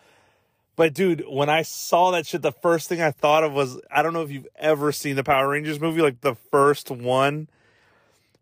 But 0.76 0.94
dude, 0.94 1.26
when 1.28 1.50
I 1.50 1.64
saw 1.64 2.12
that 2.12 2.26
shit, 2.26 2.42
the 2.42 2.54
first 2.54 2.88
thing 2.88 3.02
I 3.02 3.12
thought 3.12 3.44
of 3.44 3.52
was 3.52 3.80
I 3.92 4.02
don't 4.02 4.14
know 4.14 4.22
if 4.22 4.32
you've 4.32 4.48
ever 4.56 4.92
seen 4.92 5.16
the 5.18 5.24
Power 5.24 5.50
Rangers 5.50 5.80
movie, 5.80 6.02
like 6.02 6.22
the 6.22 6.36
first 6.36 6.90
one. 6.90 7.50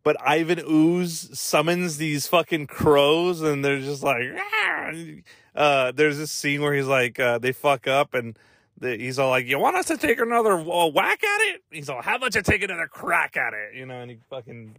But 0.03 0.15
Ivan 0.21 0.61
Ooze 0.69 1.37
summons 1.37 1.97
these 1.97 2.27
fucking 2.27 2.67
crows, 2.67 3.41
and 3.41 3.65
they're 3.65 3.81
just 3.81 4.03
like, 4.03 4.23
uh, 5.55 5.91
there's 5.91 6.17
this 6.17 6.31
scene 6.31 6.61
where 6.61 6.73
he's 6.73 6.85
like, 6.85 7.19
uh, 7.19 7.39
they 7.39 7.51
fuck 7.51 7.87
up, 7.87 8.13
and 8.13 8.37
he's 8.81 9.19
all 9.19 9.29
like, 9.29 9.45
"You 9.45 9.59
want 9.59 9.75
us 9.75 9.85
to 9.87 9.97
take 9.97 10.19
another 10.19 10.53
uh, 10.53 10.87
whack 10.87 11.23
at 11.23 11.41
it?" 11.41 11.63
He's 11.71 11.89
all, 11.89 12.01
"How 12.01 12.15
about 12.15 12.35
you 12.35 12.41
take 12.41 12.63
another 12.63 12.87
crack 12.87 13.37
at 13.37 13.53
it?" 13.53 13.75
You 13.75 13.85
know, 13.85 14.01
and 14.01 14.11
he 14.11 14.17
fucking 14.29 14.77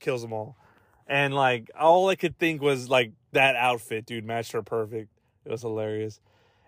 kills 0.00 0.22
them 0.22 0.32
all. 0.32 0.56
And 1.06 1.34
like, 1.34 1.70
all 1.78 2.08
I 2.08 2.14
could 2.14 2.38
think 2.38 2.62
was 2.62 2.88
like 2.88 3.12
that 3.32 3.56
outfit, 3.56 4.06
dude, 4.06 4.24
matched 4.24 4.52
her 4.52 4.62
perfect. 4.62 5.08
It 5.44 5.50
was 5.50 5.62
hilarious. 5.62 6.20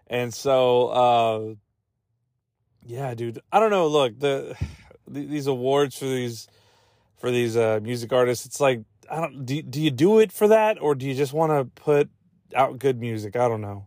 And 0.08 0.34
so, 0.34 0.88
uh, 0.88 1.54
yeah, 2.84 3.14
dude, 3.14 3.38
I 3.52 3.60
don't 3.60 3.70
know. 3.70 3.86
Look, 3.86 4.18
the 4.18 4.56
these 5.08 5.46
awards 5.46 5.96
for 5.98 6.06
these 6.06 6.48
for 7.16 7.30
these 7.30 7.56
uh, 7.56 7.80
music 7.82 8.12
artists, 8.12 8.46
it's 8.46 8.60
like, 8.60 8.82
I 9.10 9.20
don't. 9.20 9.46
Do 9.46 9.62
do 9.62 9.80
you 9.80 9.90
do 9.90 10.18
it 10.18 10.32
for 10.32 10.48
that, 10.48 10.80
or 10.80 10.94
do 10.94 11.06
you 11.06 11.14
just 11.14 11.32
want 11.32 11.52
to 11.52 11.82
put 11.82 12.08
out 12.54 12.78
good 12.78 12.98
music? 12.98 13.36
I 13.36 13.48
don't 13.48 13.60
know 13.60 13.86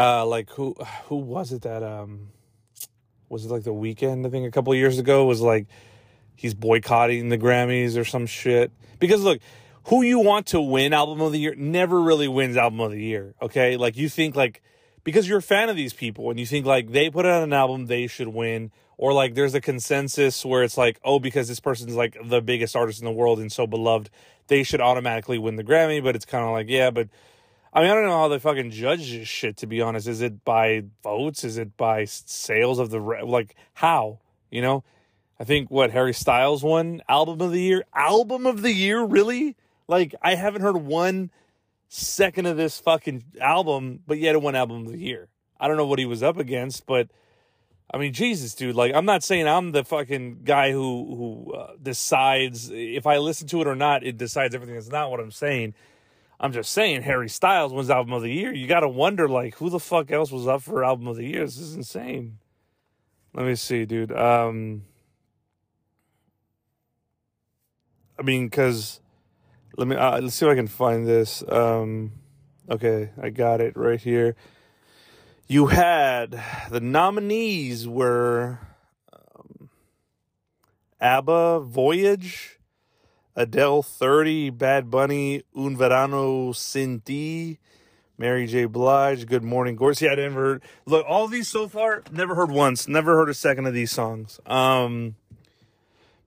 uh 0.00 0.24
like 0.24 0.50
who 0.50 0.74
who 1.04 1.16
was 1.16 1.52
it 1.52 1.62
that 1.62 1.82
um 1.82 2.30
was 3.28 3.44
it 3.44 3.50
like 3.50 3.62
the 3.62 3.72
Weeknd 3.72 4.26
i 4.26 4.30
think 4.30 4.48
a 4.48 4.50
couple 4.50 4.74
years 4.74 4.98
ago? 4.98 5.24
Was 5.26 5.40
like 5.40 5.66
he's 6.34 6.54
boycotting 6.54 7.28
the 7.28 7.38
grammys 7.38 7.96
or 7.96 8.04
some 8.04 8.26
shit. 8.26 8.72
Because 8.98 9.22
look 9.22 9.40
who 9.84 10.02
you 10.02 10.18
want 10.18 10.46
to 10.48 10.60
win 10.60 10.92
album 10.92 11.20
of 11.20 11.32
the 11.32 11.38
year 11.38 11.54
never 11.54 12.00
really 12.00 12.28
wins 12.28 12.56
album 12.56 12.80
of 12.80 12.90
the 12.90 13.02
year 13.02 13.34
okay? 13.40 13.76
Like 13.76 13.96
you 13.96 14.08
think 14.08 14.34
like 14.34 14.62
because 15.04 15.28
you're 15.28 15.38
a 15.38 15.42
fan 15.42 15.68
of 15.68 15.76
these 15.76 15.92
people 15.92 16.30
and 16.30 16.40
you 16.40 16.46
think 16.46 16.66
like 16.66 16.90
they 16.90 17.10
put 17.10 17.26
out 17.26 17.42
an 17.42 17.52
album 17.52 17.86
they 17.86 18.06
should 18.06 18.28
win. 18.28 18.72
Or 18.98 19.14
like 19.14 19.34
there's 19.34 19.54
a 19.54 19.62
consensus 19.62 20.44
where 20.44 20.62
it's 20.62 20.76
like 20.76 21.00
oh 21.04 21.18
because 21.18 21.48
this 21.48 21.60
person's 21.60 21.94
like 21.94 22.18
the 22.22 22.42
biggest 22.42 22.76
artist 22.76 22.98
in 22.98 23.06
the 23.06 23.12
world 23.12 23.38
and 23.38 23.50
so 23.50 23.66
beloved 23.66 24.10
they 24.48 24.62
should 24.62 24.80
automatically 24.80 25.38
win 25.38 25.56
the 25.56 25.64
grammy 25.64 26.02
but 26.02 26.14
it's 26.14 26.26
kind 26.26 26.44
of 26.44 26.50
like 26.50 26.68
yeah 26.68 26.90
but 26.90 27.08
I 27.72 27.82
mean, 27.82 27.90
I 27.90 27.94
don't 27.94 28.06
know 28.06 28.18
how 28.18 28.28
they 28.28 28.38
fucking 28.38 28.70
judge 28.70 29.12
this 29.12 29.28
shit. 29.28 29.58
To 29.58 29.66
be 29.66 29.80
honest, 29.80 30.08
is 30.08 30.20
it 30.20 30.44
by 30.44 30.84
votes? 31.02 31.44
Is 31.44 31.56
it 31.56 31.76
by 31.76 32.04
sales 32.04 32.78
of 32.78 32.90
the 32.90 33.00
re- 33.00 33.22
like 33.22 33.54
how? 33.74 34.18
You 34.50 34.62
know, 34.62 34.84
I 35.38 35.44
think 35.44 35.70
what 35.70 35.92
Harry 35.92 36.12
Styles 36.12 36.62
won 36.62 37.02
album 37.08 37.40
of 37.40 37.52
the 37.52 37.60
year. 37.60 37.84
Album 37.94 38.46
of 38.46 38.62
the 38.62 38.72
year, 38.72 39.04
really? 39.04 39.56
Like 39.86 40.14
I 40.22 40.34
haven't 40.34 40.62
heard 40.62 40.76
one 40.76 41.30
second 41.88 42.46
of 42.46 42.56
this 42.56 42.80
fucking 42.80 43.24
album, 43.40 44.00
but 44.06 44.18
yet 44.18 44.34
it 44.34 44.42
won 44.42 44.54
album 44.54 44.86
of 44.86 44.92
the 44.92 44.98
year. 44.98 45.28
I 45.58 45.68
don't 45.68 45.76
know 45.76 45.86
what 45.86 45.98
he 45.98 46.06
was 46.06 46.22
up 46.22 46.38
against, 46.38 46.86
but 46.86 47.08
I 47.92 47.98
mean, 47.98 48.12
Jesus, 48.12 48.54
dude. 48.54 48.76
Like, 48.76 48.94
I'm 48.94 49.04
not 49.04 49.24
saying 49.24 49.48
I'm 49.48 49.72
the 49.72 49.84
fucking 49.84 50.42
guy 50.44 50.72
who 50.72 51.44
who 51.46 51.52
uh, 51.52 51.72
decides 51.82 52.70
if 52.70 53.06
I 53.06 53.18
listen 53.18 53.46
to 53.48 53.60
it 53.60 53.66
or 53.66 53.74
not. 53.74 54.04
It 54.04 54.16
decides 54.16 54.54
everything. 54.54 54.76
That's 54.76 54.88
not 54.88 55.10
what 55.10 55.20
I'm 55.20 55.32
saying. 55.32 55.74
I'm 56.42 56.52
just 56.52 56.72
saying, 56.72 57.02
Harry 57.02 57.28
Styles 57.28 57.70
wins 57.70 57.90
album 57.90 58.14
of 58.14 58.22
the 58.22 58.32
year. 58.32 58.52
You 58.54 58.66
got 58.66 58.80
to 58.80 58.88
wonder, 58.88 59.28
like, 59.28 59.56
who 59.56 59.68
the 59.68 59.78
fuck 59.78 60.10
else 60.10 60.32
was 60.32 60.48
up 60.48 60.62
for 60.62 60.82
album 60.82 61.06
of 61.06 61.16
the 61.16 61.26
year? 61.26 61.44
This 61.44 61.58
is 61.58 61.74
insane. 61.74 62.38
Let 63.34 63.44
me 63.44 63.54
see, 63.56 63.84
dude. 63.84 64.10
Um, 64.10 64.84
I 68.18 68.22
mean, 68.22 68.50
cause 68.50 69.00
let 69.76 69.86
me 69.86 69.96
uh, 69.96 70.20
let's 70.20 70.34
see 70.34 70.46
if 70.46 70.52
I 70.52 70.54
can 70.54 70.66
find 70.66 71.06
this. 71.06 71.42
Um, 71.48 72.12
okay, 72.68 73.10
I 73.20 73.30
got 73.30 73.60
it 73.60 73.76
right 73.76 74.00
here. 74.00 74.34
You 75.46 75.68
had 75.68 76.42
the 76.70 76.80
nominees 76.80 77.88
were 77.88 78.58
um, 79.12 79.70
ABBA, 81.00 81.60
Voyage. 81.60 82.59
Adele 83.36 83.82
30, 83.82 84.50
Bad 84.50 84.90
Bunny, 84.90 85.42
Un 85.56 85.76
Verano 85.76 86.52
Sin 86.52 87.00
Ti, 87.04 87.58
Mary 88.18 88.46
J. 88.46 88.66
Blige, 88.66 89.26
Good 89.26 89.44
Morning 89.44 89.76
Gordy. 89.76 90.08
I 90.08 90.14
never 90.14 90.34
heard. 90.34 90.62
Look, 90.84 91.06
all 91.08 91.28
these 91.28 91.48
so 91.48 91.68
far, 91.68 92.02
never 92.12 92.34
heard 92.34 92.50
once. 92.50 92.88
Never 92.88 93.16
heard 93.16 93.28
a 93.30 93.34
second 93.34 93.66
of 93.66 93.74
these 93.74 93.90
songs. 93.90 94.40
Um, 94.46 95.14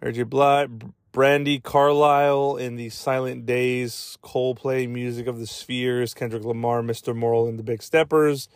Mary 0.02 0.14
J. 0.14 0.24
Blige, 0.24 0.70
Brandi 1.14 1.62
Carlile 1.62 2.58
in 2.58 2.76
the 2.76 2.90
Silent 2.90 3.46
Days, 3.46 4.18
Coldplay, 4.24 4.90
Music 4.90 5.28
of 5.28 5.40
the 5.40 5.46
Spheres, 5.46 6.14
Kendrick 6.16 6.44
Lamar, 6.44 6.82
Mr. 6.82 7.16
Moral, 7.16 7.48
and 7.48 7.60
the 7.60 7.64
Big 7.64 7.84
Steppers. 7.84 8.50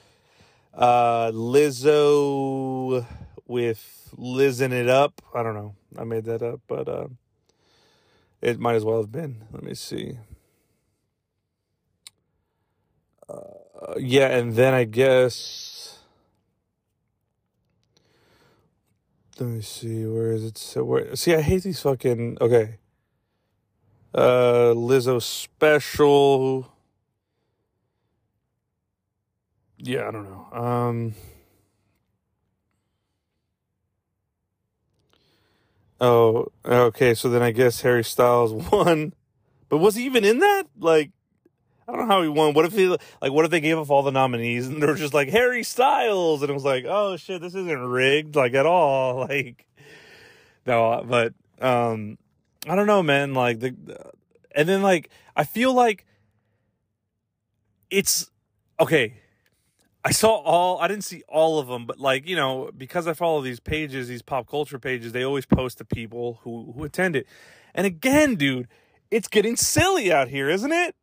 Uh, 0.73 1.31
Lizzo 1.31 3.05
with 3.45 4.13
Lizzing 4.17 4.71
It 4.71 4.89
Up. 4.89 5.21
I 5.35 5.43
don't 5.43 5.53
know. 5.53 5.75
I 5.97 6.03
made 6.03 6.25
that 6.25 6.41
up, 6.41 6.61
but 6.67 6.87
uh, 6.87 7.07
it 8.41 8.59
might 8.59 8.75
as 8.75 8.85
well 8.85 8.97
have 8.97 9.11
been. 9.11 9.45
Let 9.51 9.63
me 9.63 9.73
see. 9.73 10.19
Uh, 13.29 13.95
yeah, 13.97 14.27
and 14.27 14.53
then 14.53 14.73
I 14.73 14.83
guess. 14.85 15.99
Let 19.39 19.49
me 19.49 19.61
see. 19.61 20.05
Where 20.05 20.31
is 20.31 20.43
it? 20.43 20.57
So 20.57 20.83
where? 20.83 21.15
See, 21.15 21.35
I 21.35 21.41
hate 21.41 21.63
these 21.63 21.81
fucking. 21.81 22.37
Okay. 22.41 22.77
Uh, 24.13 24.73
Lizzo 24.73 25.21
special. 25.21 26.71
Yeah, 29.77 30.07
I 30.07 30.11
don't 30.11 30.23
know. 30.23 30.47
Um. 30.51 31.15
Oh, 35.99 36.51
okay. 36.65 37.13
So 37.13 37.29
then 37.29 37.41
I 37.41 37.51
guess 37.51 37.81
Harry 37.81 38.03
Styles 38.03 38.53
won, 38.71 39.13
but 39.69 39.77
was 39.77 39.95
he 39.95 40.05
even 40.05 40.23
in 40.23 40.39
that? 40.39 40.65
Like, 40.79 41.11
I 41.87 41.93
don't 41.93 42.01
know 42.01 42.07
how 42.07 42.21
he 42.21 42.29
won. 42.29 42.53
What 42.53 42.65
if 42.65 42.73
he 42.73 42.87
like? 42.87 43.31
What 43.31 43.45
if 43.45 43.51
they 43.51 43.61
gave 43.61 43.77
up 43.77 43.89
all 43.89 44.03
the 44.03 44.11
nominees 44.11 44.67
and 44.67 44.81
they 44.81 44.87
were 44.87 44.95
just 44.95 45.13
like 45.13 45.29
Harry 45.29 45.63
Styles, 45.63 46.41
and 46.41 46.49
it 46.49 46.53
was 46.53 46.65
like, 46.65 46.85
oh 46.87 47.17
shit, 47.17 47.41
this 47.41 47.55
isn't 47.55 47.79
rigged 47.79 48.35
like 48.35 48.53
at 48.53 48.65
all. 48.65 49.17
Like, 49.27 49.65
no, 50.65 51.03
but 51.07 51.33
um, 51.61 52.17
I 52.67 52.75
don't 52.75 52.87
know, 52.87 53.01
man. 53.01 53.33
Like 53.33 53.59
the, 53.61 53.75
and 54.53 54.67
then 54.67 54.81
like 54.81 55.09
I 55.35 55.45
feel 55.45 55.73
like 55.73 56.05
it's 57.89 58.29
okay. 58.79 59.21
I 60.07 60.11
saw 60.11 60.37
all, 60.37 60.79
I 60.79 60.87
didn't 60.87 61.03
see 61.03 61.23
all 61.27 61.59
of 61.59 61.67
them, 61.67 61.85
but 61.85 61.99
like, 61.99 62.25
you 62.29 62.37
know, 62.37 62.71
because 62.77 63.07
I 63.07 63.13
follow 63.13 63.41
these 63.41 63.59
pages, 63.59 64.07
these 64.07 64.21
pop 64.21 64.47
culture 64.47 64.79
pages, 64.79 65.11
they 65.11 65.23
always 65.23 65.45
post 65.45 65.79
the 65.79 65.83
people 65.83 66.39
who, 66.43 66.71
who 66.71 66.85
attend 66.85 67.17
it. 67.17 67.27
And 67.75 67.85
again, 67.85 68.35
dude, 68.35 68.69
it's 69.11 69.27
getting 69.27 69.57
silly 69.57 70.09
out 70.09 70.29
here, 70.29 70.49
isn't 70.49 70.71
it? 70.71 70.95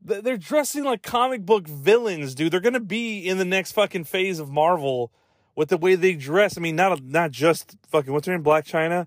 They're 0.00 0.36
dressing 0.36 0.82
like 0.82 1.04
comic 1.04 1.46
book 1.46 1.68
villains, 1.68 2.34
dude. 2.34 2.52
They're 2.52 2.60
to 2.60 2.80
be 2.80 3.20
in 3.20 3.38
the 3.38 3.44
next 3.44 3.70
fucking 3.72 4.02
phase 4.02 4.40
of 4.40 4.50
Marvel 4.50 5.12
with 5.54 5.68
the 5.68 5.78
way 5.78 5.94
they 5.94 6.14
dress. 6.14 6.58
I 6.58 6.62
mean, 6.62 6.74
not, 6.74 7.00
not 7.00 7.30
just 7.30 7.76
fucking, 7.90 8.12
what's 8.12 8.26
her 8.26 8.32
name? 8.32 8.42
Blac 8.42 8.64
Chyna, 8.64 9.06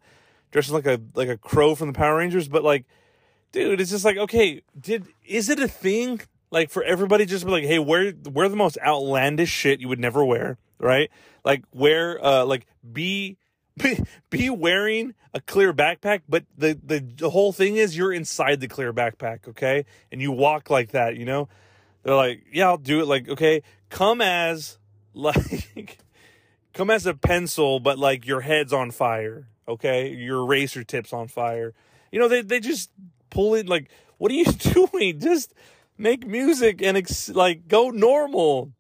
dresses 0.52 0.72
like 0.72 0.86
a, 0.86 1.02
like 1.14 1.28
a 1.28 1.38
crow 1.38 1.76
from 1.76 1.88
the 1.88 1.94
Power 1.94 2.16
Rangers, 2.16 2.48
but 2.48 2.64
like, 2.64 2.86
dude, 3.52 3.82
it's 3.82 3.92
just 3.92 4.06
like, 4.06 4.16
okay, 4.16 4.62
did, 4.80 5.08
is 5.26 5.50
it 5.50 5.60
a 5.60 5.68
thing 5.68 6.22
like 6.56 6.70
for 6.70 6.82
everybody 6.84 7.26
just 7.26 7.46
be 7.46 7.52
like, 7.52 7.66
hey, 7.66 7.80
wear 7.80 8.14
wear 8.32 8.48
the 8.48 8.56
most 8.56 8.78
outlandish 8.82 9.50
shit 9.50 9.82
you 9.82 9.90
would 9.90 10.00
never 10.00 10.24
wear, 10.24 10.58
right? 10.80 11.12
Like 11.44 11.66
wear 11.74 12.24
uh 12.26 12.46
like 12.46 12.66
be 12.94 13.38
be, 13.78 14.00
be 14.30 14.50
wearing 14.50 15.16
a 15.34 15.42
clear 15.42 15.74
backpack, 15.74 16.22
but 16.30 16.46
the, 16.58 16.80
the 16.82 17.00
the 17.02 17.30
whole 17.30 17.52
thing 17.52 17.76
is 17.76 17.98
you're 17.98 18.14
inside 18.14 18.62
the 18.62 18.70
clear 18.70 18.94
backpack, 18.94 19.50
okay? 19.50 19.84
And 20.14 20.22
you 20.22 20.32
walk 20.32 20.70
like 20.70 20.92
that, 20.92 21.18
you 21.18 21.26
know? 21.26 21.50
They're 22.04 22.16
like, 22.16 22.46
yeah, 22.54 22.68
I'll 22.68 22.78
do 22.78 23.02
it. 23.02 23.08
Like, 23.08 23.28
okay, 23.28 23.62
come 23.90 24.22
as 24.22 24.78
like 25.14 25.98
come 26.74 26.90
as 26.90 27.06
a 27.06 27.14
pencil, 27.14 27.82
but 27.82 28.00
like 28.00 28.26
your 28.26 28.40
head's 28.40 28.72
on 28.72 28.92
fire, 28.92 29.50
okay? 29.68 30.14
Your 30.14 30.44
eraser 30.44 30.86
tips 30.86 31.12
on 31.12 31.28
fire. 31.28 31.74
You 32.14 32.20
know, 32.20 32.30
they 32.30 32.44
they 32.44 32.62
just 32.62 32.92
pull 33.30 33.56
it 33.56 33.68
like, 33.68 33.90
what 34.20 34.32
are 34.32 34.36
you 34.36 34.46
doing? 34.90 35.20
Just 35.20 35.54
make 35.98 36.26
music 36.26 36.82
and 36.82 36.98
ex- 36.98 37.30
like 37.30 37.68
go 37.68 37.90
normal. 37.90 38.72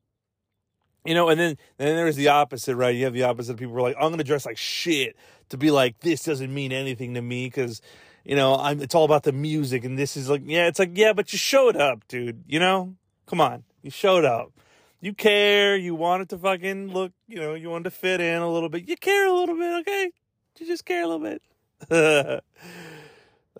You 1.05 1.13
know, 1.13 1.30
and 1.30 1.39
then 1.39 1.57
then 1.78 1.95
there's 1.95 2.16
the 2.16 2.30
opposite, 2.30 2.76
right? 2.76 2.95
You 2.95 3.05
have 3.05 3.13
the 3.13 3.24
opposite. 3.24 3.57
People 3.57 3.78
are 3.78 3.82
like, 3.82 3.95
I'm 3.99 4.09
gonna 4.09 4.24
dress 4.24 4.45
like 4.45 4.57
shit 4.57 5.16
to 5.49 5.57
be 5.57 5.70
like, 5.70 5.99
this 5.99 6.24
doesn't 6.24 6.51
mean 6.53 6.72
anything 6.72 7.13
to 7.13 7.22
me 7.22 7.45
because, 7.45 7.82
you 8.24 8.36
know, 8.36 8.55
I'm. 8.55 8.82
It's 8.82 8.95
all 8.95 9.05
about 9.05 9.24
the 9.24 9.32
music, 9.32 9.86
and 9.86 9.99
this 9.99 10.18
is 10.18 10.30
like, 10.30 10.41
yeah, 10.45 10.68
it's 10.68 10.80
like, 10.80 10.91
yeah, 10.95 11.13
but 11.13 11.32
you 11.32 11.38
showed 11.38 11.76
up, 11.76 12.07
dude. 12.07 12.43
You 12.47 12.59
know, 12.59 12.95
come 13.28 13.39
on, 13.39 13.63
you 13.84 13.91
showed 13.91 14.26
up. 14.26 14.51
You 14.99 15.13
care. 15.13 15.78
You 15.78 15.93
wanted 15.93 16.30
to 16.30 16.39
fucking 16.39 16.91
look. 16.91 17.11
You 17.28 17.38
know, 17.38 17.53
you 17.53 17.70
wanted 17.70 17.84
to 17.84 17.91
fit 17.91 18.20
in 18.20 18.41
a 18.41 18.51
little 18.51 18.70
bit. 18.70 18.89
You 18.89 18.97
care 18.97 19.28
a 19.28 19.34
little 19.34 19.55
bit, 19.55 19.82
okay? 19.82 20.11
You 20.59 20.66
just 20.66 20.86
care 20.86 21.03
a 21.03 21.07
little 21.07 21.20
bit. 21.20 21.41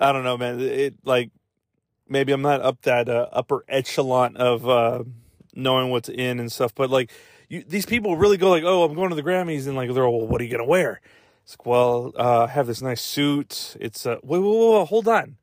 I 0.02 0.12
don't 0.12 0.24
know, 0.24 0.38
man. 0.38 0.60
It 0.60 0.96
like 1.04 1.30
maybe 2.08 2.32
I'm 2.32 2.42
not 2.42 2.62
up 2.62 2.82
that 2.82 3.10
uh, 3.10 3.28
upper 3.32 3.64
echelon 3.68 4.38
of 4.38 4.68
uh, 4.68 5.04
knowing 5.54 5.90
what's 5.90 6.10
in 6.10 6.40
and 6.40 6.52
stuff, 6.52 6.74
but 6.76 6.90
like 6.90 7.12
you, 7.50 7.64
these 7.68 7.86
people 7.86 8.18
really 8.18 8.38
go 8.38 8.50
like, 8.50 8.64
oh, 8.64 8.84
I'm 8.84 8.96
going 8.96 9.10
to 9.10 9.16
the 9.16 9.24
Grammys, 9.24 9.68
and 9.68 9.76
like 9.76 9.94
they're, 9.94 10.08
well, 10.08 10.28
what 10.28 10.42
are 10.42 10.44
you 10.44 10.52
gonna 10.52 10.66
wear? 10.66 11.02
It's 11.44 11.54
like, 11.54 11.66
well, 11.66 12.12
uh, 12.18 12.46
I 12.46 12.48
have 12.48 12.68
this 12.68 12.82
nice 12.82 13.02
suit. 13.02 13.76
It's 13.80 14.06
uh, 14.06 14.18
wait, 14.24 14.40
wait, 14.40 14.50
wait, 14.50 14.80
wait, 14.80 14.88
hold 14.88 15.08
on. 15.08 15.38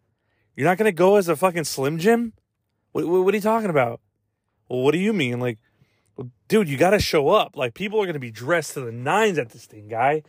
You're 0.56 0.66
not 0.66 0.78
gonna 0.78 0.92
go 0.92 1.16
as 1.16 1.28
a 1.28 1.36
fucking 1.36 1.64
Slim 1.64 1.98
Jim? 1.98 2.32
What, 2.92 3.06
what, 3.06 3.24
what 3.24 3.34
are 3.34 3.36
you 3.36 3.42
talking 3.42 3.70
about? 3.70 4.00
Well, 4.68 4.80
what 4.80 4.92
do 4.92 4.98
you 4.98 5.12
mean? 5.12 5.40
Like, 5.40 5.58
dude, 6.48 6.68
you 6.68 6.76
got 6.76 6.90
to 6.90 6.98
show 6.98 7.28
up. 7.28 7.56
Like, 7.56 7.74
people 7.74 8.02
are 8.02 8.06
gonna 8.06 8.18
be 8.18 8.30
dressed 8.30 8.74
to 8.74 8.80
the 8.80 8.92
nines 8.92 9.38
at 9.38 9.50
this 9.50 9.66
thing, 9.66 9.88
guy. 9.88 10.22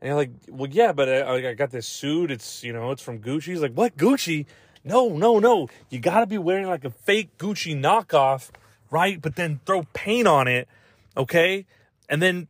And 0.00 0.08
you're 0.08 0.14
like, 0.14 0.30
well, 0.48 0.70
yeah, 0.70 0.92
but 0.92 1.08
I, 1.08 1.50
I 1.50 1.54
got 1.54 1.70
this 1.70 1.88
suit. 1.88 2.30
It's 2.30 2.62
you 2.62 2.72
know, 2.72 2.90
it's 2.90 3.02
from 3.02 3.20
Gucci. 3.20 3.44
He's 3.44 3.62
like, 3.62 3.72
what 3.72 3.96
Gucci? 3.96 4.46
No, 4.86 5.08
no, 5.08 5.40
no. 5.40 5.68
You 5.90 5.98
got 5.98 6.20
to 6.20 6.26
be 6.26 6.38
wearing 6.38 6.68
like 6.68 6.84
a 6.84 6.90
fake 6.90 7.36
Gucci 7.38 7.76
knockoff, 7.76 8.50
right? 8.88 9.20
But 9.20 9.34
then 9.34 9.58
throw 9.66 9.82
paint 9.92 10.28
on 10.28 10.46
it, 10.46 10.68
okay? 11.16 11.66
And 12.08 12.22
then 12.22 12.46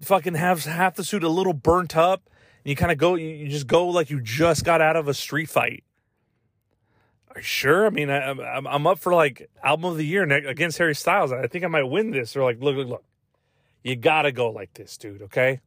fucking 0.00 0.34
have 0.34 0.64
half 0.64 0.94
the 0.94 1.02
suit 1.02 1.24
a 1.24 1.28
little 1.28 1.52
burnt 1.52 1.96
up. 1.96 2.30
And 2.64 2.70
you 2.70 2.76
kind 2.76 2.92
of 2.92 2.98
go, 2.98 3.16
you 3.16 3.48
just 3.48 3.66
go 3.66 3.88
like 3.88 4.10
you 4.10 4.20
just 4.20 4.64
got 4.64 4.80
out 4.80 4.94
of 4.94 5.08
a 5.08 5.14
street 5.14 5.50
fight. 5.50 5.82
Are 7.34 7.40
you 7.40 7.42
sure? 7.42 7.84
I 7.84 7.90
mean, 7.90 8.10
I, 8.10 8.30
am 8.30 8.66
I'm 8.68 8.86
up 8.86 9.00
for 9.00 9.12
like 9.12 9.50
album 9.62 9.86
of 9.86 9.96
the 9.96 10.06
year 10.06 10.22
against 10.22 10.78
Harry 10.78 10.94
Styles. 10.94 11.32
I 11.32 11.48
think 11.48 11.64
I 11.64 11.68
might 11.68 11.82
win 11.82 12.12
this. 12.12 12.36
Or 12.36 12.44
like, 12.44 12.62
look, 12.62 12.76
look, 12.76 12.88
look. 12.88 13.04
You 13.82 13.96
got 13.96 14.22
to 14.22 14.30
go 14.30 14.50
like 14.50 14.74
this, 14.74 14.96
dude, 14.96 15.22
okay? 15.22 15.60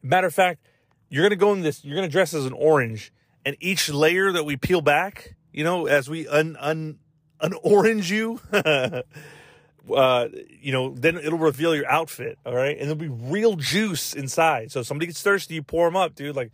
Matter 0.00 0.28
of 0.28 0.34
fact, 0.34 0.64
you're 1.08 1.28
to 1.28 1.36
go 1.36 1.52
in 1.52 1.62
this, 1.62 1.84
you're 1.84 2.00
to 2.00 2.08
dress 2.08 2.34
as 2.34 2.46
an 2.46 2.52
orange 2.52 3.12
and 3.44 3.56
each 3.60 3.88
layer 3.88 4.32
that 4.32 4.44
we 4.44 4.56
peel 4.56 4.80
back, 4.80 5.36
you 5.52 5.64
know, 5.64 5.86
as 5.86 6.08
we 6.08 6.28
un 6.28 6.56
un 6.60 6.98
un 7.40 7.52
orange 7.62 8.10
you, 8.10 8.40
uh, 8.52 10.28
you 10.60 10.72
know, 10.72 10.94
then 10.94 11.16
it'll 11.16 11.38
reveal 11.38 11.74
your 11.74 11.90
outfit. 11.90 12.38
All 12.44 12.54
right, 12.54 12.76
and 12.76 12.82
there'll 12.82 12.96
be 12.96 13.08
real 13.08 13.56
juice 13.56 14.14
inside. 14.14 14.72
So 14.72 14.80
if 14.80 14.86
somebody 14.86 15.06
gets 15.06 15.22
thirsty, 15.22 15.54
you 15.54 15.62
pour 15.62 15.86
them 15.86 15.96
up, 15.96 16.14
dude. 16.14 16.36
Like 16.36 16.52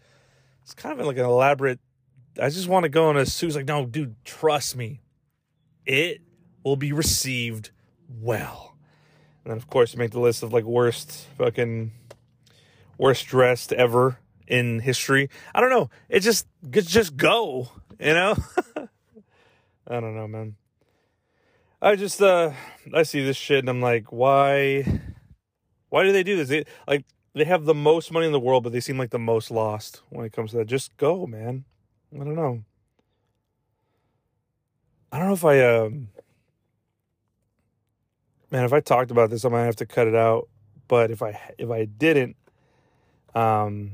it's 0.62 0.74
kind 0.74 1.00
of 1.00 1.06
like 1.06 1.18
an 1.18 1.24
elaborate. 1.24 1.80
I 2.40 2.48
just 2.50 2.68
want 2.68 2.84
to 2.84 2.88
go 2.88 3.08
on 3.08 3.16
a 3.16 3.26
suit. 3.26 3.54
Like, 3.54 3.66
no, 3.66 3.86
dude, 3.86 4.14
trust 4.24 4.76
me, 4.76 5.00
it 5.84 6.20
will 6.64 6.76
be 6.76 6.92
received 6.92 7.70
well. 8.08 8.76
And 9.44 9.52
then, 9.52 9.56
of 9.56 9.68
course, 9.68 9.92
you 9.92 9.98
make 9.98 10.10
the 10.10 10.20
list 10.20 10.42
of 10.42 10.52
like 10.52 10.64
worst 10.64 11.28
fucking 11.38 11.92
worst 12.98 13.26
dressed 13.26 13.72
ever 13.72 14.18
in 14.46 14.80
history. 14.80 15.28
I 15.54 15.60
don't 15.60 15.70
know. 15.70 15.90
It 16.08 16.20
just 16.20 16.46
just 16.70 17.16
go, 17.16 17.68
you 17.98 18.14
know? 18.14 18.36
I 19.88 20.00
don't 20.00 20.16
know, 20.16 20.26
man. 20.26 20.56
I 21.80 21.96
just 21.96 22.20
uh 22.22 22.52
I 22.94 23.02
see 23.02 23.24
this 23.24 23.36
shit 23.36 23.60
and 23.60 23.68
I'm 23.68 23.80
like, 23.80 24.12
why 24.12 25.00
why 25.88 26.02
do 26.04 26.12
they 26.12 26.22
do 26.22 26.36
this? 26.36 26.48
They, 26.48 26.64
like 26.88 27.04
they 27.34 27.44
have 27.44 27.64
the 27.64 27.74
most 27.74 28.10
money 28.12 28.26
in 28.26 28.32
the 28.32 28.40
world, 28.40 28.64
but 28.64 28.72
they 28.72 28.80
seem 28.80 28.98
like 28.98 29.10
the 29.10 29.18
most 29.18 29.50
lost 29.50 30.00
when 30.08 30.24
it 30.24 30.32
comes 30.32 30.52
to 30.52 30.58
that. 30.58 30.66
Just 30.66 30.96
go, 30.96 31.26
man. 31.26 31.64
I 32.14 32.18
don't 32.18 32.34
know. 32.34 32.64
I 35.12 35.18
don't 35.18 35.28
know 35.28 35.34
if 35.34 35.44
I 35.44 35.60
um 35.62 36.08
man, 38.50 38.64
if 38.64 38.72
I 38.72 38.80
talked 38.80 39.10
about 39.10 39.30
this, 39.30 39.44
I 39.44 39.48
might 39.48 39.64
have 39.64 39.76
to 39.76 39.86
cut 39.86 40.08
it 40.08 40.14
out. 40.14 40.48
But 40.88 41.10
if 41.10 41.22
I 41.22 41.38
if 41.58 41.70
I 41.70 41.84
didn't, 41.84 42.36
um 43.34 43.92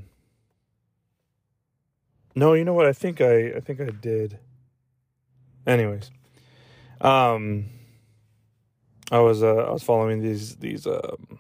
no, 2.35 2.55
you 2.55 2.65
know 2.65 2.75
what? 2.75 2.87
I 2.87 2.93
think 2.93 3.21
I 3.21 3.53
I 3.57 3.61
think 3.61 3.81
I 3.81 3.91
did. 3.91 4.39
Anyways, 5.67 6.11
um, 7.01 7.67
I 9.11 9.21
was 9.21 9.43
uh, 9.43 9.55
I 9.55 9.71
was 9.73 9.83
following 9.83 10.23
these 10.23 10.57
these 10.57 10.87
um 10.87 11.39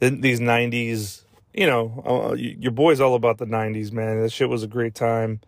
these 0.00 0.40
'90s. 0.40 1.22
You 1.52 1.66
know, 1.66 2.02
uh, 2.04 2.34
your 2.34 2.72
boy's 2.72 3.00
all 3.00 3.14
about 3.14 3.38
the 3.38 3.46
'90s, 3.46 3.92
man. 3.92 4.20
That 4.20 4.32
shit 4.32 4.48
was 4.48 4.62
a 4.62 4.68
great 4.68 4.94
time. 4.94 5.40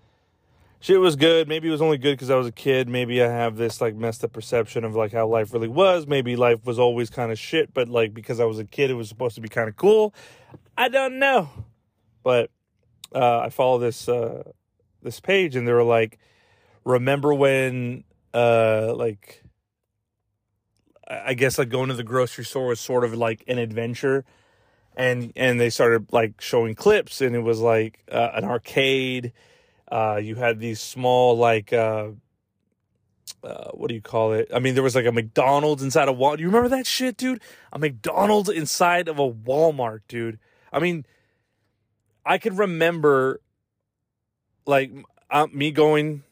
Shit 0.78 1.01
was 1.01 1.16
good. 1.16 1.49
Maybe 1.49 1.66
it 1.68 1.72
was 1.72 1.82
only 1.82 1.99
good 1.99 2.12
because 2.12 2.30
I 2.30 2.36
was 2.36 2.47
a 2.47 2.53
kid. 2.53 2.88
Maybe 2.88 3.22
I 3.22 3.28
have 3.28 3.57
this 3.57 3.80
like 3.80 3.97
messed 3.97 4.22
up 4.22 4.32
perception 4.32 4.84
of 4.84 4.94
like 4.94 5.12
how 5.12 5.26
life 5.26 5.53
really 5.53 5.68
was. 5.68 6.07
Maybe 6.07 6.36
life 6.36 6.64
was 6.64 6.78
always 6.78 7.11
kind 7.11 7.32
of 7.32 7.38
shit, 7.38 7.72
but 7.72 7.88
like 7.88 8.14
because 8.14 8.38
I 8.38 8.44
was 8.44 8.59
a 8.59 8.64
kid, 8.64 8.90
it 8.90 8.94
was 8.94 9.09
supposed 9.09 9.34
to 9.36 9.40
be 9.40 9.49
kind 9.49 9.68
of 9.68 9.76
cool. 9.76 10.14
I 10.76 10.88
don't 10.88 11.18
know, 11.18 11.49
but 12.22 12.51
uh, 13.14 13.40
I 13.40 13.50
follow 13.50 13.78
this 13.78 14.09
uh, 14.09 14.42
this 15.02 15.20
page, 15.20 15.57
and 15.57 15.66
they 15.66 15.72
were 15.72 15.82
like, 15.82 16.18
"Remember 16.84 17.32
when 17.32 18.04
uh, 18.34 18.94
like 18.94 19.42
I 21.09 21.34
guess 21.34 21.59
like 21.59 21.68
going 21.68 21.88
to 21.88 21.94
the 21.94 22.04
grocery 22.04 22.44
store 22.44 22.68
was 22.68 22.80
sort 22.80 23.04
of 23.04 23.14
like 23.14 23.44
an 23.46 23.59
adventure, 23.59 24.24
and 24.96 25.32
and 25.36 25.61
they 25.61 25.70
started 25.70 26.12
like 26.12 26.40
showing 26.40 26.74
clips, 26.74 27.20
and 27.20 27.36
it 27.36 27.40
was 27.40 27.61
like 27.61 28.00
uh, 28.11 28.30
an 28.34 28.44
arcade. 28.44 29.32
Uh, 29.90 30.20
you 30.20 30.34
had 30.34 30.59
these 30.59 30.80
small 30.80 31.36
like 31.36 31.72
uh, 31.72 32.09
uh, 33.44 33.70
what 33.72 33.88
do 33.88 33.94
you 33.94 34.02
call 34.02 34.32
it? 34.32 34.50
I 34.54 34.59
mean, 34.59 34.74
there 34.74 34.82
was 34.82 34.96
like 34.96 35.07
a 35.07 35.12
McDonald's 35.12 35.82
inside 35.82 36.09
a 36.09 36.12
Walmart. 36.12 36.40
You 36.40 36.46
remember 36.46 36.68
that 36.70 36.86
shit, 36.86 37.16
dude? 37.16 37.40
A 37.72 37.78
McDonald's 37.78 38.48
inside 38.48 39.09
of 39.09 39.18
a 39.18 39.30
Walmart, 39.30 40.00
dude. 40.09 40.38
I 40.72 40.80
mean, 40.80 41.07
I 42.27 42.39
could 42.39 42.59
remember 42.59 43.41
like 44.66 44.91
uh, 45.31 45.47
me 45.53 45.70
going 45.70 46.24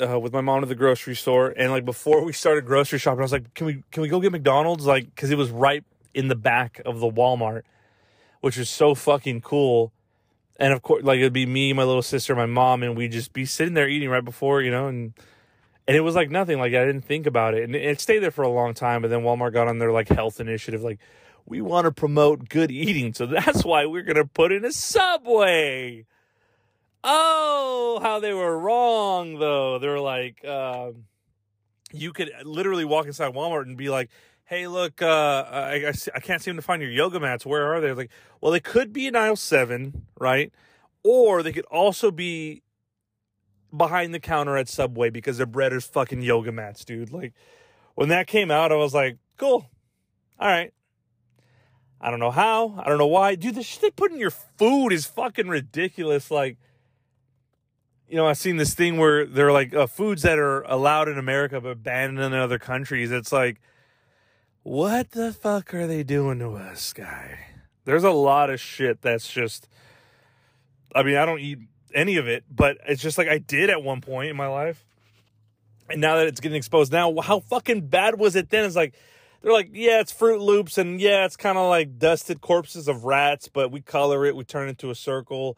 uh, 0.00 0.18
with 0.18 0.32
my 0.32 0.40
mom 0.40 0.62
to 0.62 0.66
the 0.66 0.74
grocery 0.74 1.14
store, 1.14 1.52
and 1.56 1.70
like 1.70 1.84
before 1.84 2.24
we 2.24 2.32
started 2.32 2.64
grocery 2.64 2.98
shopping, 2.98 3.20
I 3.20 3.22
was 3.22 3.32
like, 3.32 3.52
"Can 3.54 3.66
we 3.66 3.82
can 3.92 4.02
we 4.02 4.08
go 4.08 4.20
get 4.20 4.32
McDonald's?" 4.32 4.86
Like, 4.86 5.14
because 5.14 5.30
it 5.30 5.38
was 5.38 5.50
right 5.50 5.84
in 6.14 6.28
the 6.28 6.34
back 6.34 6.80
of 6.86 7.00
the 7.00 7.10
Walmart, 7.10 7.62
which 8.40 8.56
was 8.56 8.70
so 8.70 8.94
fucking 8.94 9.42
cool. 9.42 9.92
And 10.56 10.72
of 10.72 10.82
course, 10.82 11.04
like 11.04 11.18
it'd 11.18 11.32
be 11.32 11.46
me, 11.46 11.72
my 11.72 11.84
little 11.84 12.02
sister, 12.02 12.34
my 12.34 12.46
mom, 12.46 12.82
and 12.82 12.96
we'd 12.96 13.12
just 13.12 13.32
be 13.32 13.44
sitting 13.44 13.74
there 13.74 13.88
eating 13.88 14.08
right 14.08 14.24
before, 14.24 14.62
you 14.62 14.70
know, 14.70 14.86
and 14.88 15.12
and 15.86 15.96
it 15.96 16.00
was 16.00 16.14
like 16.14 16.30
nothing. 16.30 16.58
Like 16.58 16.72
I 16.74 16.84
didn't 16.86 17.04
think 17.04 17.26
about 17.26 17.54
it, 17.54 17.64
and 17.64 17.74
it 17.76 18.00
stayed 18.00 18.20
there 18.20 18.30
for 18.30 18.42
a 18.42 18.48
long 18.48 18.72
time. 18.72 19.02
But 19.02 19.10
then 19.10 19.20
Walmart 19.20 19.52
got 19.52 19.68
on 19.68 19.78
their 19.78 19.92
like 19.92 20.08
health 20.08 20.40
initiative, 20.40 20.82
like 20.82 20.98
we 21.46 21.60
want 21.60 21.84
to 21.84 21.92
promote 21.92 22.48
good 22.48 22.70
eating, 22.70 23.12
so 23.14 23.26
that's 23.26 23.64
why 23.64 23.86
we're 23.86 24.02
gonna 24.02 24.24
put 24.24 24.52
in 24.52 24.64
a 24.64 24.72
Subway. 24.72 26.06
Oh, 27.02 28.00
how 28.02 28.18
they 28.20 28.32
were 28.32 28.58
wrong 28.58 29.38
though. 29.38 29.78
They 29.78 29.88
were 29.88 30.00
like, 30.00 30.44
um, 30.44 31.04
you 31.92 32.12
could 32.12 32.30
literally 32.44 32.84
walk 32.84 33.06
inside 33.06 33.34
Walmart 33.34 33.62
and 33.62 33.76
be 33.76 33.90
like, 33.90 34.10
"Hey, 34.46 34.66
look, 34.66 35.02
uh, 35.02 35.44
I, 35.50 35.88
I, 35.88 35.92
I 36.14 36.20
can't 36.20 36.42
seem 36.42 36.56
to 36.56 36.62
find 36.62 36.80
your 36.80 36.90
yoga 36.90 37.20
mats. 37.20 37.44
Where 37.44 37.74
are 37.74 37.80
they?" 37.80 37.92
Like, 37.92 38.10
well, 38.40 38.52
they 38.52 38.60
could 38.60 38.92
be 38.92 39.06
in 39.06 39.14
aisle 39.16 39.36
seven, 39.36 40.06
right? 40.18 40.52
Or 41.02 41.42
they 41.42 41.52
could 41.52 41.66
also 41.66 42.10
be 42.10 42.62
behind 43.76 44.14
the 44.14 44.20
counter 44.20 44.56
at 44.56 44.68
Subway 44.68 45.10
because 45.10 45.36
their 45.36 45.46
bread 45.46 45.72
is 45.72 45.84
fucking 45.84 46.22
yoga 46.22 46.52
mats, 46.52 46.84
dude. 46.84 47.12
Like, 47.12 47.34
when 47.94 48.08
that 48.08 48.26
came 48.26 48.50
out, 48.50 48.72
I 48.72 48.76
was 48.76 48.94
like, 48.94 49.18
cool, 49.36 49.68
all 50.38 50.48
right. 50.48 50.72
I 52.00 52.10
don't 52.10 52.20
know 52.20 52.30
how. 52.30 52.80
I 52.84 52.88
don't 52.88 52.98
know 52.98 53.06
why. 53.06 53.34
Dude, 53.34 53.54
the 53.54 53.62
shit 53.62 53.80
they 53.80 53.90
put 53.90 54.12
in 54.12 54.18
your 54.18 54.30
food 54.30 54.90
is 54.90 55.06
fucking 55.06 55.48
ridiculous. 55.48 56.30
Like, 56.30 56.58
you 58.08 58.16
know, 58.16 58.26
I've 58.26 58.38
seen 58.38 58.56
this 58.56 58.74
thing 58.74 58.98
where 58.98 59.24
they're 59.26 59.52
like 59.52 59.74
uh, 59.74 59.86
foods 59.86 60.22
that 60.22 60.38
are 60.38 60.62
allowed 60.62 61.08
in 61.08 61.18
America 61.18 61.60
but 61.60 61.82
banned 61.82 62.18
in 62.18 62.34
other 62.34 62.58
countries. 62.58 63.10
It's 63.10 63.32
like, 63.32 63.60
what 64.62 65.12
the 65.12 65.32
fuck 65.32 65.74
are 65.74 65.86
they 65.86 66.02
doing 66.02 66.38
to 66.40 66.52
us, 66.52 66.92
guy? 66.92 67.38
There's 67.84 68.04
a 68.04 68.10
lot 68.10 68.50
of 68.50 68.60
shit 68.60 69.02
that's 69.02 69.30
just. 69.30 69.68
I 70.94 71.02
mean, 71.02 71.16
I 71.16 71.26
don't 71.26 71.40
eat 71.40 71.58
any 71.94 72.16
of 72.16 72.28
it, 72.28 72.44
but 72.50 72.78
it's 72.86 73.02
just 73.02 73.18
like 73.18 73.28
I 73.28 73.38
did 73.38 73.70
at 73.70 73.82
one 73.82 74.00
point 74.00 74.30
in 74.30 74.36
my 74.36 74.46
life. 74.46 74.84
And 75.90 76.00
now 76.00 76.16
that 76.16 76.26
it's 76.26 76.40
getting 76.40 76.56
exposed 76.56 76.92
now, 76.92 77.20
how 77.20 77.40
fucking 77.40 77.88
bad 77.88 78.18
was 78.18 78.36
it 78.36 78.50
then? 78.50 78.64
It's 78.64 78.76
like, 78.76 78.94
they're 79.44 79.52
like, 79.52 79.70
yeah, 79.72 80.00
it's 80.00 80.12
Froot 80.12 80.40
Loops, 80.40 80.78
and 80.78 81.00
yeah, 81.00 81.24
it's 81.24 81.36
kind 81.36 81.56
of 81.56 81.68
like 81.68 82.00
dusted 82.00 82.40
corpses 82.40 82.88
of 82.88 83.04
rats, 83.04 83.46
but 83.46 83.70
we 83.70 83.80
color 83.80 84.26
it, 84.26 84.34
we 84.34 84.42
turn 84.42 84.66
it 84.66 84.70
into 84.70 84.90
a 84.90 84.96
circle 84.96 85.56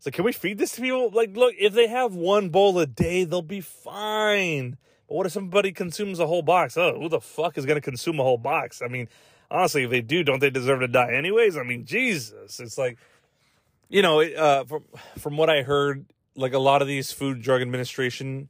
so 0.00 0.10
can 0.10 0.24
we 0.24 0.32
feed 0.32 0.56
this 0.56 0.72
to 0.72 0.80
people? 0.80 1.10
Like, 1.10 1.36
look, 1.36 1.54
if 1.58 1.74
they 1.74 1.86
have 1.86 2.14
one 2.14 2.48
bowl 2.48 2.78
a 2.78 2.86
day, 2.86 3.24
they'll 3.24 3.42
be 3.42 3.60
fine. 3.60 4.78
But 5.06 5.14
what 5.14 5.26
if 5.26 5.32
somebody 5.32 5.72
consumes 5.72 6.18
a 6.18 6.26
whole 6.26 6.40
box? 6.40 6.78
Oh, 6.78 6.98
who 6.98 7.10
the 7.10 7.20
fuck 7.20 7.58
is 7.58 7.66
going 7.66 7.76
to 7.76 7.82
consume 7.82 8.18
a 8.18 8.22
whole 8.22 8.38
box? 8.38 8.80
I 8.80 8.88
mean, 8.88 9.08
honestly, 9.50 9.84
if 9.84 9.90
they 9.90 10.00
do, 10.00 10.24
don't 10.24 10.40
they 10.40 10.48
deserve 10.48 10.80
to 10.80 10.88
die 10.88 11.12
anyways? 11.12 11.58
I 11.58 11.64
mean, 11.64 11.84
Jesus, 11.84 12.60
it's 12.60 12.78
like, 12.78 12.96
you 13.90 14.00
know, 14.00 14.22
uh, 14.22 14.64
from 14.64 14.84
from 15.18 15.36
what 15.36 15.50
I 15.50 15.62
heard, 15.62 16.06
like 16.34 16.54
a 16.54 16.58
lot 16.58 16.80
of 16.80 16.88
these 16.88 17.12
Food 17.12 17.42
Drug 17.42 17.60
Administration 17.60 18.48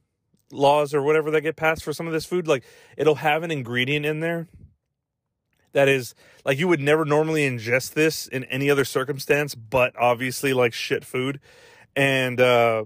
laws 0.53 0.95
or 0.95 1.03
whatever 1.03 1.33
that 1.33 1.41
get 1.41 1.57
passed 1.57 1.83
for 1.83 1.93
some 1.93 2.07
of 2.07 2.13
this 2.13 2.27
food, 2.27 2.47
like 2.47 2.63
it'll 2.97 3.17
have 3.17 3.43
an 3.43 3.51
ingredient 3.51 4.07
in 4.07 4.21
there 4.21 4.47
that 5.73 5.89
is 5.89 6.15
like 6.45 6.59
you 6.59 6.69
would 6.69 6.81
never 6.81 7.05
normally 7.05 7.49
ingest 7.49 7.95
this 7.95 8.27
in 8.27 8.45
any 8.45 8.71
other 8.71 8.85
circumstance, 8.85 9.55
but 9.55 9.95
obviously 9.99 10.53
like 10.53 10.73
shit 10.73 11.05
food. 11.05 11.41
And 11.97 12.41
uh 12.41 12.85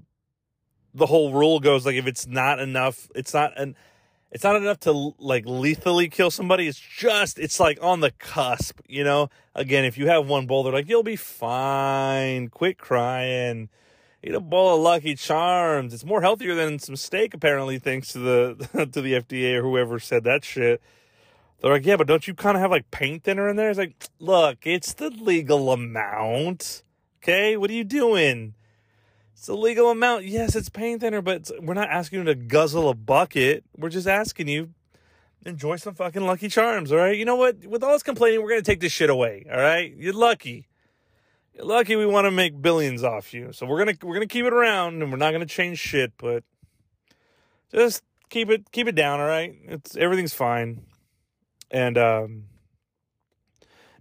the 0.94 1.06
whole 1.06 1.32
rule 1.32 1.60
goes 1.60 1.84
like 1.84 1.96
if 1.96 2.06
it's 2.06 2.26
not 2.26 2.60
enough, 2.60 3.08
it's 3.14 3.34
not 3.34 3.58
an 3.58 3.76
it's 4.30 4.42
not 4.42 4.56
enough 4.56 4.80
to 4.80 5.14
like 5.18 5.44
lethally 5.46 6.08
kill 6.08 6.30
somebody. 6.30 6.66
It's 6.66 6.78
just 6.78 7.38
it's 7.38 7.60
like 7.60 7.78
on 7.80 8.00
the 8.00 8.10
cusp, 8.10 8.80
you 8.88 9.04
know. 9.04 9.30
Again, 9.54 9.84
if 9.84 9.96
you 9.96 10.08
have 10.08 10.26
one 10.26 10.46
bowl, 10.46 10.64
they're 10.64 10.72
like 10.72 10.88
you'll 10.88 11.02
be 11.02 11.16
fine. 11.16 12.48
Quit 12.48 12.78
crying. 12.78 13.68
Eat 14.26 14.34
a 14.34 14.40
bowl 14.40 14.76
of 14.76 14.80
Lucky 14.80 15.14
Charms. 15.16 15.92
It's 15.92 16.04
more 16.04 16.22
healthier 16.22 16.54
than 16.54 16.78
some 16.78 16.96
steak, 16.96 17.34
apparently, 17.34 17.78
thanks 17.78 18.12
to 18.12 18.18
the 18.18 18.88
to 18.92 19.02
the 19.02 19.12
FDA 19.12 19.54
or 19.54 19.62
whoever 19.62 19.98
said 19.98 20.24
that 20.24 20.44
shit. 20.44 20.82
They're 21.60 21.72
like, 21.72 21.86
yeah, 21.86 21.96
but 21.96 22.06
don't 22.06 22.26
you 22.26 22.34
kind 22.34 22.56
of 22.56 22.60
have 22.60 22.70
like 22.70 22.90
paint 22.90 23.24
thinner 23.24 23.48
in 23.48 23.56
there? 23.56 23.70
It's 23.70 23.78
like, 23.78 23.96
look, 24.18 24.58
it's 24.66 24.92
the 24.94 25.10
legal 25.10 25.72
amount. 25.72 26.82
Okay, 27.22 27.56
what 27.56 27.70
are 27.70 27.74
you 27.74 27.84
doing? 27.84 28.54
It's 29.32 29.46
the 29.46 29.56
legal 29.56 29.90
amount. 29.90 30.26
Yes, 30.26 30.54
it's 30.54 30.68
paint 30.68 31.00
thinner, 31.00 31.22
but 31.22 31.50
we're 31.60 31.74
not 31.74 31.88
asking 31.88 32.20
you 32.20 32.24
to 32.26 32.34
guzzle 32.34 32.88
a 32.88 32.94
bucket. 32.94 33.64
We're 33.76 33.88
just 33.88 34.06
asking 34.06 34.48
you 34.48 34.74
enjoy 35.46 35.76
some 35.76 35.94
fucking 35.94 36.22
Lucky 36.22 36.48
Charms. 36.48 36.92
All 36.92 36.98
right, 36.98 37.16
you 37.16 37.24
know 37.24 37.36
what? 37.36 37.64
With 37.64 37.82
all 37.82 37.92
this 37.92 38.02
complaining, 38.02 38.42
we're 38.42 38.50
gonna 38.50 38.62
take 38.62 38.80
this 38.80 38.92
shit 38.92 39.10
away. 39.10 39.46
All 39.50 39.58
right, 39.58 39.94
you're 39.96 40.12
lucky. 40.12 40.68
You're 41.54 41.66
lucky. 41.66 41.96
We 41.96 42.06
want 42.06 42.26
to 42.26 42.30
make 42.30 42.60
billions 42.60 43.02
off 43.02 43.32
you, 43.32 43.52
so 43.52 43.66
we're 43.66 43.78
gonna 43.78 43.96
we're 44.02 44.14
gonna 44.14 44.26
keep 44.26 44.44
it 44.44 44.52
around, 44.52 45.02
and 45.02 45.10
we're 45.10 45.18
not 45.18 45.32
gonna 45.32 45.46
change 45.46 45.78
shit, 45.78 46.12
but 46.18 46.44
just 47.72 48.02
keep 48.30 48.50
it 48.50 48.70
keep 48.72 48.88
it 48.88 48.94
down. 48.94 49.20
All 49.20 49.26
right, 49.26 49.54
it's 49.64 49.96
everything's 49.96 50.34
fine. 50.34 50.82
And 51.74 51.98
um 51.98 52.44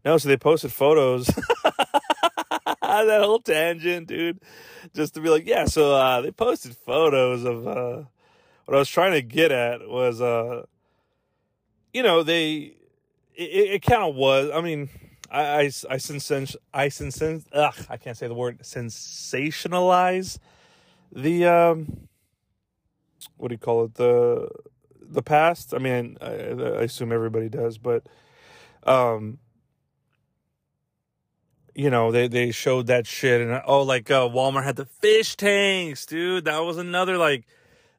no, 0.06 0.18
so 0.20 0.30
they 0.30 0.38
posted 0.38 0.72
photos. 0.72 1.26
that 2.82 3.22
whole 3.24 3.40
tangent, 3.40 4.08
dude. 4.08 4.40
Just 4.94 5.16
to 5.16 5.22
be 5.22 5.30
like, 5.30 5.48
yeah, 5.48 5.66
so 5.66 5.96
uh 5.96 6.22
they 6.22 6.30
posted 6.30 6.78
photos 6.78 7.44
of 7.44 7.68
uh 7.68 8.04
what 8.66 8.76
I 8.76 8.80
was 8.80 8.90
trying 8.90 9.14
to 9.14 9.24
get 9.24 9.52
at 9.52 9.90
was 9.90 10.22
uh 10.22 10.66
you 11.94 12.04
know, 12.04 12.22
they 12.22 12.76
it, 13.36 13.74
it 13.74 13.82
kind 13.82 14.04
of 14.04 14.14
was. 14.14 14.52
I 14.54 14.62
mean, 14.62 14.90
I 15.32 15.42
I 15.42 15.72
I 15.90 15.98
sens 15.98 16.56
I 16.72 16.90
sens 16.90 17.46
ugh, 17.52 17.76
I 17.90 17.98
can't 17.98 18.16
say 18.16 18.28
the 18.28 18.36
word 18.36 18.60
sensationalize 18.60 20.38
the 21.12 21.48
um 21.48 22.08
what 23.38 23.48
do 23.48 23.56
you 23.56 23.60
call 23.60 23.86
it? 23.86 23.96
The 23.96 24.48
the 25.10 25.22
past. 25.22 25.74
I 25.74 25.78
mean, 25.78 26.18
I, 26.22 26.32
I 26.32 26.84
assume 26.84 27.12
everybody 27.12 27.50
does, 27.50 27.78
but 27.78 28.08
um, 28.84 29.40
you 31.76 31.90
know, 31.90 32.12
they 32.12 32.28
they 32.28 32.52
showed 32.52 32.88
that 32.88 33.08
shit, 33.08 33.42
and 33.42 33.62
oh, 33.66 33.82
like 33.82 34.12
uh, 34.12 34.28
Walmart 34.28 34.64
had 34.64 34.76
the 34.76 34.86
fish 34.86 35.36
tanks, 35.36 36.06
dude. 36.06 36.46
That 36.46 36.60
was 36.60 36.78
another 36.78 37.18
like 37.18 37.46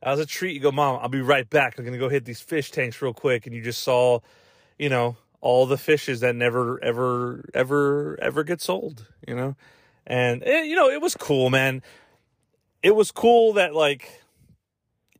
that 0.03 0.11
was 0.11 0.21
a 0.21 0.27
treat. 0.27 0.55
You 0.55 0.61
go, 0.61 0.73
mom, 0.73 1.01
I'll 1.03 1.09
be 1.09 1.21
right 1.21 1.49
back. 1.49 1.79
I'm 1.79 1.85
gonna 1.85 1.99
go 1.99 2.09
hit 2.09 2.25
these 2.25 2.41
fish 2.41 2.71
tanks 2.71 3.01
real 3.03 3.15
quick, 3.15 3.47
and 3.47 3.55
you 3.55 3.63
just 3.63 3.83
saw, 3.83 4.21
you 4.79 4.89
know, 4.89 5.17
all 5.41 5.67
the 5.67 5.79
fishes 5.79 6.21
that 6.21 6.37
never 6.37 6.83
ever 6.83 7.45
ever 7.53 8.19
ever 8.23 8.45
get 8.45 8.61
sold, 8.61 9.07
you 9.27 9.35
know, 9.35 9.57
and 10.07 10.43
it, 10.43 10.49
eh, 10.49 10.63
you 10.63 10.77
know, 10.77 10.89
it 10.89 11.01
was 11.01 11.17
cool, 11.17 11.51
man. 11.51 11.83
It 12.83 12.95
was 12.95 13.11
cool 13.11 13.55
that 13.55 13.75
like 13.75 14.24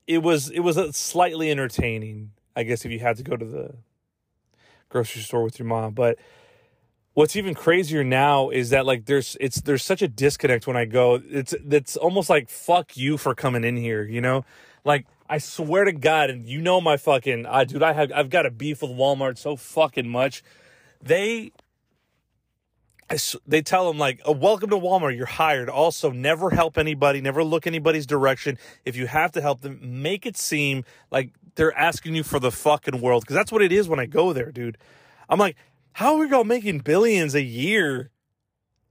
it 0.07 0.19
was 0.19 0.51
it 0.51 0.61
was 0.61 0.97
slightly 0.97 1.51
entertaining, 1.51 2.33
I 2.55 2.63
guess, 2.63 2.85
if 2.85 2.93
you 2.93 3.01
had 3.01 3.17
to 3.17 3.23
go 3.23 3.37
to 3.37 3.45
the 3.45 3.75
grocery 4.89 5.23
store 5.23 5.43
with 5.43 5.59
your 5.59 5.67
mom. 5.67 5.95
But 5.95 6.19
what's 7.15 7.37
even 7.37 7.55
crazier 7.55 8.05
now 8.05 8.51
is 8.51 8.71
that 8.71 8.87
like 8.87 9.07
there's 9.07 9.37
it's 9.41 9.61
there's 9.61 9.83
such 9.83 10.03
a 10.03 10.09
disconnect 10.09 10.67
when 10.67 10.77
I 10.77 10.85
go. 10.85 11.21
It's 11.29 11.53
it's 11.53 11.97
almost 11.97 12.29
like 12.29 12.49
fuck 12.49 12.97
you 12.97 13.17
for 13.17 13.35
coming 13.35 13.65
in 13.65 13.77
here, 13.77 14.05
you 14.05 14.21
know? 14.21 14.45
Like 14.85 15.07
I 15.29 15.39
swear 15.39 15.85
to 15.85 15.93
God, 15.93 16.29
and 16.29 16.47
you 16.47 16.61
know 16.61 16.81
my 16.81 16.99
fucking, 16.99 17.47
uh, 17.47 17.65
dude, 17.65 17.83
I 17.83 17.95
have 17.95 18.13
I've 18.13 18.31
got 18.31 18.45
a 18.45 18.51
beef 18.51 18.83
with 18.83 18.91
Walmart 18.91 19.39
so 19.39 19.57
fucking 19.57 20.09
much. 20.09 20.43
They 21.03 21.53
they 23.47 23.63
tell 23.63 23.89
them 23.89 23.99
like, 23.99 24.21
oh, 24.25 24.33
"Welcome 24.33 24.71
to 24.71 24.77
Walmart. 24.77 25.17
You're 25.17 25.27
hired. 25.27 25.69
Also, 25.69 26.11
never 26.11 26.51
help 26.51 26.79
anybody. 26.79 27.21
Never 27.21 27.45
look 27.45 27.67
anybody's 27.67 28.07
direction. 28.07 28.59
If 28.85 28.97
you 28.97 29.07
have 29.07 29.33
to 29.33 29.41
help 29.41 29.61
them, 29.61 30.03
make 30.03 30.27
it 30.27 30.37
seem 30.37 30.85
like 31.11 31.31
they're 31.55 31.77
asking 31.77 32.15
you 32.15 32.23
for 32.23 32.39
the 32.39 32.51
fucking 32.51 33.01
world. 33.01 33.23
Because 33.23 33.35
that's 33.35 33.53
what 33.53 33.63
it 33.63 33.73
is 33.73 33.89
when 33.89 34.01
I 34.01 34.07
go 34.07 34.33
there, 34.33 34.51
dude. 34.51 34.79
I'm 35.29 35.39
like, 35.39 35.57
how 35.93 36.17
are 36.19 36.27
y'all 36.27 36.45
making 36.45 36.81
billions 36.81 37.35
a 37.35 37.43
year? 37.43 38.11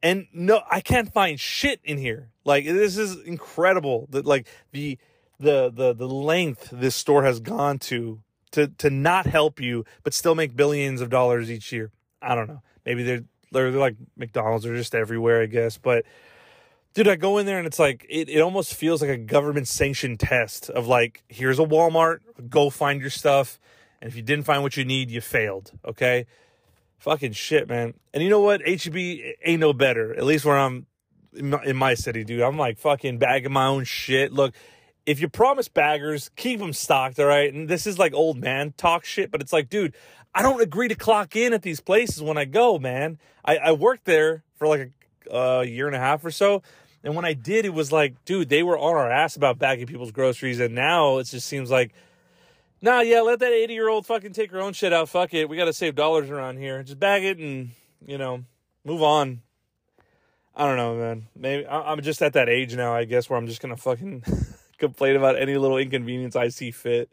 And 0.01 0.27
no, 0.33 0.61
I 0.69 0.81
can't 0.81 1.11
find 1.11 1.39
shit 1.39 1.79
in 1.83 1.97
here. 1.97 2.31
Like 2.45 2.65
this 2.65 2.97
is 2.97 3.19
incredible. 3.21 4.07
That 4.11 4.25
like 4.25 4.47
the 4.71 4.97
the 5.39 5.71
the 5.73 5.93
the 5.93 6.07
length 6.07 6.69
this 6.71 6.95
store 6.95 7.23
has 7.23 7.39
gone 7.39 7.79
to 7.79 8.21
to 8.51 8.67
to 8.67 8.89
not 8.89 9.25
help 9.25 9.59
you 9.59 9.85
but 10.03 10.13
still 10.13 10.35
make 10.35 10.55
billions 10.55 11.01
of 11.01 11.09
dollars 11.09 11.49
each 11.51 11.71
year. 11.71 11.91
I 12.21 12.35
don't 12.35 12.47
know. 12.47 12.61
Maybe 12.85 13.03
they're 13.03 13.23
they're, 13.53 13.71
they're 13.71 13.79
like 13.79 13.95
McDonald's 14.17 14.65
are 14.65 14.75
just 14.75 14.95
everywhere, 14.95 15.41
I 15.41 15.45
guess. 15.45 15.77
But 15.77 16.05
dude, 16.93 17.07
I 17.07 17.15
go 17.15 17.37
in 17.37 17.45
there 17.45 17.57
and 17.57 17.67
it's 17.67 17.79
like 17.79 18.05
it, 18.09 18.29
it 18.29 18.41
almost 18.41 18.73
feels 18.73 19.01
like 19.01 19.09
a 19.09 19.17
government 19.17 19.67
sanctioned 19.67 20.19
test 20.19 20.69
of 20.69 20.87
like, 20.87 21.23
here's 21.27 21.59
a 21.59 21.63
Walmart, 21.63 22.19
go 22.49 22.69
find 22.69 23.01
your 23.01 23.09
stuff. 23.09 23.59
And 24.01 24.09
if 24.09 24.15
you 24.15 24.21
didn't 24.21 24.45
find 24.45 24.63
what 24.63 24.75
you 24.75 24.83
need, 24.85 25.09
you 25.09 25.21
failed. 25.21 25.71
Okay. 25.85 26.25
Fucking 26.97 27.33
shit, 27.33 27.67
man. 27.67 27.93
And 28.13 28.23
you 28.23 28.29
know 28.29 28.41
what? 28.41 28.61
HEB 28.67 28.95
ain't 28.95 29.59
no 29.59 29.73
better. 29.73 30.13
At 30.15 30.23
least 30.23 30.45
where 30.45 30.57
I'm 30.57 30.85
in 31.35 31.49
my, 31.49 31.63
in 31.63 31.75
my 31.75 31.93
city, 31.95 32.23
dude. 32.23 32.41
I'm 32.41 32.57
like 32.57 32.77
fucking 32.77 33.17
bagging 33.17 33.51
my 33.51 33.65
own 33.65 33.83
shit. 33.83 34.31
Look, 34.31 34.53
if 35.05 35.19
you 35.19 35.27
promise 35.27 35.67
baggers, 35.67 36.29
keep 36.35 36.59
them 36.59 36.73
stocked, 36.73 37.19
all 37.19 37.25
right? 37.25 37.53
And 37.53 37.67
this 37.67 37.85
is 37.87 37.99
like 37.99 38.13
old 38.13 38.37
man 38.37 38.73
talk 38.77 39.03
shit, 39.05 39.31
but 39.31 39.41
it's 39.41 39.51
like, 39.51 39.69
dude, 39.69 39.95
I 40.35 40.41
don't 40.41 40.61
agree 40.61 40.87
to 40.87 40.95
clock 40.95 41.35
in 41.35 41.53
at 41.53 41.61
these 41.61 41.79
places 41.79 42.21
when 42.21 42.37
I 42.37 42.45
go, 42.45 42.79
man. 42.79 43.19
I, 43.45 43.57
I 43.57 43.71
worked 43.73 44.05
there 44.05 44.43
for 44.55 44.67
like 44.67 44.91
a 45.29 45.63
year 45.63 45.87
and 45.87 45.95
a 45.95 45.99
half 45.99 46.25
or 46.25 46.31
so. 46.31 46.63
And 47.03 47.15
when 47.15 47.25
I 47.25 47.33
did, 47.33 47.65
it 47.65 47.73
was 47.73 47.91
like, 47.91 48.23
dude, 48.25 48.49
they 48.49 48.63
were 48.63 48.77
on 48.77 48.95
our 48.95 49.11
ass 49.11 49.35
about 49.35 49.59
bagging 49.59 49.87
people's 49.87 50.11
groceries. 50.11 50.59
And 50.59 50.73
now 50.73 51.17
it 51.17 51.25
just 51.25 51.47
seems 51.47 51.69
like, 51.69 51.91
nah, 52.81 53.01
yeah, 53.01 53.21
let 53.21 53.39
that 53.39 53.51
80 53.51 53.73
year 53.73 53.89
old 53.89 54.05
fucking 54.05 54.33
take 54.33 54.51
her 54.51 54.61
own 54.61 54.73
shit 54.73 54.93
out. 54.93 55.09
Fuck 55.09 55.33
it. 55.33 55.49
We 55.49 55.57
got 55.57 55.65
to 55.65 55.73
save 55.73 55.95
dollars 55.95 56.29
around 56.29 56.57
here. 56.57 56.81
Just 56.81 56.99
bag 56.99 57.23
it 57.23 57.37
and, 57.37 57.71
you 58.05 58.17
know, 58.17 58.45
move 58.85 59.03
on. 59.03 59.41
I 60.55 60.65
don't 60.65 60.77
know, 60.77 60.95
man. 60.95 61.27
Maybe 61.35 61.67
I'm 61.67 62.01
just 62.01 62.21
at 62.21 62.33
that 62.33 62.47
age 62.47 62.75
now, 62.75 62.93
I 62.93 63.05
guess, 63.05 63.29
where 63.29 63.37
I'm 63.37 63.47
just 63.47 63.61
going 63.61 63.75
to 63.75 63.81
fucking 63.81 64.23
complain 64.77 65.15
about 65.15 65.39
any 65.39 65.57
little 65.57 65.77
inconvenience 65.77 66.35
I 66.35 66.49
see 66.49 66.71
fit. 66.71 67.11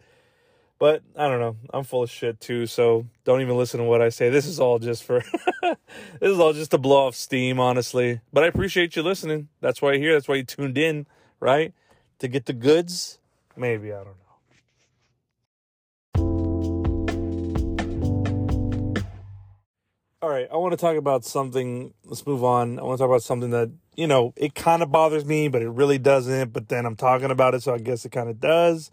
But 0.80 1.02
I 1.14 1.28
don't 1.28 1.40
know. 1.40 1.56
I'm 1.74 1.84
full 1.84 2.02
of 2.02 2.10
shit 2.10 2.40
too, 2.40 2.66
so 2.66 3.06
don't 3.24 3.42
even 3.42 3.58
listen 3.58 3.80
to 3.80 3.84
what 3.84 4.00
I 4.00 4.08
say. 4.08 4.30
This 4.30 4.46
is 4.46 4.58
all 4.58 4.78
just 4.78 5.04
for 5.04 5.22
this 5.62 5.76
is 6.22 6.40
all 6.40 6.54
just 6.54 6.70
to 6.70 6.78
blow 6.78 7.06
off 7.06 7.14
steam, 7.14 7.60
honestly. 7.60 8.22
But 8.32 8.44
I 8.44 8.46
appreciate 8.46 8.96
you 8.96 9.02
listening. 9.02 9.48
That's 9.60 9.82
why 9.82 9.92
you're 9.92 10.00
here. 10.00 10.14
That's 10.14 10.26
why 10.26 10.36
you 10.36 10.44
tuned 10.44 10.78
in, 10.78 11.06
right? 11.38 11.74
To 12.20 12.28
get 12.28 12.46
the 12.46 12.54
goods. 12.54 13.18
Maybe, 13.56 13.92
I 13.92 13.96
don't 13.96 14.06
know. 14.06 14.14
All 20.22 20.30
right, 20.30 20.48
I 20.50 20.56
want 20.56 20.72
to 20.72 20.78
talk 20.78 20.96
about 20.96 21.26
something. 21.26 21.92
Let's 22.06 22.26
move 22.26 22.42
on. 22.42 22.78
I 22.78 22.82
want 22.84 22.96
to 22.96 23.02
talk 23.02 23.10
about 23.10 23.22
something 23.22 23.50
that, 23.50 23.70
you 23.96 24.06
know, 24.06 24.32
it 24.34 24.54
kind 24.54 24.82
of 24.82 24.90
bothers 24.90 25.26
me, 25.26 25.48
but 25.48 25.60
it 25.60 25.68
really 25.68 25.98
doesn't. 25.98 26.54
But 26.54 26.70
then 26.70 26.86
I'm 26.86 26.96
talking 26.96 27.30
about 27.30 27.54
it, 27.54 27.62
so 27.62 27.74
I 27.74 27.78
guess 27.78 28.06
it 28.06 28.12
kind 28.12 28.30
of 28.30 28.40
does. 28.40 28.90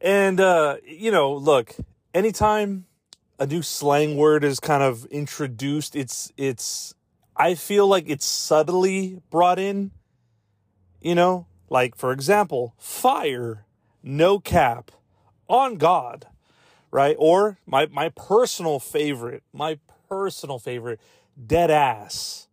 And, 0.00 0.40
uh, 0.40 0.76
you 0.84 1.10
know, 1.10 1.32
look, 1.34 1.76
anytime 2.14 2.86
a 3.38 3.46
new 3.46 3.62
slang 3.62 4.16
word 4.16 4.44
is 4.44 4.60
kind 4.60 4.82
of 4.82 5.04
introduced, 5.06 5.94
it's, 5.94 6.32
it's, 6.36 6.94
I 7.36 7.54
feel 7.54 7.86
like 7.86 8.04
it's 8.08 8.26
subtly 8.26 9.20
brought 9.30 9.58
in, 9.58 9.90
you 11.00 11.14
know, 11.14 11.46
like, 11.68 11.96
for 11.96 12.12
example, 12.12 12.74
fire, 12.78 13.64
no 14.02 14.38
cap, 14.38 14.90
on 15.48 15.76
God, 15.76 16.26
right? 16.90 17.16
Or 17.18 17.58
my, 17.66 17.86
my 17.86 18.08
personal 18.10 18.78
favorite, 18.78 19.42
my 19.52 19.78
personal 20.08 20.58
favorite, 20.58 21.00
dead 21.46 21.70
ass. 21.70 22.48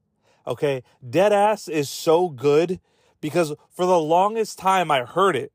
Okay. 0.45 0.83
Dead 1.07 1.33
ass 1.33 1.67
is 1.67 1.89
so 1.89 2.29
good 2.29 2.79
because 3.19 3.53
for 3.69 3.85
the 3.85 3.99
longest 3.99 4.57
time 4.57 4.89
I 4.89 5.01
heard 5.01 5.35
it 5.35 5.51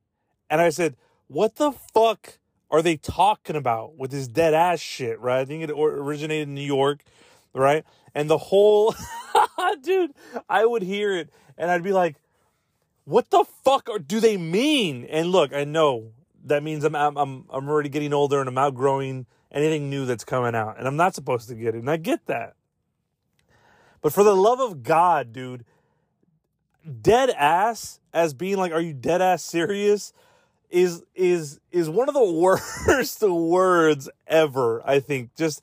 and 0.51 0.61
I 0.61 0.69
said, 0.69 0.97
what 1.33 1.57
the 1.57 1.73
fuck 1.73 2.39
are 2.71 2.83
they 2.83 2.97
talking 2.97 3.57
about 3.57 3.97
with 3.97 4.11
this 4.11 4.29
dead 4.29 4.55
ass 4.55 4.81
shit, 4.81 5.19
right? 5.21 5.41
I 5.41 5.45
think 5.45 5.63
it 5.63 5.71
originated 5.71 6.49
in 6.49 6.55
New 6.55 6.61
York, 6.61 7.03
right? 7.55 7.85
And 8.15 8.29
the 8.29 8.39
whole, 8.39 8.95
dude, 9.83 10.13
I 10.49 10.65
would 10.65 10.83
hear 10.83 11.17
it 11.17 11.31
and 11.57 11.71
I'd 11.71 11.83
be 11.83 11.93
like, 11.93 12.17
what 13.05 13.31
the 13.31 13.45
fuck 13.65 13.89
are, 13.89 13.99
do 13.99 14.21
they 14.21 14.37
mean? 14.37 15.05
And 15.05 15.29
look, 15.29 15.53
I 15.53 15.65
know 15.65 16.13
that 16.45 16.63
means 16.63 16.85
I'm, 16.85 16.95
I'm, 16.95 17.17
I'm 17.17 17.69
already 17.69 17.89
getting 17.89 18.13
older 18.13 18.39
and 18.41 18.49
I'm 18.49 18.59
outgrowing 18.59 19.27
anything 19.51 19.91
new 19.91 20.07
that's 20.07 20.25
coming 20.25 20.55
out 20.55 20.79
and 20.79 20.87
I'm 20.87 20.97
not 20.97 21.15
supposed 21.15 21.49
to 21.49 21.55
get 21.55 21.75
it. 21.75 21.79
And 21.79 21.91
I 21.91 21.97
get 21.97 22.27
that. 22.27 22.55
But 24.01 24.13
for 24.13 24.25
the 24.25 24.37
love 24.37 24.61
of 24.61 24.83
God, 24.83 25.33
dude, 25.33 25.65
dead 27.01 27.31
ass 27.31 28.01
as 28.13 28.35
being 28.35 28.57
like, 28.57 28.73
are 28.73 28.81
you 28.81 28.93
dead 28.93 29.23
ass 29.23 29.45
serious? 29.45 30.13
Is 30.73 31.05
is 31.15 31.61
is 31.71 31.89
one 31.89 32.09
of 32.09 32.15
the 32.15 32.25
worst 32.89 33.23
words 33.23 34.09
ever. 34.27 34.83
I 34.85 34.99
think 35.01 35.35
just 35.37 35.63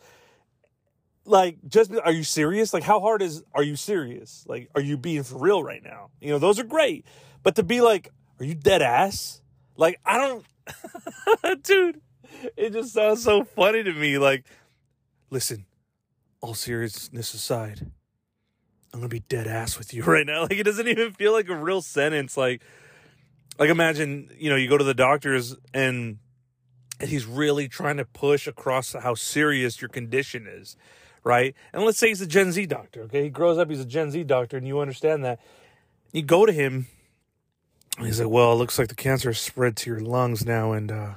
like 1.25 1.57
just 1.67 1.91
are 1.93 2.11
you 2.11 2.23
serious? 2.23 2.73
Like 2.73 2.83
how 2.83 2.99
hard 2.99 3.21
is 3.21 3.43
are 3.53 3.63
you 3.63 3.75
serious? 3.75 4.45
Like 4.47 4.69
are 4.75 4.81
you 4.81 4.95
being 4.95 5.23
for 5.23 5.37
real 5.37 5.63
right 5.63 5.83
now? 5.83 6.11
You 6.21 6.29
know 6.29 6.39
those 6.39 6.59
are 6.59 6.63
great, 6.63 7.05
but 7.43 7.55
to 7.55 7.63
be 7.63 7.81
like 7.81 8.11
are 8.39 8.45
you 8.45 8.53
dead 8.53 8.81
ass? 8.81 9.41
Like 9.75 9.99
I 10.05 10.17
don't, 10.17 11.63
dude. 11.63 12.01
It 12.55 12.71
just 12.71 12.93
sounds 12.93 13.23
so 13.23 13.43
funny 13.43 13.83
to 13.83 13.93
me. 13.93 14.19
Like 14.19 14.45
listen, 15.31 15.65
all 16.39 16.53
seriousness 16.53 17.33
aside. 17.33 17.91
I'm 18.93 18.99
gonna 18.99 19.09
be 19.09 19.21
dead 19.21 19.47
ass 19.47 19.77
with 19.77 19.93
you 19.93 20.03
right 20.05 20.25
now. 20.25 20.43
Like 20.43 20.53
it 20.53 20.63
doesn't 20.63 20.87
even 20.87 21.13
feel 21.13 21.31
like 21.31 21.49
a 21.49 21.55
real 21.55 21.81
sentence. 21.81 22.37
Like 22.37 22.61
like 23.59 23.69
imagine, 23.69 24.31
you 24.37 24.49
know, 24.49 24.55
you 24.55 24.69
go 24.69 24.77
to 24.77 24.83
the 24.85 24.93
doctors 24.93 25.55
and 25.73 26.17
he's 27.01 27.25
really 27.25 27.67
trying 27.67 27.97
to 27.97 28.05
push 28.05 28.47
across 28.47 28.93
how 28.93 29.13
serious 29.13 29.81
your 29.81 29.89
condition 29.89 30.47
is, 30.47 30.77
right? 31.25 31.53
And 31.73 31.83
let's 31.83 31.97
say 31.97 32.07
he's 32.07 32.21
a 32.21 32.27
Gen 32.27 32.53
Z 32.53 32.65
doctor, 32.67 33.03
okay? 33.03 33.23
He 33.23 33.29
grows 33.29 33.57
up, 33.57 33.69
he's 33.69 33.81
a 33.81 33.85
Gen 33.85 34.11
Z 34.11 34.23
doctor, 34.23 34.57
and 34.57 34.65
you 34.65 34.79
understand 34.79 35.23
that. 35.25 35.39
You 36.13 36.23
go 36.23 36.45
to 36.45 36.53
him, 36.53 36.87
he's 37.99 38.19
like, 38.19 38.29
"Well, 38.29 38.53
it 38.53 38.55
looks 38.55 38.79
like 38.79 38.87
the 38.87 38.95
cancer 38.95 39.29
has 39.29 39.39
spread 39.39 39.75
to 39.77 39.89
your 39.89 39.99
lungs 39.99 40.43
now, 40.43 40.71
and 40.71 40.91
uh, 40.91 41.13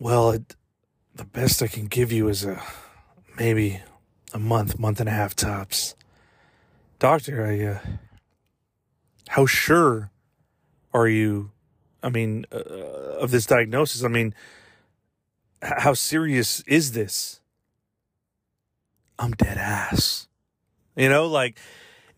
well, 0.00 0.32
it, 0.32 0.56
the 1.14 1.24
best 1.24 1.62
I 1.62 1.68
can 1.68 1.86
give 1.86 2.10
you 2.10 2.28
is 2.28 2.44
a 2.44 2.60
maybe 3.38 3.80
a 4.34 4.38
month, 4.40 4.80
month 4.80 4.98
and 4.98 5.08
a 5.08 5.12
half 5.12 5.36
tops." 5.36 5.94
Doctor, 6.98 7.46
I 7.46 7.64
uh, 7.64 7.78
how 9.28 9.46
sure 9.46 10.10
are 10.94 11.08
you 11.08 11.50
i 12.02 12.08
mean 12.08 12.44
uh, 12.52 12.58
of 12.58 13.30
this 13.30 13.46
diagnosis? 13.46 14.04
I 14.04 14.08
mean 14.08 14.34
how 15.62 15.94
serious 15.94 16.60
is 16.66 16.92
this? 16.92 17.40
I'm 19.18 19.30
dead 19.32 19.58
ass. 19.58 20.26
You 20.96 21.08
know 21.08 21.26
like 21.26 21.58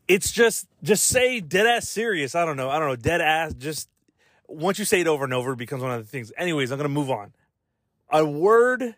it's 0.08 0.30
just 0.32 0.66
just 0.82 1.04
say 1.04 1.40
dead 1.40 1.66
ass 1.66 1.88
serious. 1.88 2.34
I 2.34 2.44
don't 2.44 2.56
know. 2.56 2.70
I 2.70 2.78
don't 2.78 2.88
know. 2.88 2.96
Dead 2.96 3.20
ass 3.20 3.54
just 3.54 3.88
once 4.48 4.78
you 4.78 4.84
say 4.84 5.00
it 5.00 5.06
over 5.06 5.24
and 5.24 5.34
over 5.34 5.52
it 5.52 5.58
becomes 5.58 5.82
one 5.82 5.92
of 5.92 6.02
the 6.02 6.08
things. 6.08 6.32
Anyways 6.38 6.70
i'm 6.70 6.78
gonna 6.78 6.88
move 6.88 7.10
on. 7.10 7.32
A 8.10 8.24
word 8.24 8.94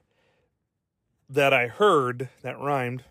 that 1.29 1.53
i 1.53 1.67
heard 1.67 2.29
that 2.43 2.59
rhymed 2.59 3.03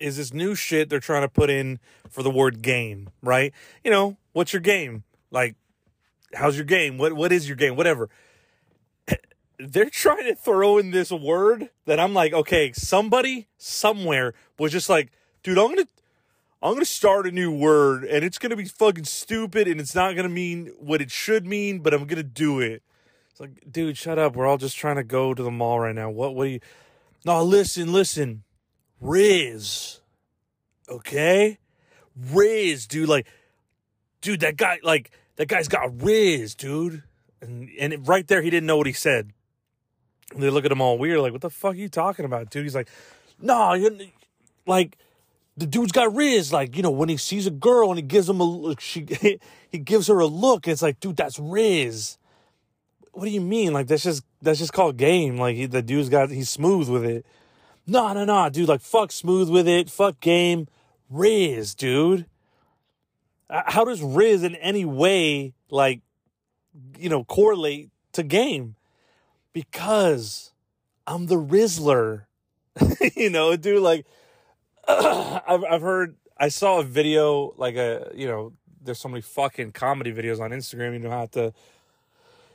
is 0.00 0.16
this 0.16 0.32
new 0.32 0.54
shit 0.54 0.90
they're 0.90 1.00
trying 1.00 1.22
to 1.22 1.28
put 1.28 1.48
in 1.48 1.78
for 2.12 2.22
the 2.22 2.30
word 2.30 2.62
game, 2.62 3.08
right? 3.22 3.52
You 3.82 3.90
know, 3.90 4.16
what's 4.32 4.52
your 4.52 4.60
game? 4.60 5.02
Like, 5.30 5.56
how's 6.34 6.56
your 6.56 6.66
game? 6.66 6.98
What 6.98 7.14
what 7.14 7.32
is 7.32 7.48
your 7.48 7.56
game? 7.56 7.74
Whatever. 7.74 8.10
They're 9.58 9.90
trying 9.90 10.24
to 10.24 10.34
throw 10.34 10.78
in 10.78 10.90
this 10.90 11.10
word 11.10 11.70
that 11.86 11.98
I'm 11.98 12.14
like, 12.14 12.32
okay, 12.32 12.72
somebody 12.72 13.48
somewhere 13.56 14.34
was 14.58 14.72
just 14.72 14.88
like, 14.88 15.10
dude, 15.42 15.58
I'm 15.58 15.70
gonna 15.70 15.88
I'm 16.62 16.74
gonna 16.74 16.84
start 16.84 17.26
a 17.26 17.32
new 17.32 17.50
word 17.50 18.04
and 18.04 18.24
it's 18.24 18.38
gonna 18.38 18.56
be 18.56 18.66
fucking 18.66 19.04
stupid 19.04 19.66
and 19.66 19.80
it's 19.80 19.94
not 19.94 20.14
gonna 20.14 20.28
mean 20.28 20.70
what 20.78 21.00
it 21.00 21.10
should 21.10 21.46
mean, 21.46 21.80
but 21.80 21.94
I'm 21.94 22.04
gonna 22.04 22.22
do 22.22 22.60
it. 22.60 22.82
It's 23.30 23.40
like, 23.40 23.72
dude, 23.72 23.96
shut 23.96 24.18
up. 24.18 24.36
We're 24.36 24.46
all 24.46 24.58
just 24.58 24.76
trying 24.76 24.96
to 24.96 25.04
go 25.04 25.32
to 25.32 25.42
the 25.42 25.50
mall 25.50 25.80
right 25.80 25.94
now. 25.94 26.10
What 26.10 26.34
what 26.34 26.44
do 26.44 26.50
you 26.50 26.60
No, 27.24 27.42
listen, 27.42 27.90
listen. 27.90 28.44
Riz. 29.00 30.00
Okay? 30.88 31.58
Riz, 32.16 32.86
dude. 32.86 33.08
Like, 33.08 33.26
dude, 34.20 34.40
that 34.40 34.56
guy, 34.56 34.78
like, 34.82 35.10
that 35.36 35.48
guy's 35.48 35.68
got 35.68 36.02
Riz, 36.02 36.54
dude. 36.54 37.02
And, 37.40 37.68
and 37.78 38.06
right 38.06 38.26
there, 38.26 38.42
he 38.42 38.50
didn't 38.50 38.66
know 38.66 38.76
what 38.76 38.86
he 38.86 38.92
said. 38.92 39.32
And 40.32 40.42
they 40.42 40.50
look 40.50 40.64
at 40.64 40.72
him 40.72 40.80
all 40.80 40.98
weird, 40.98 41.20
like, 41.20 41.32
what 41.32 41.40
the 41.42 41.50
fuck 41.50 41.72
are 41.72 41.76
you 41.76 41.88
talking 41.88 42.24
about, 42.24 42.50
dude? 42.50 42.64
He's 42.64 42.74
like, 42.74 42.88
no, 43.40 43.76
nah, 43.76 43.88
like, 44.66 44.96
the 45.56 45.66
dude's 45.66 45.92
got 45.92 46.14
Riz. 46.14 46.52
Like, 46.52 46.76
you 46.76 46.82
know, 46.82 46.90
when 46.90 47.08
he 47.08 47.16
sees 47.16 47.46
a 47.46 47.50
girl 47.50 47.90
and 47.90 47.98
he 47.98 48.02
gives 48.02 48.28
him 48.28 48.40
a 48.40 48.44
look, 48.44 48.80
she, 48.80 49.06
he 49.70 49.78
gives 49.78 50.06
her 50.06 50.18
a 50.18 50.26
look, 50.26 50.68
it's 50.68 50.82
like, 50.82 51.00
dude, 51.00 51.16
that's 51.16 51.38
Riz. 51.38 52.18
What 53.12 53.24
do 53.24 53.30
you 53.30 53.42
mean? 53.42 53.72
Like, 53.72 53.88
that's 53.88 54.04
just, 54.04 54.24
that's 54.40 54.58
just 54.58 54.72
called 54.72 54.96
game. 54.96 55.36
Like, 55.36 55.56
he, 55.56 55.66
the 55.66 55.82
dude's 55.82 56.08
got, 56.08 56.30
he's 56.30 56.48
smooth 56.48 56.88
with 56.88 57.04
it. 57.04 57.26
No, 57.86 58.12
no, 58.12 58.24
no, 58.24 58.48
dude. 58.48 58.68
Like, 58.68 58.80
fuck 58.80 59.12
smooth 59.12 59.50
with 59.50 59.68
it. 59.68 59.90
Fuck 59.90 60.20
game. 60.20 60.68
Riz, 61.12 61.74
dude. 61.74 62.26
How 63.50 63.84
does 63.84 64.02
Riz 64.02 64.42
in 64.42 64.54
any 64.56 64.84
way, 64.84 65.52
like, 65.70 66.00
you 66.98 67.08
know, 67.10 67.22
correlate 67.24 67.90
to 68.12 68.22
game? 68.22 68.76
because 69.52 70.52
I'm 71.06 71.26
the 71.26 71.36
Rizzler. 71.36 72.24
you 73.16 73.30
know, 73.30 73.56
dude, 73.56 73.82
like 73.82 74.06
I've 74.88 75.64
I've 75.64 75.82
heard 75.82 76.16
I 76.38 76.48
saw 76.48 76.80
a 76.80 76.84
video 76.84 77.54
like 77.56 77.76
a 77.76 78.10
you 78.14 78.26
know, 78.26 78.52
there's 78.82 78.98
so 78.98 79.08
many 79.08 79.20
fucking 79.20 79.72
comedy 79.72 80.12
videos 80.12 80.40
on 80.40 80.50
Instagram, 80.50 80.94
you 80.94 81.00
don't 81.00 81.12
have 81.12 81.30
to 81.32 81.52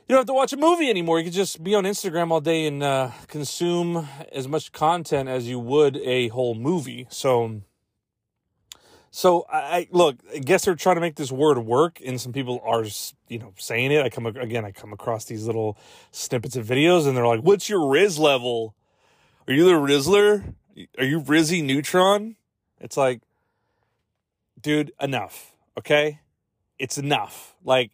you 0.08 0.14
don't 0.14 0.20
have 0.20 0.26
to 0.26 0.34
watch 0.34 0.52
a 0.52 0.56
movie 0.56 0.88
anymore. 0.88 1.18
You 1.18 1.24
can 1.24 1.34
just 1.34 1.62
be 1.62 1.74
on 1.74 1.84
Instagram 1.84 2.30
all 2.30 2.40
day 2.40 2.66
and 2.66 2.82
uh, 2.82 3.10
consume 3.26 4.08
as 4.32 4.48
much 4.48 4.72
content 4.72 5.28
as 5.28 5.46
you 5.46 5.58
would 5.58 5.98
a 5.98 6.28
whole 6.28 6.54
movie. 6.54 7.06
So 7.10 7.60
so 9.10 9.46
I, 9.50 9.88
look. 9.90 10.16
I 10.34 10.38
guess 10.38 10.64
they're 10.64 10.74
trying 10.74 10.96
to 10.96 11.00
make 11.00 11.16
this 11.16 11.32
word 11.32 11.58
work, 11.58 12.00
and 12.04 12.20
some 12.20 12.32
people 12.32 12.60
are, 12.64 12.84
you 13.28 13.38
know, 13.38 13.54
saying 13.56 13.90
it. 13.90 14.04
I 14.04 14.10
come 14.10 14.26
again. 14.26 14.64
I 14.64 14.70
come 14.70 14.92
across 14.92 15.24
these 15.24 15.46
little 15.46 15.78
snippets 16.10 16.56
of 16.56 16.66
videos, 16.66 17.06
and 17.06 17.16
they're 17.16 17.26
like, 17.26 17.40
"What's 17.40 17.68
your 17.68 17.88
Riz 17.88 18.18
level? 18.18 18.74
Are 19.46 19.54
you 19.54 19.64
the 19.64 19.72
Rizzler? 19.72 20.54
Are 20.98 21.04
you 21.04 21.20
Rizzy 21.20 21.64
Neutron?" 21.64 22.36
It's 22.80 22.96
like, 22.96 23.22
dude, 24.60 24.92
enough. 25.00 25.52
Okay, 25.78 26.20
it's 26.78 26.98
enough. 26.98 27.54
Like, 27.64 27.92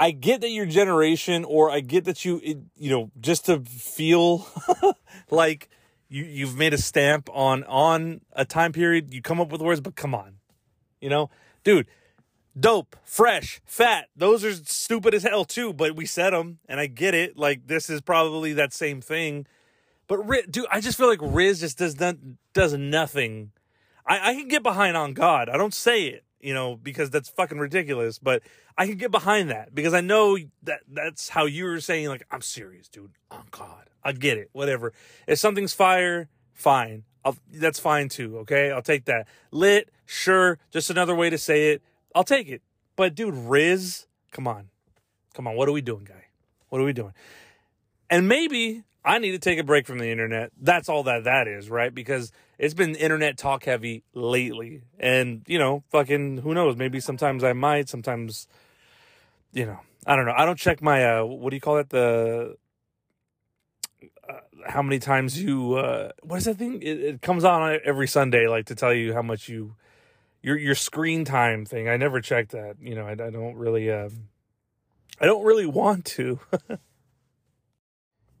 I 0.00 0.10
get 0.10 0.40
that 0.40 0.50
your 0.50 0.66
generation, 0.66 1.44
or 1.44 1.70
I 1.70 1.80
get 1.80 2.06
that 2.06 2.24
you, 2.24 2.40
you 2.76 2.90
know, 2.90 3.10
just 3.20 3.46
to 3.46 3.60
feel 3.60 4.48
like 5.30 5.68
you 6.08 6.24
you've 6.24 6.56
made 6.56 6.72
a 6.72 6.78
stamp 6.78 7.28
on 7.34 7.62
on 7.64 8.22
a 8.32 8.46
time 8.46 8.72
period. 8.72 9.12
You 9.12 9.20
come 9.20 9.38
up 9.38 9.52
with 9.52 9.60
words, 9.60 9.82
but 9.82 9.96
come 9.96 10.14
on 10.14 10.35
you 11.06 11.10
know, 11.10 11.30
dude, 11.62 11.86
dope, 12.58 12.96
fresh, 13.04 13.60
fat. 13.64 14.08
Those 14.16 14.44
are 14.44 14.52
stupid 14.52 15.14
as 15.14 15.22
hell 15.22 15.44
too, 15.44 15.72
but 15.72 15.94
we 15.94 16.04
said 16.04 16.32
them, 16.32 16.58
and 16.68 16.80
I 16.80 16.86
get 16.86 17.14
it. 17.14 17.36
Like 17.36 17.68
this 17.68 17.88
is 17.88 18.00
probably 18.00 18.52
that 18.54 18.72
same 18.72 19.00
thing. 19.00 19.46
But 20.08 20.26
dude, 20.50 20.66
I 20.68 20.80
just 20.80 20.98
feel 20.98 21.06
like 21.06 21.20
Riz 21.22 21.60
just 21.60 21.78
does 21.78 22.00
not, 22.00 22.16
does 22.54 22.74
nothing. 22.74 23.52
I, 24.04 24.30
I 24.30 24.34
can 24.34 24.48
get 24.48 24.64
behind 24.64 24.96
on 24.96 25.14
God. 25.14 25.48
I 25.48 25.56
don't 25.56 25.72
say 25.72 26.06
it, 26.06 26.24
you 26.40 26.52
know, 26.52 26.74
because 26.74 27.08
that's 27.10 27.28
fucking 27.28 27.60
ridiculous. 27.60 28.18
But 28.18 28.42
I 28.76 28.88
can 28.88 28.96
get 28.96 29.12
behind 29.12 29.48
that 29.50 29.76
because 29.76 29.94
I 29.94 30.00
know 30.00 30.36
that 30.64 30.80
that's 30.88 31.28
how 31.28 31.44
you 31.44 31.66
were 31.66 31.78
saying. 31.78 32.08
Like 32.08 32.26
I'm 32.32 32.42
serious, 32.42 32.88
dude. 32.88 33.12
On 33.30 33.44
God, 33.52 33.90
I 34.02 34.10
get 34.10 34.38
it. 34.38 34.50
Whatever. 34.50 34.92
If 35.28 35.38
something's 35.38 35.72
fire, 35.72 36.28
fine. 36.52 37.04
I'll, 37.26 37.36
that's 37.52 37.80
fine 37.80 38.08
too. 38.08 38.38
Okay, 38.38 38.70
I'll 38.70 38.82
take 38.82 39.06
that. 39.06 39.26
Lit, 39.50 39.90
sure, 40.04 40.58
just 40.70 40.90
another 40.90 41.14
way 41.14 41.28
to 41.28 41.36
say 41.36 41.72
it. 41.72 41.82
I'll 42.14 42.24
take 42.24 42.48
it. 42.48 42.62
But 42.94 43.16
dude, 43.16 43.34
Riz, 43.34 44.06
come 44.30 44.46
on, 44.46 44.68
come 45.34 45.48
on. 45.48 45.56
What 45.56 45.68
are 45.68 45.72
we 45.72 45.80
doing, 45.80 46.04
guy? 46.04 46.26
What 46.68 46.80
are 46.80 46.84
we 46.84 46.92
doing? 46.92 47.14
And 48.08 48.28
maybe 48.28 48.84
I 49.04 49.18
need 49.18 49.32
to 49.32 49.40
take 49.40 49.58
a 49.58 49.64
break 49.64 49.88
from 49.88 49.98
the 49.98 50.08
internet. 50.08 50.52
That's 50.56 50.88
all 50.88 51.02
that 51.02 51.24
that 51.24 51.48
is, 51.48 51.68
right? 51.68 51.92
Because 51.92 52.30
it's 52.58 52.74
been 52.74 52.94
internet 52.94 53.36
talk 53.36 53.64
heavy 53.64 54.04
lately, 54.14 54.82
and 55.00 55.42
you 55.48 55.58
know, 55.58 55.82
fucking 55.90 56.38
who 56.38 56.54
knows? 56.54 56.76
Maybe 56.76 57.00
sometimes 57.00 57.42
I 57.42 57.54
might. 57.54 57.88
Sometimes, 57.88 58.46
you 59.52 59.66
know, 59.66 59.80
I 60.06 60.14
don't 60.14 60.26
know. 60.26 60.34
I 60.36 60.44
don't 60.44 60.58
check 60.58 60.80
my 60.80 61.04
uh, 61.04 61.24
what 61.24 61.50
do 61.50 61.56
you 61.56 61.60
call 61.60 61.78
it? 61.78 61.90
The 61.90 62.56
how 64.68 64.82
many 64.82 64.98
times 64.98 65.40
you 65.40 65.74
uh 65.74 66.10
what 66.22 66.36
is 66.36 66.44
that 66.44 66.56
thing? 66.56 66.82
It, 66.82 67.00
it, 67.00 67.22
comes 67.22 67.44
on 67.44 67.78
every 67.84 68.08
sunday 68.08 68.46
like 68.46 68.66
to 68.66 68.74
tell 68.74 68.92
you 68.92 69.12
how 69.12 69.22
much 69.22 69.48
you 69.48 69.74
your 70.42 70.56
your 70.56 70.74
screen 70.74 71.24
time 71.24 71.64
thing. 71.64 71.88
I 71.88 71.96
never 71.96 72.20
checked 72.20 72.52
that 72.52 72.76
you 72.80 72.94
know 72.94 73.06
i, 73.06 73.12
I 73.12 73.30
don't 73.30 73.56
really 73.56 73.90
um 73.90 74.28
i 75.20 75.26
don't 75.26 75.44
really 75.44 75.66
want 75.66 76.04
to. 76.16 76.40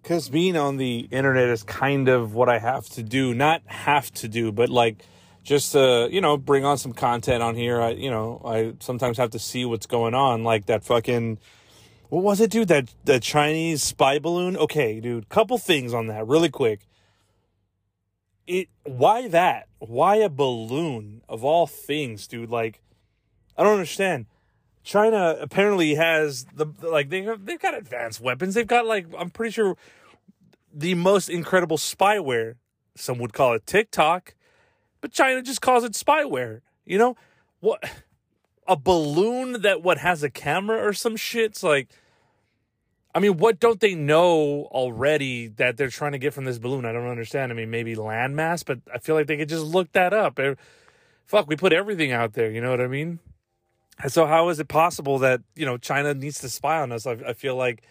Because 0.02 0.28
being 0.28 0.56
on 0.56 0.76
the 0.76 1.08
internet 1.10 1.48
is 1.48 1.64
kind 1.64 2.08
of 2.08 2.32
what 2.32 2.48
i 2.48 2.60
have 2.60 2.88
to 2.90 3.02
do. 3.02 3.34
Not 3.34 3.62
have 3.66 4.12
to 4.14 4.28
do 4.28 4.52
but 4.52 4.68
like 4.68 5.04
just 5.42 5.72
to 5.72 6.08
you 6.12 6.20
know 6.20 6.36
bring 6.36 6.64
on 6.64 6.78
some 6.78 6.92
content 6.92 7.42
on 7.42 7.56
here. 7.56 7.80
I 7.82 7.90
you 7.90 8.10
know 8.10 8.40
i 8.44 8.74
sometimes 8.78 9.18
have 9.18 9.30
to 9.30 9.40
see 9.40 9.64
what's 9.64 9.86
going 9.86 10.14
on 10.14 10.44
like 10.44 10.66
that 10.66 10.84
fucking 10.84 11.38
what 12.08 12.22
was 12.22 12.40
it, 12.40 12.50
dude? 12.50 12.68
That 12.68 12.94
the 13.04 13.20
Chinese 13.20 13.82
spy 13.82 14.18
balloon? 14.18 14.56
Okay, 14.56 15.00
dude. 15.00 15.28
Couple 15.28 15.58
things 15.58 15.92
on 15.92 16.06
that, 16.06 16.26
really 16.26 16.48
quick. 16.48 16.86
It 18.46 18.68
why 18.84 19.28
that? 19.28 19.68
Why 19.78 20.16
a 20.16 20.28
balloon 20.28 21.22
of 21.28 21.44
all 21.44 21.66
things, 21.66 22.26
dude? 22.26 22.50
Like, 22.50 22.80
I 23.56 23.62
don't 23.62 23.72
understand. 23.72 24.26
China 24.84 25.36
apparently 25.40 25.96
has 25.96 26.46
the 26.54 26.66
like 26.80 27.10
they 27.10 27.22
have, 27.22 27.44
they've 27.44 27.60
got 27.60 27.76
advanced 27.76 28.20
weapons. 28.20 28.54
They've 28.54 28.66
got 28.66 28.86
like 28.86 29.06
I'm 29.18 29.30
pretty 29.30 29.50
sure 29.50 29.76
the 30.72 30.94
most 30.94 31.28
incredible 31.28 31.76
spyware. 31.76 32.54
Some 32.94 33.18
would 33.18 33.32
call 33.32 33.54
it 33.54 33.66
TikTok, 33.66 34.34
but 35.00 35.10
China 35.10 35.42
just 35.42 35.60
calls 35.60 35.82
it 35.82 35.92
spyware. 35.92 36.60
You 36.84 36.98
know 36.98 37.16
what? 37.58 37.82
A 38.68 38.76
balloon 38.76 39.62
that 39.62 39.82
what 39.82 39.98
has 39.98 40.22
a 40.22 40.30
camera 40.30 40.78
or 40.86 40.92
some 40.92 41.16
shit's 41.16 41.62
like 41.62 41.88
I 43.16 43.18
mean, 43.18 43.38
what 43.38 43.58
don't 43.58 43.80
they 43.80 43.94
know 43.94 44.68
already 44.70 45.46
that 45.56 45.78
they're 45.78 45.88
trying 45.88 46.12
to 46.12 46.18
get 46.18 46.34
from 46.34 46.44
this 46.44 46.58
balloon? 46.58 46.84
I 46.84 46.92
don't 46.92 47.08
understand. 47.08 47.50
I 47.50 47.54
mean, 47.54 47.70
maybe 47.70 47.96
landmass, 47.96 48.62
but 48.62 48.80
I 48.92 48.98
feel 48.98 49.14
like 49.14 49.26
they 49.26 49.38
could 49.38 49.48
just 49.48 49.64
look 49.64 49.90
that 49.92 50.12
up. 50.12 50.38
Er, 50.38 50.58
fuck, 51.24 51.48
we 51.48 51.56
put 51.56 51.72
everything 51.72 52.12
out 52.12 52.34
there. 52.34 52.50
You 52.50 52.60
know 52.60 52.68
what 52.68 52.82
I 52.82 52.88
mean? 52.88 53.20
And 54.02 54.12
so, 54.12 54.26
how 54.26 54.50
is 54.50 54.60
it 54.60 54.68
possible 54.68 55.18
that 55.20 55.40
you 55.54 55.64
know 55.64 55.78
China 55.78 56.12
needs 56.12 56.40
to 56.40 56.50
spy 56.50 56.82
on 56.82 56.92
us? 56.92 57.06
I, 57.06 57.12
I 57.12 57.32
feel 57.32 57.56
like, 57.56 57.84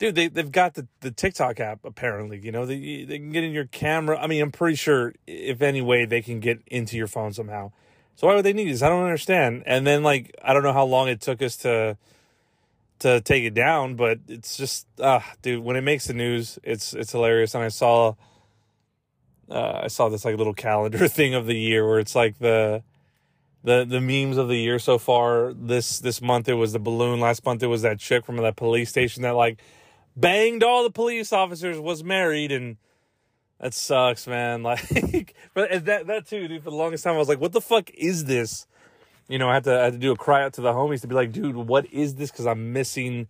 dude, 0.00 0.16
they 0.16 0.26
they've 0.26 0.50
got 0.50 0.74
the, 0.74 0.88
the 1.02 1.12
TikTok 1.12 1.60
app 1.60 1.84
apparently. 1.84 2.40
You 2.42 2.50
know, 2.50 2.66
they 2.66 3.04
they 3.04 3.18
can 3.18 3.30
get 3.30 3.44
in 3.44 3.52
your 3.52 3.66
camera. 3.66 4.18
I 4.18 4.26
mean, 4.26 4.42
I'm 4.42 4.50
pretty 4.50 4.74
sure 4.74 5.14
if 5.28 5.62
any 5.62 5.82
way 5.82 6.04
they 6.04 6.20
can 6.20 6.40
get 6.40 6.62
into 6.66 6.96
your 6.96 7.06
phone 7.06 7.32
somehow. 7.32 7.70
So 8.18 8.26
why 8.26 8.34
would 8.34 8.44
they 8.44 8.52
need 8.52 8.68
this? 8.68 8.82
I 8.82 8.88
don't 8.88 9.04
understand. 9.04 9.62
And 9.64 9.86
then 9.86 10.02
like 10.02 10.34
I 10.42 10.52
don't 10.52 10.64
know 10.64 10.72
how 10.72 10.84
long 10.84 11.06
it 11.06 11.20
took 11.20 11.40
us 11.40 11.56
to 11.58 11.96
to 12.98 13.20
take 13.20 13.44
it 13.44 13.54
down, 13.54 13.94
but 13.94 14.18
it's 14.26 14.56
just 14.56 14.88
ah, 15.00 15.24
dude, 15.40 15.62
when 15.62 15.76
it 15.76 15.82
makes 15.82 16.08
the 16.08 16.14
news, 16.14 16.58
it's 16.64 16.94
it's 16.94 17.12
hilarious. 17.12 17.54
And 17.54 17.62
I 17.62 17.68
saw 17.68 18.16
uh, 19.48 19.82
I 19.84 19.86
saw 19.86 20.08
this 20.08 20.24
like 20.24 20.36
little 20.36 20.52
calendar 20.66 21.06
thing 21.06 21.34
of 21.34 21.46
the 21.46 21.54
year 21.54 21.88
where 21.88 22.00
it's 22.00 22.16
like 22.16 22.40
the 22.40 22.82
the 23.62 23.84
the 23.84 24.00
memes 24.00 24.36
of 24.36 24.48
the 24.48 24.58
year 24.58 24.80
so 24.80 24.98
far. 24.98 25.52
This 25.52 26.00
this 26.00 26.20
month 26.20 26.48
it 26.48 26.54
was 26.54 26.72
the 26.72 26.80
balloon. 26.80 27.20
Last 27.20 27.44
month 27.44 27.62
it 27.62 27.68
was 27.68 27.82
that 27.82 28.00
chick 28.00 28.26
from 28.26 28.38
that 28.38 28.56
police 28.56 28.90
station 28.90 29.22
that 29.22 29.36
like 29.36 29.60
banged 30.16 30.64
all 30.64 30.82
the 30.82 30.90
police 30.90 31.32
officers, 31.32 31.78
was 31.78 32.02
married, 32.02 32.50
and 32.50 32.78
that 33.60 33.74
sucks, 33.74 34.26
man. 34.26 34.62
Like, 34.62 35.34
but 35.54 35.84
that 35.86 36.06
that 36.06 36.26
too, 36.26 36.48
dude. 36.48 36.62
For 36.62 36.70
the 36.70 36.76
longest 36.76 37.04
time, 37.04 37.14
I 37.14 37.18
was 37.18 37.28
like, 37.28 37.40
"What 37.40 37.52
the 37.52 37.60
fuck 37.60 37.90
is 37.90 38.24
this?" 38.24 38.66
You 39.28 39.38
know, 39.38 39.48
I 39.48 39.54
had 39.54 39.64
to 39.64 39.80
I 39.80 39.84
had 39.84 39.92
to 39.94 39.98
do 39.98 40.12
a 40.12 40.16
cry 40.16 40.42
out 40.42 40.54
to 40.54 40.60
the 40.60 40.72
homies 40.72 41.00
to 41.02 41.08
be 41.08 41.14
like, 41.14 41.32
"Dude, 41.32 41.56
what 41.56 41.86
is 41.92 42.14
this?" 42.14 42.30
Because 42.30 42.46
I'm 42.46 42.72
missing 42.72 43.28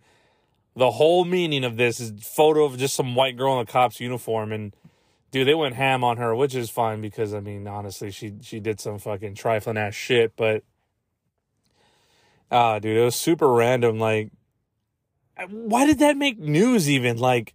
the 0.75 0.91
whole 0.91 1.25
meaning 1.25 1.63
of 1.63 1.77
this. 1.77 1.99
Is 1.99 2.13
photo 2.23 2.63
of 2.65 2.77
just 2.77 2.95
some 2.95 3.15
white 3.15 3.37
girl 3.37 3.53
in 3.55 3.59
a 3.59 3.65
cop's 3.65 3.99
uniform, 3.99 4.51
and 4.51 4.75
dude, 5.31 5.47
they 5.47 5.55
went 5.55 5.75
ham 5.75 6.03
on 6.03 6.17
her, 6.17 6.35
which 6.35 6.55
is 6.55 6.69
fine 6.69 7.01
because 7.01 7.33
I 7.33 7.39
mean, 7.39 7.67
honestly, 7.67 8.11
she 8.11 8.35
she 8.41 8.59
did 8.59 8.79
some 8.79 8.99
fucking 8.99 9.35
trifling 9.35 9.77
ass 9.77 9.95
shit, 9.95 10.33
but 10.35 10.63
ah, 12.51 12.73
uh, 12.73 12.79
dude, 12.79 12.97
it 12.97 13.03
was 13.03 13.15
super 13.15 13.51
random. 13.51 13.99
Like, 13.99 14.31
why 15.49 15.85
did 15.85 15.99
that 15.99 16.17
make 16.17 16.39
news? 16.39 16.89
Even 16.89 17.17
like, 17.17 17.53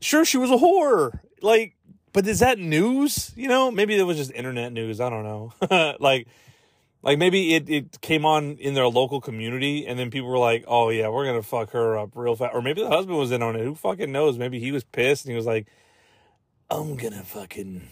sure, 0.00 0.24
she 0.24 0.38
was 0.38 0.50
a 0.50 0.56
whore. 0.56 1.20
Like, 1.40 1.76
but 2.12 2.26
is 2.26 2.40
that 2.40 2.58
news? 2.58 3.32
You 3.36 3.48
know, 3.48 3.70
maybe 3.70 3.98
it 3.98 4.02
was 4.02 4.16
just 4.16 4.32
internet 4.32 4.72
news. 4.72 5.00
I 5.00 5.10
don't 5.10 5.24
know. 5.24 5.96
like, 6.00 6.26
like 7.02 7.18
maybe 7.18 7.54
it, 7.54 7.68
it 7.68 8.00
came 8.00 8.24
on 8.24 8.56
in 8.56 8.74
their 8.74 8.88
local 8.88 9.20
community 9.20 9.86
and 9.86 9.98
then 9.98 10.10
people 10.10 10.28
were 10.28 10.38
like, 10.38 10.64
oh 10.66 10.90
yeah, 10.90 11.08
we're 11.08 11.24
going 11.24 11.40
to 11.40 11.46
fuck 11.46 11.70
her 11.70 11.96
up 11.98 12.10
real 12.14 12.36
fast. 12.36 12.54
Or 12.54 12.62
maybe 12.62 12.82
the 12.82 12.88
husband 12.88 13.18
was 13.18 13.30
in 13.30 13.42
on 13.42 13.56
it. 13.56 13.62
Who 13.62 13.74
fucking 13.74 14.10
knows? 14.10 14.38
Maybe 14.38 14.58
he 14.58 14.72
was 14.72 14.84
pissed 14.84 15.24
and 15.24 15.32
he 15.32 15.36
was 15.36 15.46
like, 15.46 15.66
I'm 16.70 16.96
going 16.96 17.12
to 17.14 17.22
fucking, 17.22 17.88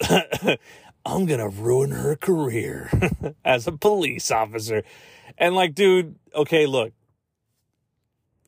I'm 1.06 1.26
going 1.26 1.40
to 1.40 1.48
ruin 1.48 1.90
her 1.90 2.14
career 2.16 2.90
as 3.44 3.66
a 3.66 3.72
police 3.72 4.30
officer. 4.30 4.84
And 5.38 5.54
like, 5.54 5.74
dude, 5.74 6.16
okay, 6.34 6.66
look, 6.66 6.92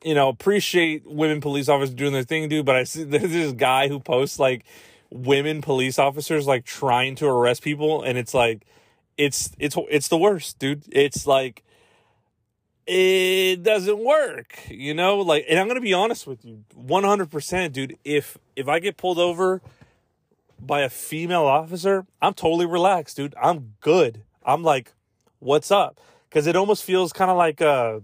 you 0.03 0.13
know, 0.13 0.29
appreciate 0.29 1.05
women 1.05 1.41
police 1.41 1.69
officers 1.69 1.95
doing 1.95 2.13
their 2.13 2.23
thing, 2.23 2.49
dude. 2.49 2.65
But 2.65 2.75
I 2.75 2.83
see 2.83 3.03
there's 3.05 3.31
this 3.31 3.53
guy 3.53 3.87
who 3.87 3.99
posts 3.99 4.39
like 4.39 4.65
women 5.09 5.61
police 5.61 5.97
officers 5.99 6.47
like 6.47 6.65
trying 6.65 7.15
to 7.15 7.27
arrest 7.27 7.61
people, 7.61 8.03
and 8.03 8.17
it's 8.17 8.33
like, 8.33 8.65
it's 9.17 9.51
it's 9.59 9.75
it's 9.89 10.07
the 10.07 10.17
worst, 10.17 10.59
dude. 10.59 10.83
It's 10.91 11.25
like 11.25 11.63
it 12.85 13.63
doesn't 13.63 13.99
work, 13.99 14.59
you 14.69 14.93
know. 14.93 15.19
Like, 15.19 15.45
and 15.49 15.59
I'm 15.59 15.67
gonna 15.67 15.81
be 15.81 15.93
honest 15.93 16.25
with 16.25 16.45
you, 16.45 16.63
100, 16.73 17.29
percent 17.29 17.73
dude. 17.73 17.97
If 18.03 18.37
if 18.55 18.67
I 18.67 18.79
get 18.79 18.97
pulled 18.97 19.19
over 19.19 19.61
by 20.59 20.81
a 20.81 20.89
female 20.89 21.45
officer, 21.45 22.05
I'm 22.21 22.33
totally 22.33 22.65
relaxed, 22.65 23.17
dude. 23.17 23.35
I'm 23.41 23.73
good. 23.81 24.23
I'm 24.45 24.63
like, 24.63 24.93
what's 25.39 25.71
up? 25.71 25.99
Because 26.29 26.47
it 26.47 26.55
almost 26.55 26.83
feels 26.83 27.11
kind 27.11 27.29
of 27.29 27.37
like 27.37 27.61
uh 27.61 27.99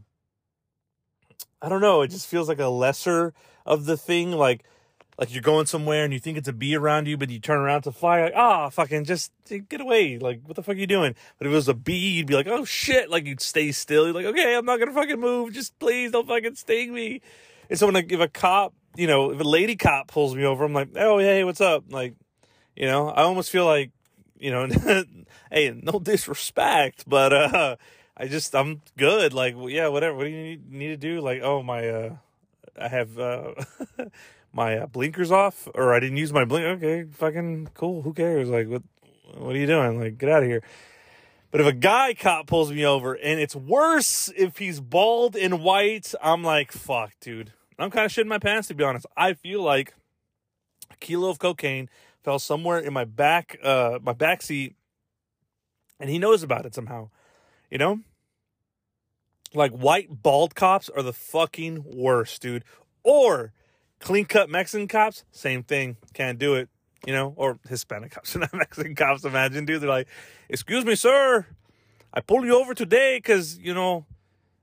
I 1.63 1.69
don't 1.69 1.79
know. 1.79 2.01
It 2.01 2.09
just 2.09 2.27
feels 2.27 2.49
like 2.49 2.59
a 2.59 2.67
lesser 2.67 3.33
of 3.65 3.85
the 3.85 3.95
thing. 3.95 4.33
Like, 4.33 4.65
like 5.17 5.33
you're 5.33 5.41
going 5.41 5.65
somewhere 5.65 6.03
and 6.03 6.11
you 6.11 6.19
think 6.19 6.37
it's 6.37 6.49
a 6.49 6.53
bee 6.53 6.75
around 6.75 7.07
you, 7.07 7.15
but 7.15 7.29
you 7.29 7.39
turn 7.39 7.59
around 7.59 7.83
to 7.83 7.93
fly. 7.93 8.21
Like, 8.21 8.33
ah, 8.35 8.65
oh, 8.65 8.69
fucking 8.69 9.05
just 9.05 9.31
get 9.47 9.79
away. 9.79 10.19
Like, 10.19 10.41
what 10.43 10.57
the 10.57 10.61
fuck 10.61 10.75
are 10.75 10.79
you 10.79 10.87
doing? 10.87 11.15
But 11.37 11.47
if 11.47 11.53
it 11.53 11.55
was 11.55 11.69
a 11.69 11.73
bee, 11.73 12.17
you'd 12.17 12.27
be 12.27 12.35
like, 12.35 12.47
oh 12.47 12.65
shit. 12.65 13.09
Like 13.09 13.25
you'd 13.25 13.39
stay 13.39 13.71
still. 13.71 14.03
You're 14.03 14.13
like, 14.13 14.25
okay, 14.25 14.55
I'm 14.55 14.65
not 14.65 14.77
gonna 14.77 14.91
fucking 14.91 15.21
move. 15.21 15.53
Just 15.53 15.79
please 15.79 16.11
don't 16.11 16.27
fucking 16.27 16.55
sting 16.55 16.93
me. 16.93 17.21
And 17.69 17.79
so 17.79 17.85
when 17.85 17.95
I, 17.95 18.05
if 18.09 18.19
a 18.19 18.27
cop, 18.27 18.73
you 18.97 19.07
know, 19.07 19.31
if 19.31 19.39
a 19.39 19.43
lady 19.43 19.77
cop 19.77 20.09
pulls 20.09 20.35
me 20.35 20.43
over, 20.43 20.65
I'm 20.65 20.73
like, 20.73 20.89
oh 20.97 21.17
hey, 21.19 21.45
what's 21.45 21.61
up? 21.61 21.85
Like, 21.89 22.15
you 22.75 22.87
know, 22.87 23.07
I 23.07 23.23
almost 23.23 23.51
feel 23.51 23.65
like, 23.65 23.91
you 24.37 24.51
know, 24.51 24.67
hey, 25.49 25.79
no 25.81 25.99
disrespect, 25.99 27.05
but 27.07 27.31
uh 27.31 27.75
I 28.15 28.27
just 28.27 28.55
I'm 28.55 28.81
good. 28.97 29.33
Like 29.33 29.55
yeah, 29.67 29.87
whatever. 29.87 30.15
What 30.15 30.25
do 30.25 30.29
you 30.29 30.43
need, 30.43 30.71
need 30.71 30.87
to 30.89 30.97
do? 30.97 31.21
Like 31.21 31.41
oh 31.41 31.63
my 31.63 31.87
uh, 31.87 32.15
I 32.79 32.87
have 32.87 33.17
uh, 33.17 33.53
my 34.53 34.77
uh, 34.77 34.87
blinkers 34.87 35.31
off, 35.31 35.67
or 35.73 35.93
I 35.93 35.99
didn't 35.99 36.17
use 36.17 36.31
my 36.31 36.45
blink. 36.45 36.65
Okay, 36.83 37.05
fucking 37.11 37.69
cool. 37.73 38.03
Who 38.03 38.13
cares? 38.13 38.49
Like 38.49 38.67
what 38.67 38.83
what 39.35 39.55
are 39.55 39.59
you 39.59 39.67
doing? 39.67 39.99
Like 39.99 40.17
get 40.17 40.29
out 40.29 40.43
of 40.43 40.49
here. 40.49 40.63
But 41.49 41.61
if 41.61 41.67
a 41.67 41.73
guy 41.73 42.15
cop 42.15 42.47
pulls 42.47 42.71
me 42.71 42.85
over, 42.85 43.13
and 43.13 43.39
it's 43.39 43.55
worse 43.55 44.31
if 44.35 44.57
he's 44.57 44.79
bald 44.79 45.35
and 45.35 45.61
white, 45.61 46.13
I'm 46.21 46.43
like 46.43 46.71
fuck, 46.71 47.13
dude. 47.19 47.53
I'm 47.79 47.89
kind 47.89 48.05
of 48.05 48.11
shitting 48.11 48.27
my 48.27 48.39
pants 48.39 48.67
to 48.67 48.75
be 48.75 48.83
honest. 48.83 49.07
I 49.17 49.33
feel 49.33 49.61
like 49.63 49.95
a 50.91 50.95
kilo 50.97 51.29
of 51.29 51.39
cocaine 51.39 51.89
fell 52.23 52.37
somewhere 52.37 52.77
in 52.77 52.93
my 52.93 53.05
back 53.05 53.57
uh 53.63 53.97
my 54.03 54.13
back 54.13 54.43
seat, 54.43 54.75
and 55.99 56.11
he 56.11 56.19
knows 56.19 56.43
about 56.43 56.67
it 56.67 56.75
somehow 56.75 57.09
you 57.73 57.79
know? 57.79 57.99
Like 59.55 59.71
white 59.71 60.07
bald 60.21 60.53
cops 60.53 60.89
are 60.89 61.01
the 61.01 61.11
fucking 61.11 61.83
worst, 61.83 62.39
dude. 62.43 62.63
Or 63.03 63.51
clean 63.99 64.25
cut 64.25 64.47
Mexican 64.47 64.87
cops, 64.87 65.25
same 65.31 65.63
thing. 65.63 65.97
Can't 66.13 66.37
do 66.37 66.53
it, 66.53 66.69
you 67.05 67.13
know? 67.13 67.33
Or 67.35 67.57
Hispanic 67.67 68.11
cops, 68.11 68.35
not 68.35 68.53
Mexican 68.53 68.93
cops. 68.93 69.25
Imagine, 69.25 69.65
dude. 69.65 69.81
They're 69.81 69.89
like, 69.89 70.07
excuse 70.49 70.85
me, 70.85 70.93
sir. 70.93 71.47
I 72.13 72.21
pulled 72.21 72.45
you 72.45 72.55
over 72.55 72.75
today 72.75 73.17
because, 73.17 73.57
you 73.57 73.73
know, 73.73 74.05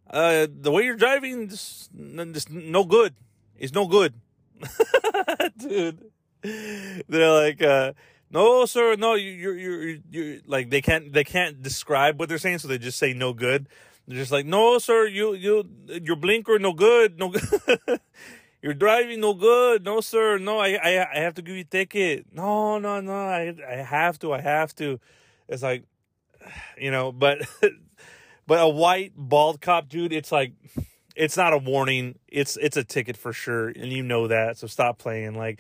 uh, 0.09 0.47
the 0.49 0.71
way 0.71 0.85
you're 0.85 0.95
driving, 0.95 1.49
just 1.49 1.93
no 1.93 2.85
good. 2.85 3.17
It's 3.59 3.75
no 3.75 3.89
good. 3.89 4.15
dude. 5.59 6.13
They're 6.43 7.33
like, 7.33 7.61
uh, 7.61 7.93
no, 8.31 8.65
sir, 8.65 8.95
no, 8.97 9.15
you, 9.15 9.33
you're, 9.33 9.97
you're, 10.11 10.39
like 10.47 10.71
they 10.71 10.81
can't, 10.81 11.13
they 11.13 11.25
can't 11.25 11.63
describe 11.63 12.21
what 12.21 12.29
they're 12.29 12.39
saying, 12.39 12.59
so 12.59 12.69
they 12.69 12.79
just 12.79 12.99
say 12.99 13.13
no 13.13 13.33
good. 13.33 13.69
They're 14.07 14.19
just 14.19 14.31
like, 14.31 14.47
no, 14.47 14.79
sir, 14.79 15.07
you, 15.07 15.35
you, 15.35 15.69
your 16.03 16.17
blinker, 16.17 16.59
no 16.59 16.73
good, 16.73 17.19
no 17.19 17.31
good. 17.31 18.01
you're 18.63 18.75
driving, 18.75 19.21
no 19.21 19.35
good, 19.35 19.85
no, 19.85 20.01
sir, 20.01 20.39
no, 20.39 20.59
I, 20.59 20.79
I, 20.83 21.07
I 21.13 21.19
have 21.21 21.35
to 21.35 21.43
give 21.43 21.57
you 21.57 21.63
a 21.63 21.65
ticket. 21.65 22.27
No, 22.33 22.79
no, 22.79 23.01
no, 23.01 23.13
I, 23.13 23.55
I 23.69 23.77
have 23.77 24.19
to, 24.21 24.33
I 24.33 24.41
have 24.41 24.75
to. 24.77 25.01
It's 25.49 25.63
like, 25.63 25.85
you 26.79 26.93
know, 26.93 27.11
but, 27.11 27.39
but 28.47 28.61
a 28.61 28.69
white 28.69 29.13
bald 29.17 29.61
cop, 29.61 29.89
dude, 29.89 30.13
it's 30.13 30.31
like, 30.31 30.53
it's 31.17 31.37
not 31.37 31.53
a 31.53 31.59
warning. 31.59 32.17
It's, 32.29 32.57
it's 32.57 32.77
a 32.77 32.85
ticket 32.85 33.17
for 33.17 33.33
sure, 33.33 33.69
and 33.69 33.93
you 33.93 34.05
know 34.05 34.29
that. 34.29 34.57
So 34.57 34.69
stop 34.69 34.99
playing, 34.99 35.35
like 35.35 35.59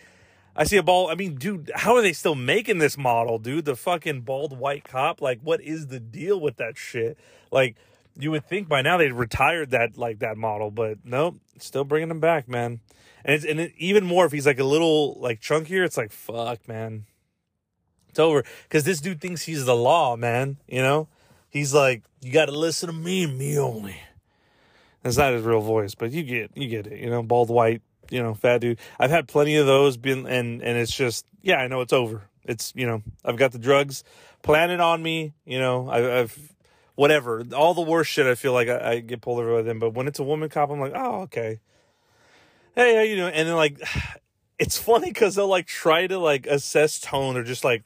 I 0.57 0.65
see 0.65 0.77
a 0.77 0.83
ball. 0.83 1.09
I 1.09 1.15
mean, 1.15 1.37
dude, 1.37 1.71
how 1.75 1.95
are 1.95 2.03
they 2.03 2.13
still 2.13 2.35
making 2.35 2.79
this 2.79 2.99
model, 2.99 3.39
dude? 3.39 3.65
The 3.65 3.77
fucking 3.77 4.23
bald 4.23 4.59
white 4.59 4.85
cop. 4.85 5.21
Like, 5.21 5.41
what 5.43 5.61
is 5.61 5.87
the 5.87 6.01
deal 6.01 6.41
with 6.41 6.57
that 6.57 6.77
shit? 6.77 7.17
Like, 7.51 7.77
you 8.19 8.31
would 8.31 8.47
think 8.47 8.69
by 8.69 8.83
now 8.83 8.97
they'd 8.97 9.13
retired 9.13 9.71
that 9.71 9.97
like 9.97 10.19
that 10.19 10.37
model, 10.37 10.71
but 10.71 10.99
nope, 11.05 11.37
still 11.59 11.85
bringing 11.85 12.09
them 12.09 12.21
back, 12.21 12.49
man. 12.49 12.81
And 13.25 13.35
it's 13.35 13.45
and 13.45 13.61
it, 13.61 13.73
even 13.79 14.05
more 14.05 14.27
if 14.27 14.33
he's 14.33 14.47
like 14.47 14.59
a 14.59 14.65
little 14.65 15.19
like 15.21 15.41
chunkier. 15.41 15.85
It's 15.85 15.97
like 15.97 16.13
fuck, 16.13 16.67
man. 16.69 17.07
It's 18.09 18.19
over 18.19 18.45
because 18.65 18.85
this 18.85 19.01
dude 19.01 19.21
thinks 19.21 19.43
he's 19.43 19.65
the 19.65 19.77
law, 19.77 20.17
man. 20.17 20.57
You 20.67 20.83
know, 20.83 21.09
he's 21.49 21.73
like, 21.73 22.03
you 22.21 22.33
got 22.33 22.47
to 22.47 22.59
listen 22.59 22.89
to 22.89 22.95
me 22.95 23.25
and 23.25 23.39
me 23.39 23.59
only. 23.59 23.97
That's 25.03 25.17
not 25.17 25.33
his 25.33 25.43
real 25.43 25.61
voice, 25.61 25.95
but 25.95 26.11
you 26.11 26.23
get 26.23 26.51
you 26.57 26.69
get 26.69 26.87
it. 26.87 27.01
You 27.01 27.11
know, 27.11 27.23
bald 27.23 27.51
white 27.51 27.83
you 28.11 28.23
know, 28.23 28.35
fat 28.35 28.59
dude. 28.59 28.79
I've 28.99 29.11
had 29.11 29.29
plenty 29.29 29.57
of 29.57 29.67
those 29.67 29.97
been 29.97 30.27
and 30.27 30.63
and 30.63 30.79
it's 30.79 30.95
just 30.95 31.27
yeah, 31.43 31.57
I 31.57 31.69
know 31.69 31.81
it's 31.81 31.93
over. 31.93 32.23
It's 32.45 32.73
you 32.75 32.87
know, 32.87 33.03
I've 33.25 33.37
got 33.37 33.53
the 33.53 33.59
drugs 33.59 34.05
planted 34.43 34.81
on 34.81 35.03
me, 35.03 35.35
you 35.45 35.59
know, 35.59 35.89
I, 35.89 36.01
have 36.01 36.37
whatever. 36.95 37.45
All 37.55 37.75
the 37.75 37.81
worst 37.81 38.11
shit 38.11 38.27
I 38.27 38.35
feel 38.35 38.53
like 38.53 38.69
I, 38.69 38.93
I 38.93 39.01
get 39.01 39.21
pulled 39.21 39.41
over 39.41 39.57
by 39.57 39.63
them. 39.63 39.79
But 39.79 39.91
when 39.91 40.09
it's 40.09 40.19
a 40.19 40.25
woman 40.25 40.49
cop, 40.49 40.71
I'm 40.71 40.81
like, 40.81 40.93
oh, 40.95 41.23
okay. 41.23 41.61
Hey, 42.75 42.97
how 42.97 43.03
you 43.03 43.17
doing? 43.17 43.35
And 43.35 43.49
then 43.49 43.57
like 43.57 43.81
it's 44.59 44.79
funny 44.79 45.11
because 45.11 45.35
they'll 45.35 45.49
like 45.49 45.67
try 45.67 46.07
to 46.07 46.19
like 46.19 46.47
assess 46.47 47.01
tone 47.01 47.37
or 47.37 47.43
just 47.43 47.65
like 47.65 47.85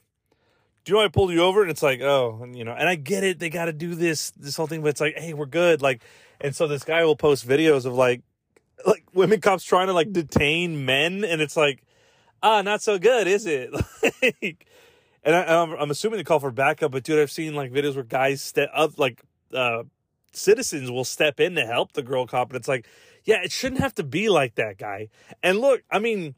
do 0.85 0.91
you 0.91 0.99
know 0.99 1.03
I 1.03 1.07
pulled 1.07 1.31
you 1.31 1.41
over? 1.41 1.63
And 1.63 1.71
it's 1.71 1.81
like, 1.81 1.99
oh, 2.01 2.47
you 2.53 2.63
know, 2.63 2.71
and 2.71 2.87
I 2.87 2.93
get 2.93 3.23
it. 3.23 3.39
They 3.39 3.49
got 3.49 3.65
to 3.65 3.73
do 3.73 3.95
this, 3.95 4.29
this 4.31 4.55
whole 4.55 4.67
thing, 4.67 4.83
but 4.83 4.89
it's 4.89 5.01
like, 5.01 5.17
hey, 5.17 5.33
we're 5.33 5.47
good. 5.47 5.81
Like, 5.81 6.03
and 6.39 6.55
so 6.55 6.67
this 6.67 6.83
guy 6.83 7.03
will 7.03 7.15
post 7.15 7.47
videos 7.47 7.85
of 7.85 7.95
like 7.95 8.21
like 8.85 9.03
women 9.13 9.41
cops 9.41 9.63
trying 9.63 9.87
to 9.87 9.93
like 9.93 10.11
detain 10.11 10.85
men, 10.85 11.23
and 11.23 11.41
it's 11.41 11.57
like, 11.57 11.83
ah, 12.41 12.61
not 12.61 12.81
so 12.81 12.99
good, 12.99 13.27
is 13.27 13.45
it? 13.45 13.71
like, 14.21 14.67
and 15.23 15.35
I, 15.35 15.63
am 15.63 15.73
I'm 15.73 15.91
assuming 15.91 16.17
they 16.17 16.23
call 16.23 16.39
for 16.39 16.51
backup, 16.51 16.91
but 16.91 17.03
dude, 17.03 17.19
I've 17.19 17.31
seen 17.31 17.55
like 17.55 17.71
videos 17.71 17.95
where 17.95 18.03
guys 18.03 18.41
step 18.41 18.69
up, 18.73 18.99
like 18.99 19.21
uh, 19.53 19.83
citizens 20.31 20.91
will 20.91 21.05
step 21.05 21.39
in 21.39 21.55
to 21.55 21.65
help 21.65 21.93
the 21.93 22.03
girl 22.03 22.27
cop, 22.27 22.49
and 22.49 22.57
it's 22.57 22.67
like, 22.67 22.87
yeah, 23.23 23.41
it 23.43 23.51
shouldn't 23.51 23.81
have 23.81 23.95
to 23.95 24.03
be 24.03 24.29
like 24.29 24.55
that, 24.55 24.77
guy. 24.77 25.09
And 25.41 25.59
look, 25.59 25.81
I 25.91 25.99
mean, 25.99 26.35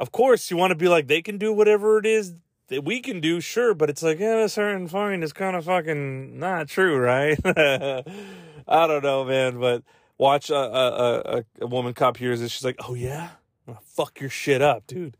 of 0.00 0.10
course, 0.10 0.50
you 0.50 0.56
want 0.56 0.72
to 0.72 0.76
be 0.76 0.88
like 0.88 1.06
they 1.06 1.22
can 1.22 1.38
do 1.38 1.52
whatever 1.52 1.98
it 1.98 2.06
is 2.06 2.34
that 2.68 2.84
we 2.84 3.00
can 3.00 3.20
do, 3.20 3.40
sure, 3.40 3.74
but 3.74 3.88
it's 3.88 4.02
like, 4.02 4.18
yeah, 4.18 4.38
a 4.38 4.48
certain 4.48 4.88
fine 4.88 5.22
is 5.22 5.32
kind 5.32 5.54
of 5.54 5.66
fucking 5.66 6.38
not 6.38 6.68
true, 6.68 6.96
right? 6.98 7.38
I 7.44 8.86
don't 8.86 9.02
know, 9.02 9.24
man, 9.24 9.60
but 9.60 9.82
watch 10.22 10.50
a, 10.50 10.56
a, 10.56 11.18
a, 11.18 11.44
a 11.62 11.66
woman 11.66 11.92
cop 11.94 12.16
hears 12.16 12.40
this. 12.40 12.52
She's 12.52 12.64
like, 12.64 12.76
oh, 12.88 12.94
yeah? 12.94 13.30
I'm 13.66 13.74
gonna 13.74 13.84
fuck 13.84 14.20
your 14.20 14.30
shit 14.30 14.62
up, 14.62 14.86
dude. 14.86 15.16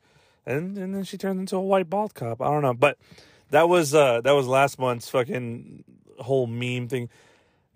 And, 0.46 0.78
and 0.78 0.94
then 0.94 1.05
she 1.05 1.16
turns 1.18 1.38
into 1.38 1.57
a 1.57 1.61
white 1.61 1.90
bald 1.90 2.14
cop. 2.14 2.40
I 2.40 2.46
don't 2.46 2.62
know. 2.62 2.74
But 2.74 2.98
that 3.50 3.68
was 3.68 3.94
uh 3.94 4.22
that 4.22 4.32
was 4.32 4.48
last 4.48 4.78
month's 4.78 5.11
fucking 5.11 5.84
whole 6.18 6.46
meme 6.46 6.88
thing 6.88 7.11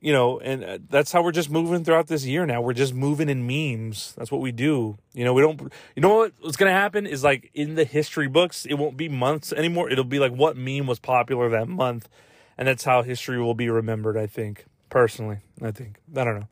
you 0.01 0.13
know, 0.13 0.39
and 0.39 0.65
uh, 0.65 0.79
that's 0.89 1.11
how 1.11 1.23
we're 1.23 1.33
just 1.33 1.51
moving 1.51 1.83
throughout 1.83 2.07
this 2.07 2.25
year 2.25 2.45
now. 2.47 2.61
We're 2.61 2.75
just 2.75 2.95
moving 2.95 3.29
in 3.29 3.47
memes. 3.47 4.15
That's 4.17 4.31
what 4.31 4.41
we 4.41 4.53
do. 4.53 4.99
You 5.15 5.25
know, 5.25 5.33
we 5.33 5.43
don't, 5.43 5.61
you 5.95 6.03
know 6.03 6.15
what, 6.15 6.33
what's 6.41 6.57
going 6.57 6.71
to 6.71 6.79
happen 6.79 7.07
is 7.07 7.25
like 7.25 7.51
in 7.55 7.75
the 7.75 7.85
history 7.85 8.29
books, 8.29 8.67
it 8.67 8.75
won't 8.75 8.97
be 8.97 9.09
months 9.09 9.53
anymore. 9.53 9.91
It'll 9.91 10.05
be 10.05 10.19
like 10.19 10.33
what 10.33 10.57
meme 10.57 10.87
was 10.87 10.99
popular 10.99 11.49
that 11.49 11.67
month. 11.67 12.09
And 12.59 12.69
that's 12.69 12.85
how 12.85 13.03
history 13.03 13.41
will 13.43 13.55
be 13.55 13.69
remembered, 13.69 14.17
I 14.17 14.27
think, 14.27 14.67
personally. 14.91 15.39
I 15.61 15.71
think. 15.73 15.97
I 16.15 16.25
don't 16.25 16.41
know. 16.41 16.49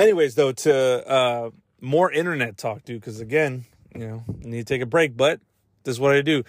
Anyways, 0.00 0.34
though, 0.34 0.52
to 0.52 1.06
uh, 1.06 1.50
more 1.82 2.10
internet 2.10 2.56
talk, 2.56 2.84
dude, 2.86 3.02
because 3.02 3.20
again, 3.20 3.66
you 3.94 4.06
know, 4.06 4.24
I 4.28 4.48
need 4.48 4.66
to 4.66 4.74
take 4.74 4.80
a 4.80 4.86
break, 4.86 5.14
but 5.14 5.40
this 5.84 5.96
is 5.96 6.00
what 6.00 6.16
I 6.16 6.22
do. 6.22 6.42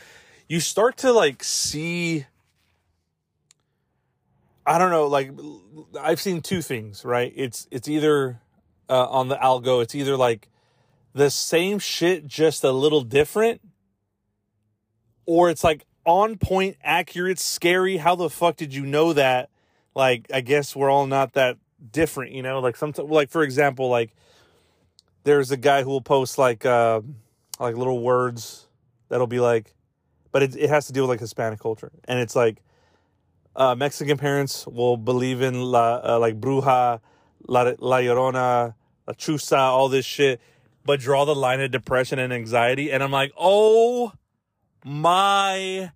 You 0.47 0.61
start 0.61 0.95
to 0.99 1.11
like 1.11 1.43
see. 1.43 2.25
I 4.65 4.77
don't 4.77 4.89
know, 4.89 5.07
like 5.07 5.31
I've 5.99 6.21
seen 6.21 6.39
two 6.39 6.61
things, 6.61 7.03
right? 7.03 7.33
It's 7.35 7.67
it's 7.71 7.89
either 7.89 8.39
uh, 8.87 9.07
on 9.07 9.27
the 9.27 9.35
algo, 9.35 9.83
it's 9.83 9.95
either 9.95 10.15
like 10.15 10.47
the 11.13 11.29
same 11.29 11.77
shit, 11.77 12.25
just 12.27 12.63
a 12.63 12.71
little 12.71 13.01
different, 13.01 13.59
or 15.25 15.49
it's 15.49 15.63
like 15.63 15.85
on 16.05 16.37
point, 16.37 16.77
accurate, 16.83 17.37
scary. 17.37 17.97
How 17.97 18.15
the 18.15 18.29
fuck 18.29 18.55
did 18.55 18.73
you 18.73 18.85
know 18.85 19.11
that? 19.11 19.49
Like, 19.93 20.31
I 20.33 20.39
guess 20.39 20.73
we're 20.73 20.89
all 20.89 21.05
not 21.05 21.33
that 21.33 21.57
different, 21.91 22.31
you 22.31 22.41
know, 22.41 22.59
like 22.59 22.75
sometimes, 22.75 23.09
like 23.09 23.29
for 23.29 23.43
example, 23.43 23.89
like 23.89 24.13
there's 25.23 25.51
a 25.51 25.57
guy 25.57 25.83
who 25.83 25.89
will 25.89 26.01
post 26.01 26.37
like, 26.37 26.65
uh, 26.65 27.01
like 27.59 27.75
little 27.75 28.01
words 28.01 28.67
that'll 29.09 29.27
be 29.27 29.39
like, 29.39 29.75
but 30.31 30.43
it, 30.43 30.55
it 30.55 30.69
has 30.69 30.87
to 30.87 30.93
deal 30.93 31.03
with 31.03 31.09
like 31.09 31.19
Hispanic 31.19 31.59
culture. 31.59 31.91
And 32.05 32.19
it's 32.19 32.35
like, 32.35 32.61
uh, 33.55 33.75
Mexican 33.75 34.17
parents 34.17 34.65
will 34.65 34.97
believe 34.97 35.41
in 35.41 35.61
la, 35.61 36.01
uh, 36.03 36.19
like 36.19 36.39
bruja, 36.39 37.01
la, 37.47 37.71
la 37.79 37.97
llorona, 37.97 38.75
la 39.07 39.13
chusa, 39.13 39.57
all 39.57 39.89
this 39.89 40.05
shit, 40.05 40.39
but 40.85 40.99
draw 40.99 41.25
the 41.25 41.35
line 41.35 41.59
of 41.61 41.71
depression 41.71 42.17
and 42.19 42.31
anxiety. 42.31 42.91
And 42.91 43.03
I'm 43.03 43.11
like, 43.11 43.33
oh 43.37 44.13
my 44.85 45.91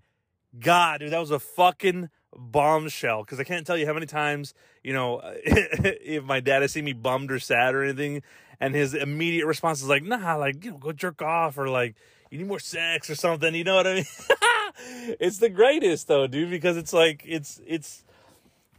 God, 0.60 1.00
dude, 1.00 1.12
that 1.12 1.20
was 1.20 1.32
a 1.32 1.40
fucking 1.40 2.10
bombshell 2.36 3.24
because 3.24 3.40
I 3.40 3.44
can't 3.44 3.66
tell 3.66 3.78
you 3.78 3.86
how 3.86 3.94
many 3.94 4.06
times, 4.06 4.54
you 4.84 4.94
know, 4.94 5.22
if 5.24 6.24
my 6.24 6.40
dad 6.40 6.62
has 6.62 6.72
seen 6.72 6.86
me 6.86 6.94
bummed 6.94 7.32
or 7.32 7.40
sad 7.40 7.76
or 7.76 7.84
anything, 7.84 8.24
and 8.60 8.74
his 8.74 8.94
immediate 8.94 9.46
response 9.46 9.82
is 9.82 9.88
like, 9.88 10.04
nah, 10.04 10.36
like, 10.36 10.64
you 10.64 10.72
know, 10.72 10.78
go 10.78 10.92
jerk 10.92 11.22
off 11.22 11.58
or 11.58 11.70
like, 11.70 11.96
you 12.30 12.38
need 12.38 12.48
more 12.48 12.60
sex 12.60 13.10
or 13.10 13.16
something. 13.16 13.54
You 13.54 13.64
know 13.64 13.76
what 13.76 13.88
I 13.88 13.94
mean? 13.96 14.06
it's 15.20 15.40
the 15.40 15.50
greatest 15.50 16.08
though, 16.08 16.28
dude, 16.28 16.50
because 16.50 16.78
it's 16.78 16.94
like, 16.94 17.24
it's, 17.26 17.62
it's 17.66 18.04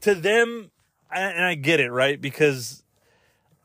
to 0.00 0.14
them, 0.14 0.70
and 1.11 1.44
I 1.44 1.54
get 1.54 1.80
it, 1.80 1.90
right? 1.90 2.20
Because 2.20 2.82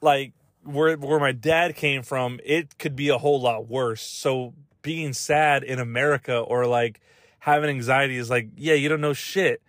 like 0.01 0.33
where 0.63 0.95
where 0.97 1.19
my 1.19 1.31
dad 1.31 1.75
came 1.75 2.03
from, 2.03 2.39
it 2.43 2.77
could 2.77 2.95
be 2.95 3.09
a 3.09 3.17
whole 3.17 3.41
lot 3.41 3.67
worse. 3.67 4.01
So 4.01 4.53
being 4.81 5.13
sad 5.13 5.63
in 5.63 5.79
America 5.79 6.37
or 6.37 6.65
like 6.65 6.99
having 7.39 7.69
anxiety 7.69 8.17
is 8.17 8.29
like, 8.29 8.49
yeah, 8.55 8.73
you 8.73 8.89
don't 8.89 9.01
know 9.01 9.13
shit. 9.13 9.61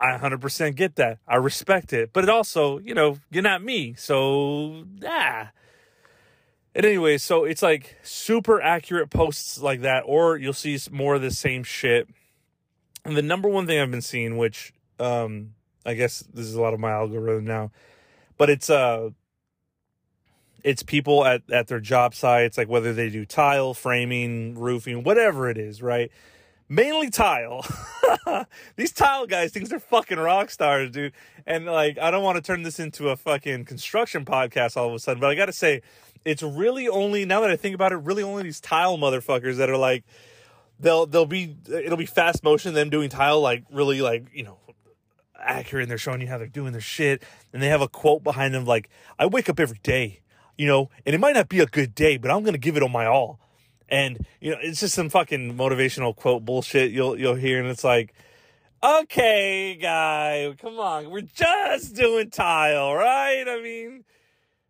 I 0.00 0.18
100% 0.18 0.74
get 0.74 0.96
that. 0.96 1.18
I 1.26 1.36
respect 1.36 1.92
it. 1.92 2.12
But 2.12 2.24
it 2.24 2.30
also, 2.30 2.78
you 2.78 2.94
know, 2.94 3.18
you're 3.30 3.42
not 3.42 3.62
me. 3.62 3.94
So, 3.94 4.84
ah. 5.04 5.50
And 6.74 6.84
anyway, 6.84 7.16
so 7.16 7.44
it's 7.44 7.62
like 7.62 7.96
super 8.02 8.60
accurate 8.60 9.08
posts 9.08 9.60
like 9.60 9.80
that, 9.80 10.02
or 10.06 10.36
you'll 10.36 10.52
see 10.52 10.78
more 10.90 11.14
of 11.14 11.22
the 11.22 11.30
same 11.30 11.64
shit. 11.64 12.08
And 13.04 13.16
the 13.16 13.22
number 13.22 13.48
one 13.48 13.66
thing 13.66 13.80
I've 13.80 13.90
been 13.90 14.02
seeing, 14.02 14.36
which 14.36 14.74
um, 14.98 15.54
I 15.86 15.94
guess 15.94 16.20
this 16.34 16.44
is 16.46 16.54
a 16.54 16.60
lot 16.60 16.74
of 16.74 16.80
my 16.80 16.90
algorithm 16.90 17.44
now, 17.44 17.70
but 18.36 18.50
it's 18.50 18.68
uh 18.68 19.10
it's 20.64 20.82
people 20.82 21.24
at, 21.24 21.42
at 21.50 21.68
their 21.68 21.78
job 21.78 22.12
sites, 22.12 22.58
like 22.58 22.68
whether 22.68 22.92
they 22.92 23.08
do 23.08 23.24
tile, 23.24 23.72
framing, 23.72 24.58
roofing, 24.58 25.04
whatever 25.04 25.48
it 25.48 25.56
is, 25.56 25.80
right? 25.80 26.10
Mainly 26.68 27.10
tile. 27.10 27.64
These 28.76 28.92
tile 28.92 29.26
guys 29.26 29.52
think 29.52 29.68
they're 29.68 29.78
fucking 29.78 30.18
rock 30.18 30.50
stars, 30.50 30.90
dude. 30.90 31.12
And 31.46 31.66
like, 31.66 31.98
I 31.98 32.10
don't 32.10 32.24
want 32.24 32.36
to 32.36 32.42
turn 32.42 32.62
this 32.62 32.80
into 32.80 33.08
a 33.08 33.16
fucking 33.16 33.64
construction 33.66 34.24
podcast 34.24 34.76
all 34.76 34.88
of 34.88 34.94
a 34.94 34.98
sudden, 34.98 35.20
but 35.20 35.30
I 35.30 35.34
gotta 35.34 35.52
say, 35.52 35.82
it's 36.24 36.42
really 36.42 36.88
only 36.88 37.24
now 37.24 37.40
that 37.42 37.50
I 37.50 37.56
think 37.56 37.74
about 37.74 37.92
it, 37.92 37.96
really 37.96 38.22
only 38.22 38.42
these 38.42 38.60
tile 38.60 38.98
motherfuckers 38.98 39.56
that 39.56 39.70
are 39.70 39.76
like, 39.76 40.04
they'll 40.80 41.06
they'll 41.06 41.24
be 41.24 41.56
it'll 41.72 41.96
be 41.96 42.06
fast 42.06 42.42
motion 42.42 42.74
them 42.74 42.90
doing 42.90 43.08
tile 43.08 43.40
like 43.40 43.64
really 43.70 44.02
like 44.02 44.26
you 44.34 44.42
know 44.42 44.58
accurate 45.38 45.84
and 45.84 45.90
they're 45.90 45.96
showing 45.96 46.20
you 46.20 46.26
how 46.26 46.36
they're 46.36 46.46
doing 46.46 46.72
their 46.72 46.82
shit 46.82 47.22
and 47.54 47.62
they 47.62 47.68
have 47.68 47.80
a 47.80 47.88
quote 47.88 48.22
behind 48.22 48.52
them 48.52 48.66
like 48.66 48.90
i 49.18 49.24
wake 49.24 49.48
up 49.48 49.58
every 49.58 49.80
day 49.82 50.20
you 50.56 50.66
know, 50.66 50.90
and 51.04 51.14
it 51.14 51.18
might 51.18 51.34
not 51.34 51.48
be 51.48 51.60
a 51.60 51.66
good 51.66 51.94
day, 51.94 52.16
but 52.16 52.30
I'm 52.30 52.42
to 52.54 52.58
give 52.58 52.76
it 52.76 52.82
on 52.82 52.92
my 52.92 53.06
all. 53.06 53.38
And, 53.88 54.26
you 54.40 54.50
know, 54.50 54.58
it's 54.60 54.80
just 54.80 54.94
some 54.94 55.08
fucking 55.08 55.56
motivational 55.56 56.14
quote 56.14 56.44
bullshit 56.44 56.90
you'll, 56.90 57.18
you'll 57.18 57.36
hear. 57.36 57.60
And 57.60 57.68
it's 57.68 57.84
like, 57.84 58.14
okay, 58.82 59.78
guy, 59.80 60.54
come 60.60 60.78
on. 60.78 61.10
We're 61.10 61.22
just 61.22 61.94
doing 61.94 62.30
tile, 62.30 62.94
right? 62.94 63.44
I 63.46 63.60
mean, 63.62 64.04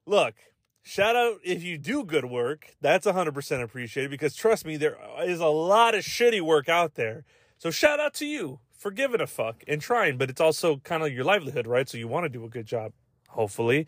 look, 0.07 0.35
shout 0.83 1.17
out 1.17 1.39
if 1.45 1.63
you 1.63 1.79
do 1.79 2.05
good 2.05 2.27
work. 2.27 2.77
That's 2.81 3.07
100% 3.07 3.63
appreciated 3.63 4.11
because 4.11 4.35
trust 4.35 4.65
me, 4.65 4.77
there 4.77 4.97
is 5.25 5.41
a 5.41 5.47
lot 5.47 5.95
of 5.95 6.05
shitty 6.05 6.41
work 6.41 6.69
out 6.69 6.95
there. 6.95 7.25
So 7.59 7.71
shout 7.71 8.01
out 8.01 8.15
to 8.15 8.27
you 8.27 8.61
for 8.77 8.91
giving 8.91 9.21
a 9.21 9.27
fuck 9.27 9.65
and 9.67 9.81
trying, 9.81 10.19
but 10.19 10.31
it's 10.31 10.41
also 10.41 10.77
kind 10.79 11.03
of 11.03 11.13
your 11.13 11.25
livelihood, 11.25 11.67
right? 11.67 11.89
So 11.89 11.97
you 11.99 12.09
want 12.09 12.25
to 12.25 12.29
do 12.29 12.45
a 12.45 12.49
good 12.49 12.67
job, 12.67 12.93
hopefully. 13.29 13.87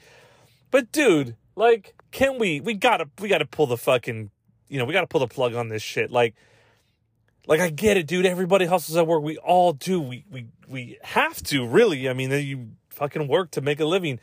But 0.71 0.91
dude, 0.91 1.37
like, 1.55 1.95
can 2.11 2.39
we? 2.39 2.61
We 2.61 2.75
gotta, 2.75 3.09
we 3.21 3.29
gotta 3.29 3.47
pull 3.47 3.67
the 3.67 3.77
fucking, 3.77 4.31
you 4.69 4.79
know, 4.79 4.85
we 4.85 4.93
gotta 4.93 5.07
pull 5.07 5.21
the 5.21 5.29
plug 5.29 5.55
on 5.55 5.69
this 5.69 5.83
shit. 5.83 6.11
Like, 6.11 6.35
like 7.47 7.61
I 7.61 7.71
get 7.71 7.97
it, 7.97 8.07
dude. 8.07 8.27
Everybody 8.27 8.67
hustles 8.67 8.97
at 8.97 9.07
work. 9.07 9.23
We 9.23 9.39
all 9.39 9.73
do. 9.73 10.01
We 10.01 10.25
we 10.31 10.47
we 10.69 10.99
have 11.03 11.43
to 11.45 11.67
really. 11.67 12.09
I 12.09 12.13
mean, 12.13 12.31
you 12.31 12.69
fucking 12.91 13.29
work 13.29 13.53
to 13.53 13.61
make 13.61 13.81
a 13.81 13.85
living. 13.87 14.21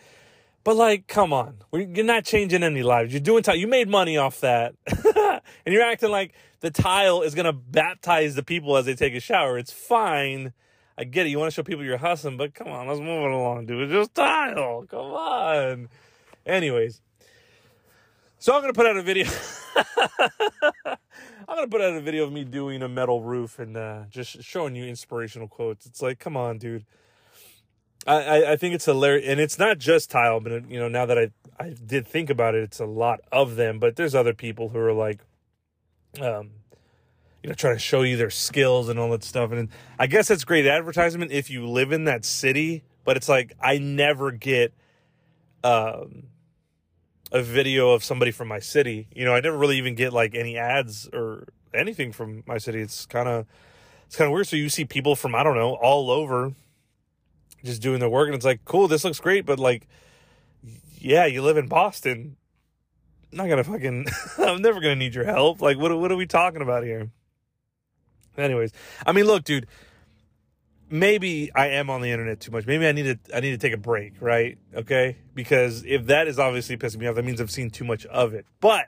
But 0.63 0.77
like, 0.77 1.07
come 1.07 1.31
on, 1.31 1.57
you're 1.71 2.03
not 2.03 2.25
changing 2.25 2.63
any 2.63 2.81
lives. 2.81 3.13
You're 3.13 3.21
doing 3.21 3.43
tile. 3.43 3.55
You 3.55 3.67
made 3.67 3.87
money 3.87 4.17
off 4.17 4.41
that, 4.41 4.73
and 4.87 5.73
you're 5.73 5.83
acting 5.83 6.09
like 6.09 6.33
the 6.61 6.71
tile 6.71 7.21
is 7.21 7.35
gonna 7.35 7.53
baptize 7.53 8.33
the 8.33 8.43
people 8.43 8.75
as 8.75 8.85
they 8.85 8.95
take 8.95 9.13
a 9.13 9.19
shower. 9.19 9.59
It's 9.59 9.71
fine. 9.71 10.53
I 10.97 11.03
get 11.03 11.27
it. 11.27 11.29
You 11.29 11.37
want 11.39 11.51
to 11.51 11.55
show 11.55 11.61
people 11.61 11.83
you're 11.83 11.97
hustling, 11.97 12.37
but 12.37 12.55
come 12.55 12.69
on, 12.69 12.87
let's 12.87 12.99
move 12.99 13.25
it 13.25 13.31
along, 13.31 13.65
dude. 13.65 13.83
It's 13.83 13.91
just 13.91 14.15
tile. 14.15 14.85
Come 14.89 14.99
on. 14.99 15.89
Anyways, 16.45 17.01
so 18.39 18.55
I'm 18.55 18.61
gonna 18.61 18.73
put 18.73 18.87
out 18.87 18.97
a 18.97 19.03
video. 19.03 19.27
I'm 20.85 20.97
gonna 21.47 21.67
put 21.67 21.81
out 21.81 21.95
a 21.95 22.01
video 22.01 22.23
of 22.23 22.31
me 22.31 22.43
doing 22.43 22.81
a 22.81 22.89
metal 22.89 23.21
roof 23.21 23.59
and 23.59 23.75
uh, 23.75 24.03
just 24.09 24.41
showing 24.43 24.75
you 24.75 24.85
inspirational 24.85 25.47
quotes. 25.47 25.85
It's 25.85 26.01
like, 26.01 26.19
come 26.19 26.37
on, 26.37 26.57
dude. 26.57 26.85
I, 28.07 28.15
I, 28.23 28.51
I 28.51 28.55
think 28.55 28.75
it's 28.75 28.85
hilarious, 28.85 29.27
and 29.27 29.39
it's 29.39 29.57
not 29.57 29.77
just 29.79 30.11
tile, 30.11 30.39
but 30.39 30.69
you 30.69 30.79
know, 30.79 30.87
now 30.87 31.05
that 31.05 31.17
I 31.17 31.31
I 31.59 31.73
did 31.85 32.07
think 32.07 32.29
about 32.29 32.55
it, 32.55 32.63
it's 32.63 32.79
a 32.79 32.85
lot 32.85 33.21
of 33.31 33.55
them. 33.55 33.79
But 33.79 33.95
there's 33.95 34.15
other 34.15 34.33
people 34.33 34.69
who 34.69 34.79
are 34.79 34.93
like, 34.93 35.21
um, 36.21 36.51
you 37.43 37.49
know, 37.49 37.53
trying 37.55 37.75
to 37.75 37.79
show 37.79 38.01
you 38.03 38.17
their 38.17 38.29
skills 38.29 38.89
and 38.89 38.99
all 38.99 39.09
that 39.11 39.23
stuff. 39.23 39.51
And 39.51 39.69
I 39.99 40.07
guess 40.07 40.27
that's 40.27 40.43
great 40.43 40.67
advertisement 40.67 41.31
if 41.31 41.49
you 41.49 41.67
live 41.67 41.91
in 41.91 42.05
that 42.05 42.25
city. 42.25 42.83
But 43.03 43.17
it's 43.17 43.29
like 43.29 43.53
I 43.61 43.77
never 43.77 44.31
get 44.31 44.73
um 45.63 46.27
a 47.31 47.41
video 47.41 47.91
of 47.91 48.03
somebody 48.03 48.31
from 48.31 48.47
my 48.47 48.59
city. 48.59 49.07
You 49.13 49.25
know, 49.25 49.33
I 49.33 49.39
never 49.39 49.57
really 49.57 49.77
even 49.77 49.95
get 49.95 50.13
like 50.13 50.35
any 50.35 50.57
ads 50.57 51.07
or 51.11 51.47
anything 51.73 52.11
from 52.11 52.43
my 52.45 52.57
city. 52.57 52.81
It's 52.81 53.05
kind 53.05 53.27
of 53.27 53.45
it's 54.05 54.15
kind 54.15 54.27
of 54.27 54.33
weird. 54.33 54.47
So 54.47 54.55
you 54.55 54.69
see 54.69 54.85
people 54.85 55.15
from 55.15 55.35
I 55.35 55.43
don't 55.43 55.55
know 55.55 55.75
all 55.75 56.11
over 56.11 56.53
just 57.63 57.81
doing 57.81 57.99
their 57.99 58.09
work, 58.09 58.27
and 58.27 58.35
it's 58.35 58.45
like, 58.45 58.63
cool, 58.65 58.87
this 58.87 59.03
looks 59.03 59.19
great, 59.19 59.45
but 59.45 59.59
like, 59.59 59.87
yeah, 60.99 61.25
you 61.25 61.41
live 61.41 61.57
in 61.57 61.67
Boston. 61.67 62.37
I'm 63.31 63.37
not 63.39 63.49
gonna 63.49 63.63
fucking. 63.63 64.05
I'm 64.37 64.61
never 64.61 64.79
gonna 64.79 64.95
need 64.95 65.15
your 65.15 65.25
help. 65.25 65.61
Like, 65.61 65.77
what 65.77 65.97
what 65.97 66.11
are 66.11 66.15
we 66.17 66.27
talking 66.27 66.61
about 66.61 66.83
here? 66.83 67.09
Anyways, 68.37 68.71
I 69.05 69.13
mean, 69.13 69.25
look, 69.25 69.43
dude 69.43 69.67
maybe 70.99 71.51
I 71.53 71.67
am 71.69 71.89
on 71.89 72.01
the 72.01 72.11
internet 72.11 72.39
too 72.39 72.51
much. 72.51 72.65
Maybe 72.65 72.87
I 72.87 72.91
need 72.91 73.25
to 73.25 73.35
I 73.35 73.39
need 73.39 73.51
to 73.51 73.57
take 73.57 73.73
a 73.73 73.77
break, 73.77 74.13
right? 74.19 74.57
Okay? 74.73 75.17
Because 75.33 75.83
if 75.85 76.05
that 76.07 76.27
is 76.27 76.39
obviously 76.39 76.77
pissing 76.77 76.97
me 76.97 77.07
off, 77.07 77.15
that 77.15 77.25
means 77.25 77.41
I've 77.41 77.51
seen 77.51 77.69
too 77.69 77.83
much 77.83 78.05
of 78.07 78.33
it. 78.33 78.45
But 78.59 78.87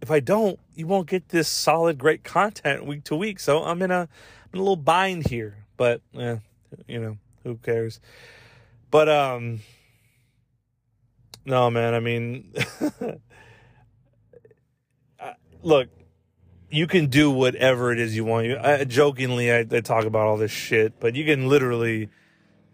if 0.00 0.10
I 0.10 0.20
don't, 0.20 0.58
you 0.74 0.86
won't 0.86 1.08
get 1.08 1.28
this 1.28 1.48
solid 1.48 1.98
great 1.98 2.24
content 2.24 2.84
week 2.86 3.04
to 3.04 3.16
week. 3.16 3.40
So 3.40 3.64
I'm 3.64 3.80
in 3.82 3.90
a, 3.90 4.00
I'm 4.00 4.08
in 4.52 4.58
a 4.58 4.62
little 4.62 4.76
bind 4.76 5.28
here. 5.28 5.64
But 5.76 6.02
eh, 6.16 6.36
you 6.86 7.00
know, 7.00 7.18
who 7.44 7.56
cares? 7.56 8.00
But 8.90 9.08
um 9.08 9.60
no, 11.44 11.70
man, 11.70 11.94
I 11.94 12.00
mean 12.00 12.52
look, 15.62 15.88
you 16.72 16.86
can 16.86 17.06
do 17.06 17.30
whatever 17.30 17.92
it 17.92 17.98
is 17.98 18.16
you 18.16 18.24
want. 18.24 18.50
I, 18.58 18.84
jokingly, 18.84 19.52
I, 19.52 19.58
I, 19.58 19.80
talk 19.80 20.04
about 20.04 20.26
all 20.26 20.38
this 20.38 20.50
shit, 20.50 20.98
but 20.98 21.14
you 21.14 21.24
can 21.24 21.48
literally, 21.48 22.08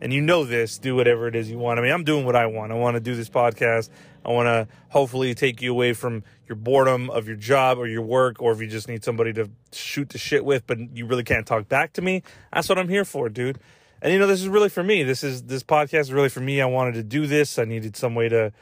and 0.01 0.13
you 0.13 0.21
know 0.21 0.45
this, 0.45 0.79
do 0.79 0.95
whatever 0.95 1.27
it 1.27 1.35
is 1.35 1.51
you 1.51 1.59
want. 1.59 1.81
I 1.81 1.83
mean, 1.83 1.93
I'm 1.93 2.05
doing 2.05 2.25
what 2.25 2.37
I 2.37 2.47
want. 2.47 2.71
I 2.71 2.77
want 2.77 2.95
to 2.95 3.01
do 3.01 3.17
this 3.17 3.29
podcast. 3.29 3.91
I 4.25 4.31
want 4.31 4.47
to 4.47 4.69
hopefully 4.91 5.35
take 5.35 5.61
you 5.61 5.73
away 5.73 5.95
from 5.95 6.23
your 6.47 6.55
boredom 6.55 7.11
of 7.11 7.27
your 7.27 7.37
job 7.37 7.77
or 7.77 7.89
your 7.89 8.03
work, 8.03 8.41
or 8.41 8.53
if 8.53 8.61
you 8.61 8.69
just 8.69 8.87
need 8.87 9.03
somebody 9.03 9.33
to 9.33 9.51
shoot 9.73 10.11
the 10.11 10.19
shit 10.19 10.45
with, 10.45 10.65
but 10.69 10.79
you 10.97 11.05
really 11.07 11.25
can't 11.25 11.47
talk 11.47 11.69
back 11.69 11.93
to 11.95 12.03
me. 12.03 12.23
That's 12.53 12.69
what 12.69 12.79
I'm 12.79 12.89
here 12.89 13.05
for, 13.05 13.29
dude. 13.29 13.59
And 14.01 14.13
you 14.13 14.21
know, 14.21 14.29
this 14.29 14.41
is 14.41 14.49
really 14.49 14.69
for 14.69 14.85
me. 14.85 15.03
This 15.03 15.25
is 15.25 15.43
this 15.43 15.65
podcast 15.65 16.03
is 16.03 16.13
really 16.13 16.29
for 16.29 16.41
me. 16.41 16.61
I 16.61 16.67
wanted 16.67 16.95
to 16.95 17.03
do 17.03 17.27
this. 17.27 17.59
I 17.59 17.65
needed 17.65 17.97
some 17.97 18.15
way 18.15 18.29
to 18.29 18.53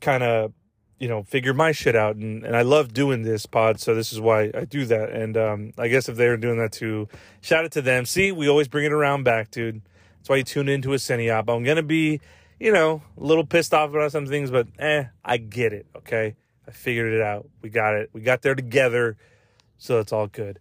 kind 0.00 0.24
of 0.24 0.52
you 0.98 1.08
know, 1.08 1.22
figure 1.22 1.54
my 1.54 1.72
shit 1.72 1.94
out. 1.94 2.16
And, 2.16 2.44
and 2.44 2.56
I 2.56 2.62
love 2.62 2.92
doing 2.92 3.22
this 3.22 3.46
pod. 3.46 3.80
So 3.80 3.94
this 3.94 4.12
is 4.12 4.20
why 4.20 4.50
I 4.54 4.64
do 4.64 4.84
that. 4.86 5.10
And 5.10 5.36
um, 5.36 5.72
I 5.78 5.88
guess 5.88 6.08
if 6.08 6.16
they're 6.16 6.36
doing 6.36 6.58
that 6.58 6.72
too, 6.72 7.08
shout 7.40 7.64
out 7.64 7.72
to 7.72 7.82
them. 7.82 8.04
See, 8.04 8.32
we 8.32 8.48
always 8.48 8.68
bring 8.68 8.84
it 8.84 8.92
around 8.92 9.24
back, 9.24 9.50
dude. 9.50 9.82
That's 10.18 10.28
why 10.28 10.36
you 10.36 10.44
tune 10.44 10.68
into 10.68 10.92
a 10.92 10.96
Cine 10.96 11.32
Op. 11.32 11.48
I'm 11.48 11.64
to 11.64 11.82
be, 11.82 12.20
you 12.58 12.72
know, 12.72 13.02
a 13.16 13.22
little 13.22 13.46
pissed 13.46 13.72
off 13.72 13.90
about 13.90 14.12
some 14.12 14.26
things, 14.26 14.50
but 14.50 14.66
eh, 14.78 15.04
I 15.24 15.36
get 15.36 15.72
it. 15.72 15.86
Okay. 15.96 16.36
I 16.66 16.70
figured 16.70 17.12
it 17.12 17.22
out. 17.22 17.48
We 17.62 17.70
got 17.70 17.94
it. 17.94 18.10
We 18.12 18.20
got 18.20 18.42
there 18.42 18.54
together. 18.54 19.16
So 19.78 20.00
it's 20.00 20.12
all 20.12 20.26
good. 20.26 20.58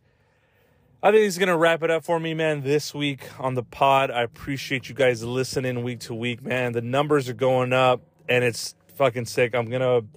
I 1.02 1.12
think 1.12 1.24
he's 1.24 1.38
going 1.38 1.50
to 1.50 1.58
wrap 1.58 1.84
it 1.84 1.92
up 1.92 2.04
for 2.04 2.20
me, 2.20 2.34
man, 2.34 2.62
this 2.62 2.94
week 2.94 3.22
on 3.40 3.54
the 3.54 3.64
pod. 3.64 4.10
I 4.10 4.24
appreciate 4.24 4.90
you 4.90 4.96
guys 4.96 5.24
listening 5.24 5.84
week 5.84 6.00
to 6.02 6.14
week, 6.14 6.42
man. 6.42 6.74
The 6.74 6.82
numbers 6.82 7.30
are 7.30 7.34
going 7.34 7.74
up 7.74 8.02
and 8.28 8.44
it's 8.44 8.76
fucking 8.96 9.26
sick. 9.26 9.54
I'm 9.54 9.70
going 9.70 9.82
to 9.82 10.08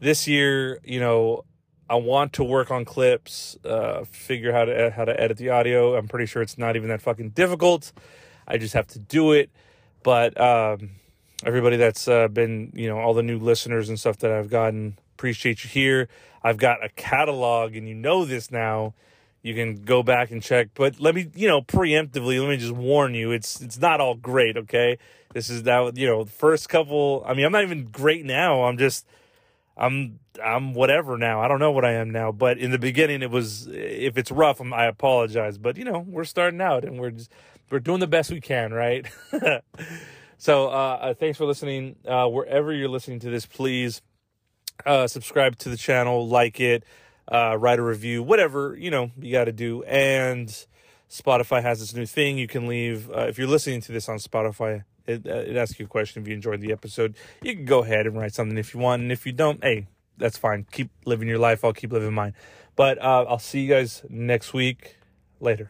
this 0.00 0.26
year, 0.26 0.78
you 0.84 1.00
know, 1.00 1.44
I 1.88 1.96
want 1.96 2.32
to 2.34 2.44
work 2.44 2.70
on 2.70 2.84
clips, 2.84 3.56
uh, 3.64 4.04
figure 4.04 4.52
how 4.52 4.64
to 4.64 4.90
how 4.90 5.04
to 5.04 5.18
edit 5.18 5.36
the 5.36 5.50
audio. 5.50 5.96
I'm 5.96 6.08
pretty 6.08 6.26
sure 6.26 6.42
it's 6.42 6.58
not 6.58 6.76
even 6.76 6.88
that 6.88 7.00
fucking 7.00 7.30
difficult. 7.30 7.92
I 8.46 8.58
just 8.58 8.74
have 8.74 8.86
to 8.88 8.98
do 8.98 9.32
it. 9.32 9.50
But 10.02 10.40
um, 10.40 10.90
everybody 11.44 11.76
that's 11.76 12.08
uh, 12.08 12.28
been, 12.28 12.72
you 12.74 12.88
know, 12.88 12.98
all 12.98 13.14
the 13.14 13.22
new 13.22 13.38
listeners 13.38 13.88
and 13.88 13.98
stuff 13.98 14.18
that 14.18 14.30
I've 14.30 14.50
gotten, 14.50 14.98
appreciate 15.16 15.64
you 15.64 15.70
here. 15.70 16.08
I've 16.42 16.58
got 16.58 16.84
a 16.84 16.88
catalog, 16.90 17.74
and 17.74 17.88
you 17.88 17.94
know 17.94 18.24
this 18.24 18.50
now. 18.50 18.94
You 19.42 19.54
can 19.54 19.84
go 19.84 20.02
back 20.02 20.32
and 20.32 20.42
check. 20.42 20.68
But 20.74 20.98
let 20.98 21.14
me, 21.14 21.30
you 21.34 21.46
know, 21.46 21.62
preemptively, 21.62 22.40
let 22.40 22.48
me 22.48 22.56
just 22.56 22.72
warn 22.72 23.14
you, 23.14 23.30
it's 23.30 23.60
it's 23.60 23.78
not 23.78 24.00
all 24.00 24.16
great. 24.16 24.56
Okay, 24.56 24.98
this 25.34 25.50
is 25.50 25.62
now, 25.62 25.90
you 25.94 26.06
know, 26.06 26.24
the 26.24 26.32
first 26.32 26.68
couple. 26.68 27.22
I 27.26 27.34
mean, 27.34 27.46
I'm 27.46 27.52
not 27.52 27.62
even 27.62 27.86
great 27.86 28.24
now. 28.24 28.64
I'm 28.64 28.76
just 28.76 29.06
I'm 29.76 30.20
I'm 30.42 30.74
whatever 30.74 31.18
now. 31.18 31.40
I 31.40 31.48
don't 31.48 31.60
know 31.60 31.72
what 31.72 31.84
I 31.84 31.92
am 31.92 32.10
now, 32.10 32.32
but 32.32 32.58
in 32.58 32.70
the 32.70 32.78
beginning 32.78 33.22
it 33.22 33.30
was 33.30 33.66
if 33.66 34.16
it's 34.16 34.30
rough, 34.30 34.60
I'm, 34.60 34.72
I 34.72 34.86
apologize. 34.86 35.58
But 35.58 35.76
you 35.76 35.84
know, 35.84 35.98
we're 35.98 36.24
starting 36.24 36.60
out 36.60 36.84
and 36.84 36.98
we're 36.98 37.10
just 37.10 37.32
we're 37.70 37.80
doing 37.80 38.00
the 38.00 38.06
best 38.06 38.30
we 38.30 38.40
can, 38.40 38.72
right? 38.72 39.06
So 40.38 40.68
uh, 40.68 40.98
uh, 41.00 41.14
thanks 41.14 41.38
for 41.38 41.46
listening. 41.46 41.96
Uh, 42.06 42.28
wherever 42.28 42.72
you're 42.72 42.88
listening 42.88 43.20
to 43.20 43.30
this, 43.30 43.46
please 43.46 44.02
uh, 44.84 45.06
subscribe 45.06 45.56
to 45.58 45.68
the 45.70 45.76
channel, 45.76 46.28
like 46.28 46.60
it, 46.60 46.84
uh, 47.32 47.56
write 47.58 47.78
a 47.78 47.82
review, 47.82 48.22
whatever 48.22 48.76
you 48.78 48.90
know 48.90 49.10
you 49.18 49.32
got 49.32 49.44
to 49.44 49.52
do. 49.52 49.82
And 49.84 50.48
Spotify 51.10 51.62
has 51.62 51.80
this 51.80 51.94
new 51.94 52.06
thing. 52.06 52.36
You 52.38 52.48
can 52.48 52.66
leave 52.66 53.10
uh, 53.10 53.26
if 53.28 53.38
you're 53.38 53.48
listening 53.48 53.80
to 53.82 53.92
this 53.92 54.08
on 54.08 54.18
Spotify. 54.18 54.84
It, 55.06 55.26
uh, 55.26 55.34
it 55.34 55.56
asks 55.56 55.78
you 55.78 55.86
a 55.86 55.88
question 55.88 56.22
if 56.22 56.28
you 56.28 56.34
enjoyed 56.34 56.60
the 56.60 56.72
episode. 56.72 57.16
You 57.42 57.54
can 57.54 57.64
go 57.64 57.82
ahead 57.82 58.06
and 58.06 58.16
write 58.16 58.34
something 58.34 58.58
if 58.58 58.74
you 58.74 58.80
want, 58.80 59.02
and 59.02 59.12
if 59.12 59.26
you 59.26 59.32
don't, 59.32 59.62
hey, 59.62 59.86
that's 60.18 60.38
fine. 60.38 60.66
Keep 60.72 60.90
living 61.04 61.28
your 61.28 61.38
life. 61.38 61.64
I'll 61.64 61.72
keep 61.72 61.92
living 61.92 62.14
mine. 62.14 62.34
But 62.74 62.98
uh, 62.98 63.24
I'll 63.28 63.38
see 63.38 63.60
you 63.60 63.68
guys 63.68 64.02
next 64.08 64.52
week. 64.52 64.96
Later. 65.38 65.68